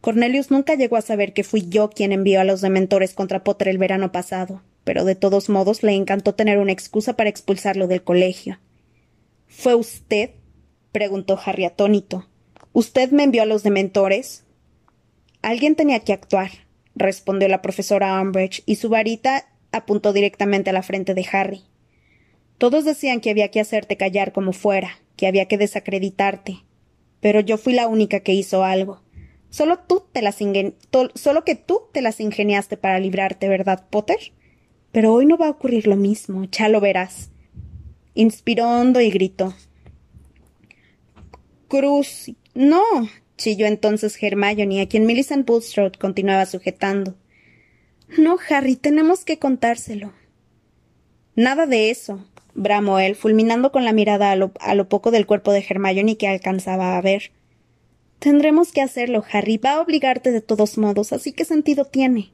Cornelius 0.00 0.50
nunca 0.50 0.74
llegó 0.74 0.96
a 0.96 1.02
saber 1.02 1.32
que 1.32 1.44
fui 1.44 1.68
yo 1.68 1.90
quien 1.90 2.12
envió 2.12 2.40
a 2.40 2.44
los 2.44 2.60
dementores 2.60 3.14
contra 3.14 3.44
Potter 3.44 3.68
el 3.68 3.78
verano 3.78 4.12
pasado, 4.12 4.62
pero 4.84 5.04
de 5.04 5.14
todos 5.14 5.48
modos 5.48 5.82
le 5.82 5.92
encantó 5.92 6.34
tener 6.34 6.58
una 6.58 6.72
excusa 6.72 7.16
para 7.16 7.30
expulsarlo 7.30 7.86
del 7.86 8.02
colegio. 8.02 8.58
¿Fue 9.46 9.74
usted 9.74 10.30
preguntó 10.92 11.38
Harry 11.44 11.64
atónito. 11.64 12.26
¿Usted 12.72 13.10
me 13.10 13.24
envió 13.24 13.42
a 13.42 13.46
los 13.46 13.62
dementores? 13.62 14.44
Alguien 15.42 15.76
tenía 15.76 16.00
que 16.00 16.12
actuar, 16.12 16.50
respondió 16.94 17.48
la 17.48 17.62
profesora 17.62 18.20
Umbridge, 18.20 18.62
y 18.66 18.76
su 18.76 18.88
varita 18.88 19.48
apuntó 19.72 20.12
directamente 20.12 20.70
a 20.70 20.72
la 20.72 20.82
frente 20.82 21.14
de 21.14 21.26
Harry. 21.32 21.62
Todos 22.58 22.84
decían 22.84 23.20
que 23.20 23.30
había 23.30 23.50
que 23.50 23.60
hacerte 23.60 23.96
callar 23.96 24.32
como 24.32 24.52
fuera, 24.52 25.00
que 25.16 25.26
había 25.26 25.46
que 25.46 25.58
desacreditarte. 25.58 26.58
Pero 27.20 27.40
yo 27.40 27.56
fui 27.58 27.72
la 27.72 27.88
única 27.88 28.20
que 28.20 28.34
hizo 28.34 28.64
algo. 28.64 29.00
Solo 29.50 29.80
tú 29.80 30.04
te 30.12 30.22
las 30.22 30.38
solo 31.14 31.44
que 31.44 31.56
tú 31.56 31.82
te 31.92 32.02
las 32.02 32.20
ingeniaste 32.20 32.76
para 32.76 33.00
librarte, 33.00 33.48
¿verdad, 33.48 33.84
Potter? 33.90 34.32
Pero 34.92 35.12
hoy 35.12 35.26
no 35.26 35.36
va 35.36 35.48
a 35.48 35.50
ocurrir 35.50 35.86
lo 35.86 35.96
mismo, 35.96 36.44
ya 36.50 36.68
lo 36.68 36.80
verás. 36.80 37.30
Inspiró 38.14 38.68
hondo 38.68 39.00
y 39.00 39.10
gritó. 39.10 39.54
Cruz. 41.68 42.32
No. 42.54 42.82
chilló 43.36 43.66
entonces 43.66 44.20
Hermione, 44.20 44.82
a 44.82 44.88
quien 44.88 45.06
Millicent 45.06 45.46
Bulstrode 45.46 45.98
continuaba 45.98 46.46
sujetando. 46.46 47.16
No, 48.18 48.38
Harry, 48.48 48.76
tenemos 48.76 49.24
que 49.24 49.38
contárselo. 49.38 50.12
Nada 51.36 51.66
de 51.66 51.90
eso, 51.90 52.24
bramó 52.54 52.98
él, 52.98 53.14
fulminando 53.14 53.70
con 53.72 53.84
la 53.84 53.92
mirada 53.92 54.32
a 54.32 54.36
lo, 54.36 54.52
a 54.60 54.74
lo 54.74 54.88
poco 54.88 55.10
del 55.10 55.26
cuerpo 55.26 55.52
de 55.52 55.64
Hermione 55.68 56.16
que 56.16 56.28
alcanzaba 56.28 56.96
a 56.96 57.00
ver. 57.00 57.30
Tendremos 58.20 58.70
que 58.70 58.82
hacerlo, 58.82 59.24
Harry. 59.32 59.56
Va 59.56 59.72
a 59.72 59.80
obligarte 59.80 60.30
de 60.30 60.42
todos 60.42 60.76
modos, 60.76 61.12
así 61.12 61.32
que 61.32 61.46
sentido 61.46 61.86
tiene. 61.86 62.32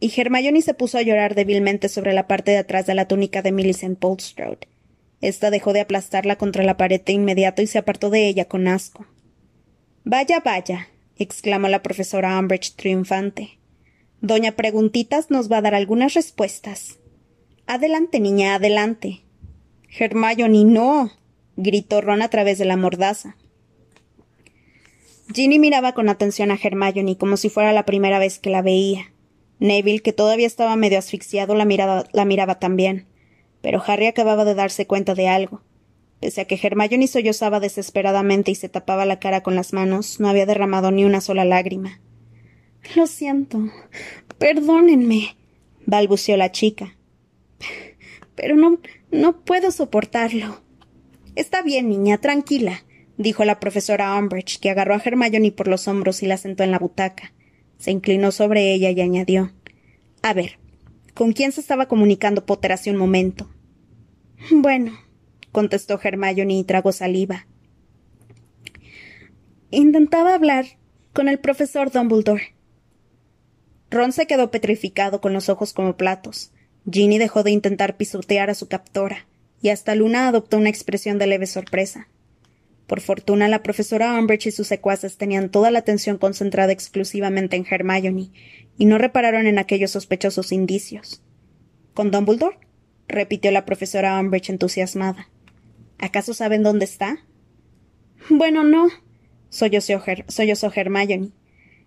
Y 0.00 0.12
Hermione 0.14 0.60
se 0.60 0.74
puso 0.74 0.98
a 0.98 1.02
llorar 1.02 1.34
débilmente 1.34 1.88
sobre 1.88 2.12
la 2.12 2.28
parte 2.28 2.50
de 2.50 2.58
atrás 2.58 2.86
de 2.86 2.94
la 2.94 3.08
túnica 3.08 3.40
de 3.40 3.52
Millicent 3.52 3.98
Bulstrode. 3.98 4.68
Esta 5.22 5.50
dejó 5.50 5.72
de 5.72 5.80
aplastarla 5.80 6.36
contra 6.36 6.62
la 6.62 6.76
pared 6.76 7.00
de 7.00 7.14
inmediato 7.14 7.62
y 7.62 7.66
se 7.66 7.78
apartó 7.78 8.10
de 8.10 8.28
ella 8.28 8.44
con 8.44 8.68
asco. 8.68 9.06
Vaya, 10.04 10.40
vaya, 10.40 10.88
exclamó 11.16 11.68
la 11.68 11.82
profesora 11.82 12.38
Umbridge 12.38 12.74
triunfante. 12.74 13.58
Doña 14.20 14.52
Preguntitas 14.52 15.30
nos 15.30 15.50
va 15.50 15.58
a 15.58 15.62
dar 15.62 15.74
algunas 15.74 16.12
respuestas. 16.12 16.98
Adelante, 17.66 18.20
niña, 18.20 18.56
adelante. 18.56 19.22
Hermione, 19.88 20.64
no. 20.64 21.12
gritó 21.56 22.02
Ron 22.02 22.20
a 22.20 22.28
través 22.28 22.58
de 22.58 22.66
la 22.66 22.76
mordaza. 22.76 23.36
Ginny 25.32 25.58
miraba 25.58 25.92
con 25.92 26.08
atención 26.08 26.50
a 26.50 26.58
Hermione 26.60 27.16
como 27.16 27.36
si 27.36 27.48
fuera 27.48 27.72
la 27.72 27.84
primera 27.84 28.18
vez 28.18 28.38
que 28.38 28.50
la 28.50 28.62
veía. 28.62 29.12
Neville, 29.58 30.00
que 30.00 30.12
todavía 30.12 30.46
estaba 30.46 30.74
medio 30.76 30.98
asfixiado, 30.98 31.54
la 31.54 31.64
miraba, 31.64 32.58
también. 32.58 33.06
Pero 33.60 33.82
Harry 33.86 34.06
acababa 34.06 34.44
de 34.44 34.54
darse 34.54 34.86
cuenta 34.86 35.14
de 35.14 35.28
algo. 35.28 35.62
Pese 36.20 36.40
a 36.40 36.44
que 36.46 36.58
Hermione 36.60 37.06
sollozaba 37.06 37.60
desesperadamente 37.60 38.50
y 38.50 38.54
se 38.54 38.68
tapaba 38.68 39.06
la 39.06 39.20
cara 39.20 39.42
con 39.42 39.54
las 39.54 39.72
manos, 39.72 40.18
no 40.20 40.28
había 40.28 40.46
derramado 40.46 40.90
ni 40.90 41.04
una 41.04 41.20
sola 41.20 41.44
lágrima. 41.44 42.00
Lo 42.96 43.06
siento. 43.06 43.60
Perdónenme. 44.38 45.36
balbuceó 45.86 46.36
la 46.36 46.50
chica. 46.50 46.96
Pero 48.34 48.56
no. 48.56 48.78
no 49.10 49.40
puedo 49.44 49.70
soportarlo. 49.70 50.60
Está 51.36 51.62
bien, 51.62 51.88
niña, 51.88 52.18
tranquila, 52.18 52.84
dijo 53.16 53.44
la 53.44 53.60
profesora 53.60 54.16
Umbridge, 54.16 54.58
que 54.58 54.70
agarró 54.70 54.94
a 54.94 55.02
Hermione 55.04 55.52
por 55.52 55.68
los 55.68 55.88
hombros 55.88 56.22
y 56.22 56.26
la 56.26 56.36
sentó 56.36 56.64
en 56.64 56.70
la 56.70 56.78
butaca. 56.78 57.32
Se 57.78 57.90
inclinó 57.90 58.32
sobre 58.32 58.72
ella 58.72 58.90
y 58.90 59.00
añadió 59.00 59.52
A 60.22 60.34
ver, 60.34 60.58
¿con 61.14 61.32
quién 61.32 61.52
se 61.52 61.60
estaba 61.60 61.86
comunicando 61.86 62.46
Potter 62.46 62.72
hace 62.72 62.90
un 62.90 62.96
momento? 62.96 63.50
Bueno, 64.50 64.98
contestó 65.52 66.00
Hermione 66.02 66.58
y 66.58 66.64
tragó 66.64 66.92
saliva. 66.92 67.46
Intentaba 69.70 70.34
hablar 70.34 70.66
con 71.12 71.28
el 71.28 71.38
profesor 71.38 71.90
Dumbledore. 71.90 72.54
Ron 73.90 74.12
se 74.12 74.26
quedó 74.26 74.50
petrificado 74.50 75.20
con 75.20 75.32
los 75.32 75.48
ojos 75.48 75.72
como 75.72 75.96
platos. 75.96 76.52
Ginny 76.90 77.18
dejó 77.18 77.42
de 77.42 77.50
intentar 77.50 77.96
pisotear 77.96 78.50
a 78.50 78.54
su 78.54 78.66
captora, 78.68 79.26
y 79.60 79.68
hasta 79.68 79.94
Luna 79.94 80.28
adoptó 80.28 80.56
una 80.56 80.70
expresión 80.70 81.18
de 81.18 81.26
leve 81.26 81.46
sorpresa. 81.46 82.08
Por 82.86 83.00
fortuna, 83.00 83.48
la 83.48 83.62
profesora 83.62 84.18
Umbridge 84.18 84.46
y 84.46 84.50
sus 84.50 84.66
secuaces 84.66 85.16
tenían 85.16 85.50
toda 85.50 85.70
la 85.70 85.78
atención 85.78 86.18
concentrada 86.18 86.72
exclusivamente 86.72 87.56
en 87.56 87.66
Hermione, 87.68 88.30
y 88.76 88.84
no 88.86 88.98
repararon 88.98 89.46
en 89.46 89.58
aquellos 89.58 89.92
sospechosos 89.92 90.52
indicios. 90.52 91.22
¿Con 91.94 92.10
Dumbledore? 92.10 92.58
repitió 93.08 93.50
la 93.50 93.64
profesora 93.64 94.18
Umbridge 94.18 94.50
entusiasmada. 94.50 95.28
¿Acaso 95.98 96.34
saben 96.34 96.62
dónde 96.62 96.84
está? 96.84 97.18
Bueno, 98.28 98.64
no, 98.64 98.88
sollozó, 99.48 100.02
sollozó 100.28 100.72
Hermione. 100.74 101.30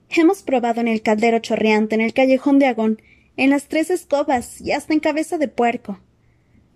Hemos 0.10 0.44
probado 0.44 0.82
en 0.82 0.88
el 0.88 1.02
caldero 1.02 1.40
chorreante, 1.40 1.96
en 1.96 2.02
el 2.02 2.14
callejón 2.14 2.60
de 2.60 2.68
Agón, 2.68 3.02
en 3.38 3.50
las 3.50 3.68
tres 3.68 3.90
escobas 3.90 4.62
y 4.62 4.72
hasta 4.72 4.94
en 4.94 5.00
cabeza 5.00 5.38
de 5.38 5.48
puerco. 5.48 6.00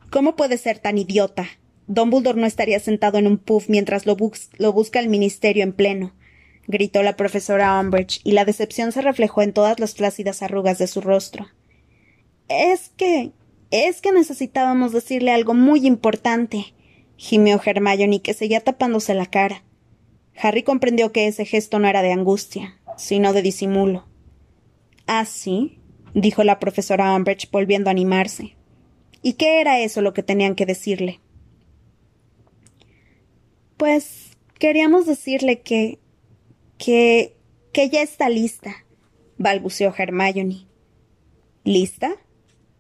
¿Cómo 0.10 0.36
puede 0.36 0.58
ser 0.58 0.80
tan 0.80 0.98
idiota? 0.98 1.48
Dumbledore 1.90 2.40
no 2.40 2.46
estaría 2.46 2.80
sentado 2.80 3.18
en 3.18 3.26
un 3.26 3.40
puff 3.40 3.68
mientras 3.68 4.06
lo, 4.06 4.16
busca 4.16 5.00
el 5.00 5.10
ministerio 5.10 5.64
en 5.64 5.74
pleno, 5.74 6.14
gritó 6.68 7.02
la 7.02 7.16
profesora 7.16 7.80
Umbridge, 7.80 8.22
y 8.24 8.34
la 8.34 8.46
decepción 8.46 8.92
se 8.92 9.02
reflejó 9.02 9.42
en 9.42 9.54
todas 9.54 9.80
las 9.80 9.96
flácidas 9.96 10.44
arrugas 10.44 10.78
de 10.78 10.86
su 10.86 11.02
rostro. 11.02 11.48
Es 12.48 12.90
que. 12.96 13.32
es 13.72 14.02
que 14.02 14.12
necesitábamos 14.12 14.92
decirle 14.92 15.32
algo 15.32 15.56
muy 15.56 15.88
importante, 15.88 16.76
gimió 17.18 17.60
Hermione, 17.66 18.22
que 18.22 18.36
seguía 18.36 18.62
tapándose 18.62 19.16
la 19.16 19.26
cara. 19.26 19.64
Harry 20.40 20.62
comprendió 20.62 21.12
que 21.12 21.26
ese 21.26 21.44
gesto 21.44 21.80
no 21.80 21.88
era 21.88 22.04
de 22.04 22.12
angustia, 22.12 22.80
sino 22.98 23.34
de 23.34 23.42
disimulo. 23.42 24.08
¿Ah, 25.08 25.26
sí? 25.26 25.80
dijo 26.14 26.44
la 26.44 26.60
profesora 26.60 27.16
Umbridge, 27.16 27.50
volviendo 27.50 27.90
a 27.90 27.92
animarse. 27.92 28.56
¿Y 29.24 29.34
qué 29.34 29.60
era 29.60 29.80
eso 29.80 30.04
lo 30.04 30.14
que 30.14 30.22
tenían 30.22 30.54
que 30.54 30.68
decirle? 30.68 31.20
Pues 33.80 34.32
queríamos 34.60 35.06
decirle 35.06 35.62
que. 35.62 36.00
que. 36.78 37.38
que 37.72 37.90
ya 37.90 38.02
está 38.02 38.28
lista, 38.28 38.86
balbuceó 39.38 39.96
Hermione. 39.98 40.68
¿Lista? 41.64 42.18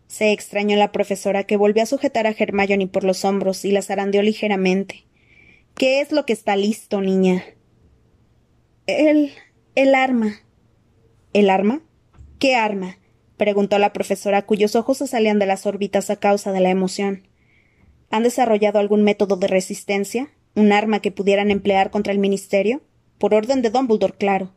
Se 0.07 0.33
extrañó 0.33 0.75
la 0.75 0.91
profesora, 0.91 1.45
que 1.45 1.55
volvió 1.55 1.83
a 1.83 1.85
sujetar 1.85 2.27
a 2.27 2.35
Hermione 2.37 2.87
por 2.87 3.05
los 3.05 3.23
hombros 3.23 3.63
y 3.63 3.71
la 3.71 3.81
zarandeó 3.81 4.21
ligeramente. 4.21 5.05
¿Qué 5.73 6.01
es 6.01 6.11
lo 6.11 6.25
que 6.25 6.33
está 6.33 6.57
listo, 6.57 6.99
niña? 6.99 7.45
El. 8.85 9.31
el 9.75 9.95
arma. 9.95 10.41
¿El 11.31 11.49
arma? 11.49 11.81
¿Qué 12.39 12.55
arma? 12.55 12.97
preguntó 13.37 13.79
la 13.79 13.93
profesora, 13.93 14.45
cuyos 14.45 14.75
ojos 14.75 14.97
se 14.97 15.07
salían 15.07 15.39
de 15.39 15.45
las 15.45 15.65
órbitas 15.65 16.09
a 16.09 16.17
causa 16.17 16.51
de 16.51 16.59
la 16.59 16.71
emoción. 16.71 17.25
¿Han 18.09 18.23
desarrollado 18.23 18.79
algún 18.79 19.05
método 19.05 19.37
de 19.37 19.47
resistencia? 19.47 20.29
¿Un 20.59 20.73
arma 20.73 20.99
que 20.99 21.09
pudieran 21.09 21.51
emplear 21.51 21.89
contra 21.89 22.11
el 22.11 22.19
ministerio? 22.19 22.81
Por 23.17 23.33
orden 23.33 23.61
de 23.61 23.69
Dumbledore, 23.69 24.17
claro. 24.17 24.51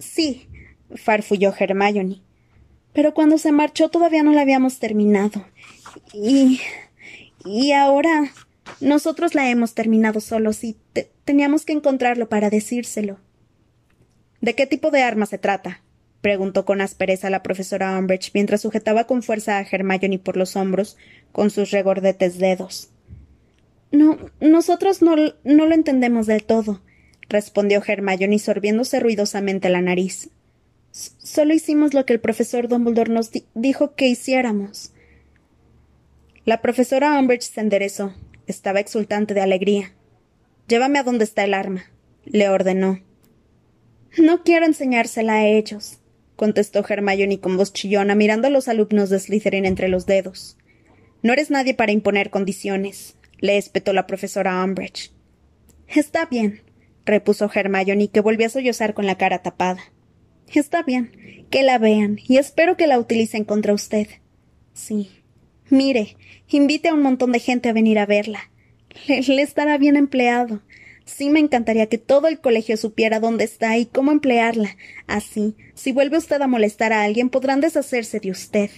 Sí, 0.00 0.48
farfulló 0.96 1.54
Hermione. 1.56 2.20
Pero 2.92 3.14
cuando 3.14 3.38
se 3.38 3.52
marchó 3.52 3.90
todavía 3.90 4.24
no 4.24 4.32
la 4.32 4.40
habíamos 4.40 4.80
terminado. 4.80 5.46
Y. 6.12 6.60
y 7.44 7.70
ahora. 7.70 8.32
Nosotros 8.80 9.36
la 9.36 9.48
hemos 9.50 9.74
terminado 9.74 10.20
solos 10.20 10.64
y 10.64 10.76
teníamos 11.24 11.64
que 11.64 11.72
encontrarlo 11.72 12.28
para 12.28 12.50
decírselo. 12.50 13.18
¿De 14.40 14.56
qué 14.56 14.66
tipo 14.66 14.90
de 14.90 15.02
arma 15.02 15.26
se 15.26 15.38
trata? 15.38 15.80
preguntó 16.22 16.64
con 16.64 16.80
aspereza 16.80 17.30
la 17.30 17.44
profesora 17.44 17.96
Umbridge 17.96 18.32
mientras 18.34 18.62
sujetaba 18.62 19.04
con 19.04 19.22
fuerza 19.22 19.58
a 19.58 19.62
Hermione 19.62 20.18
por 20.18 20.36
los 20.36 20.56
hombros 20.56 20.96
con 21.30 21.50
sus 21.50 21.70
regordetes 21.70 22.38
dedos. 22.38 22.90
No, 23.92 24.18
nosotros 24.40 25.02
no, 25.02 25.16
no 25.42 25.66
lo 25.66 25.74
entendemos 25.74 26.26
del 26.26 26.44
todo, 26.44 26.80
respondió 27.28 27.82
Hermione 27.84 28.38
sorbiéndose 28.38 29.00
ruidosamente 29.00 29.68
la 29.68 29.82
nariz. 29.82 30.30
Solo 30.92 31.54
hicimos 31.54 31.94
lo 31.94 32.04
que 32.06 32.12
el 32.12 32.20
profesor 32.20 32.68
Dumbledore 32.68 33.12
nos 33.12 33.30
dijo 33.54 33.94
que 33.94 34.08
hiciéramos. 34.08 34.92
La 36.44 36.60
profesora 36.62 37.18
Umbridge 37.18 37.42
se 37.42 37.60
enderezó. 37.60 38.14
Estaba 38.46 38.80
exultante 38.80 39.34
de 39.34 39.40
alegría. 39.40 39.92
Llévame 40.66 40.98
a 40.98 41.04
donde 41.04 41.24
está 41.24 41.44
el 41.44 41.54
arma, 41.54 41.84
le 42.24 42.48
ordenó. 42.48 43.00
No 44.18 44.42
quiero 44.42 44.66
enseñársela 44.66 45.34
a 45.34 45.46
ellos, 45.46 45.98
contestó 46.34 46.84
Hermione 46.88 47.38
con 47.38 47.56
voz 47.56 47.72
chillona, 47.72 48.14
mirando 48.14 48.48
a 48.48 48.50
los 48.50 48.66
alumnos 48.66 49.10
de 49.10 49.20
Slytherin 49.20 49.66
entre 49.66 49.88
los 49.88 50.06
dedos. 50.06 50.56
No 51.22 51.32
eres 51.32 51.50
nadie 51.50 51.74
para 51.74 51.92
imponer 51.92 52.30
condiciones 52.30 53.16
le 53.40 53.56
espetó 53.56 53.92
la 53.92 54.06
profesora 54.06 54.62
Umbridge. 54.62 55.12
Está 55.88 56.26
bien, 56.26 56.62
repuso 57.04 57.50
Hermione, 57.52 58.08
que 58.08 58.20
volvió 58.20 58.46
a 58.46 58.50
sollozar 58.50 58.94
con 58.94 59.06
la 59.06 59.18
cara 59.18 59.42
tapada. 59.42 59.82
Está 60.54 60.82
bien, 60.82 61.46
que 61.50 61.62
la 61.62 61.78
vean, 61.78 62.18
y 62.26 62.36
espero 62.36 62.76
que 62.76 62.86
la 62.86 62.98
utilicen 62.98 63.44
contra 63.44 63.74
usted. 63.74 64.06
Sí. 64.72 65.10
Mire, 65.68 66.16
invite 66.48 66.88
a 66.88 66.94
un 66.94 67.02
montón 67.02 67.32
de 67.32 67.38
gente 67.38 67.68
a 67.68 67.72
venir 67.72 67.98
a 67.98 68.06
verla. 68.06 68.50
Le, 69.06 69.22
le 69.22 69.42
estará 69.42 69.78
bien 69.78 69.96
empleado. 69.96 70.62
Sí 71.04 71.30
me 71.30 71.40
encantaría 71.40 71.86
que 71.86 71.98
todo 71.98 72.28
el 72.28 72.40
colegio 72.40 72.76
supiera 72.76 73.20
dónde 73.20 73.44
está 73.44 73.76
y 73.78 73.86
cómo 73.86 74.12
emplearla. 74.12 74.76
Así, 75.06 75.56
si 75.74 75.92
vuelve 75.92 76.18
usted 76.18 76.40
a 76.40 76.46
molestar 76.46 76.92
a 76.92 77.02
alguien, 77.02 77.30
podrán 77.30 77.60
deshacerse 77.60 78.20
de 78.20 78.30
usted. 78.30 78.70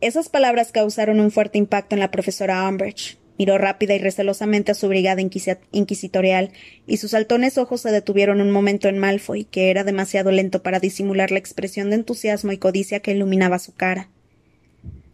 Esas 0.00 0.28
palabras 0.28 0.70
causaron 0.70 1.18
un 1.18 1.32
fuerte 1.32 1.58
impacto 1.58 1.96
en 1.96 2.00
la 2.00 2.10
profesora 2.10 2.68
Umbridge. 2.68 3.18
Miró 3.36 3.58
rápida 3.58 3.94
y 3.94 3.98
recelosamente 3.98 4.72
a 4.72 4.74
su 4.74 4.88
brigada 4.88 5.20
inquisitorial, 5.20 6.50
y 6.86 6.96
sus 6.96 7.12
saltones 7.12 7.56
ojos 7.56 7.82
se 7.82 7.92
detuvieron 7.92 8.40
un 8.40 8.50
momento 8.50 8.88
en 8.88 8.98
Malfoy, 8.98 9.44
que 9.44 9.70
era 9.70 9.84
demasiado 9.84 10.32
lento 10.32 10.62
para 10.62 10.80
disimular 10.80 11.30
la 11.30 11.38
expresión 11.38 11.90
de 11.90 11.96
entusiasmo 11.96 12.50
y 12.50 12.58
codicia 12.58 13.00
que 13.00 13.12
iluminaba 13.12 13.60
su 13.60 13.74
cara. 13.74 14.08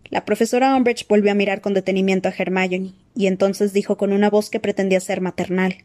La 0.09 0.24
profesora 0.24 0.74
Umbridge 0.74 1.07
volvió 1.07 1.32
a 1.32 1.35
mirar 1.35 1.61
con 1.61 1.74
detenimiento 1.74 2.28
a 2.28 2.35
Hermione, 2.37 2.93
y 3.14 3.26
entonces 3.26 3.72
dijo 3.72 3.97
con 3.97 4.12
una 4.12 4.30
voz 4.30 4.49
que 4.49 4.61
pretendía 4.61 5.01
ser 5.01 5.20
maternal. 5.20 5.85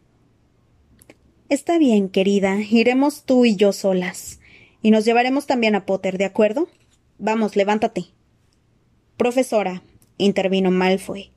Está 1.49 1.77
bien, 1.77 2.09
querida. 2.09 2.57
Iremos 2.69 3.23
tú 3.23 3.45
y 3.45 3.55
yo 3.55 3.73
solas. 3.73 4.39
Y 4.81 4.91
nos 4.91 5.03
llevaremos 5.03 5.45
también 5.45 5.75
a 5.75 5.85
Potter, 5.85 6.17
¿de 6.17 6.25
acuerdo? 6.25 6.69
Vamos, 7.17 7.55
levántate. 7.55 8.05
Profesora, 9.20 9.84
intervino 10.17 10.72
Malfoy. 10.72 11.34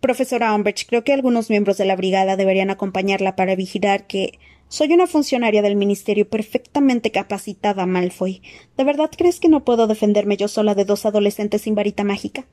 Profesora 0.00 0.54
Umbridge, 0.54 0.86
creo 0.86 1.04
que 1.04 1.12
algunos 1.12 1.50
miembros 1.50 1.76
de 1.76 1.84
la 1.84 1.96
brigada 1.96 2.36
deberían 2.36 2.70
acompañarla 2.70 3.36
para 3.36 3.56
vigilar 3.56 4.06
que 4.06 4.38
soy 4.68 4.90
una 4.94 5.06
funcionaria 5.06 5.60
del 5.60 5.76
ministerio 5.76 6.26
perfectamente 6.26 7.10
capacitada, 7.10 7.84
Malfoy. 7.84 8.40
¿De 8.78 8.84
verdad 8.84 9.10
crees 9.14 9.38
que 9.38 9.50
no 9.50 9.66
puedo 9.66 9.86
defenderme 9.86 10.38
yo 10.38 10.48
sola 10.48 10.74
de 10.74 10.86
dos 10.86 11.04
adolescentes 11.04 11.60
sin 11.60 11.74
varita 11.74 12.04
mágica? 12.04 12.46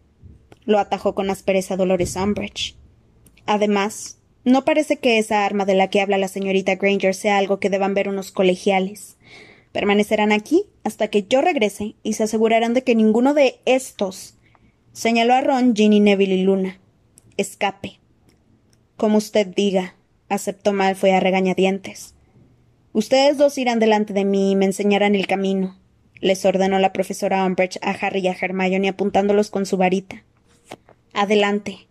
Lo 0.66 0.80
atajó 0.80 1.16
con 1.16 1.30
aspereza 1.30 1.78
Dolores 1.78 2.18
Umbridge. 2.18 2.76
Además, 3.46 4.20
no 4.44 4.66
parece 4.66 4.98
que 4.98 5.18
esa 5.18 5.46
arma 5.46 5.64
de 5.64 5.76
la 5.76 5.90
que 5.90 6.02
habla 6.02 6.18
la 6.18 6.28
señorita 6.28 6.76
Granger 6.76 7.16
sea 7.16 7.38
algo 7.38 7.62
que 7.62 7.70
deban 7.70 7.94
ver 7.94 8.10
unos 8.10 8.34
colegiales. 8.34 9.16
Permanecerán 9.72 10.34
aquí 10.34 10.66
hasta 10.84 11.08
que 11.08 11.24
yo 11.24 11.40
regrese 11.40 11.96
y 12.04 12.14
se 12.14 12.24
asegurarán 12.24 12.74
de 12.74 12.84
que 12.84 12.96
ninguno 12.96 13.34
de 13.34 13.62
estos 13.64 14.36
señaló 14.94 15.34
a 15.34 15.42
Ron, 15.42 15.76
Ginny, 15.76 16.00
Neville 16.00 16.36
y 16.36 16.44
Luna. 16.44 16.80
Escape. 17.38 18.00
Como 18.98 19.18
usted 19.18 19.48
diga, 19.48 19.96
aceptó 20.30 20.74
Malfoy 20.74 21.12
a 21.12 21.20
regañadientes. 21.20 22.16
Ustedes 22.94 23.38
dos 23.38 23.58
irán 23.58 23.80
delante 23.80 24.14
de 24.14 24.26
mí 24.26 24.52
y 24.52 24.56
me 24.56 24.66
enseñarán 24.66 25.16
el 25.16 25.28
camino, 25.28 25.78
les 26.20 26.46
ordenó 26.46 26.78
la 26.78 26.94
profesora 26.94 27.46
Umbridge 27.46 27.80
a 27.82 27.92
Harry 27.92 28.20
y 28.20 28.28
a 28.28 28.38
Hermione 28.40 28.90
apuntándolos 28.90 29.50
con 29.50 29.66
su 29.66 29.78
varita. 29.78 30.24
Adelante, 31.14 31.88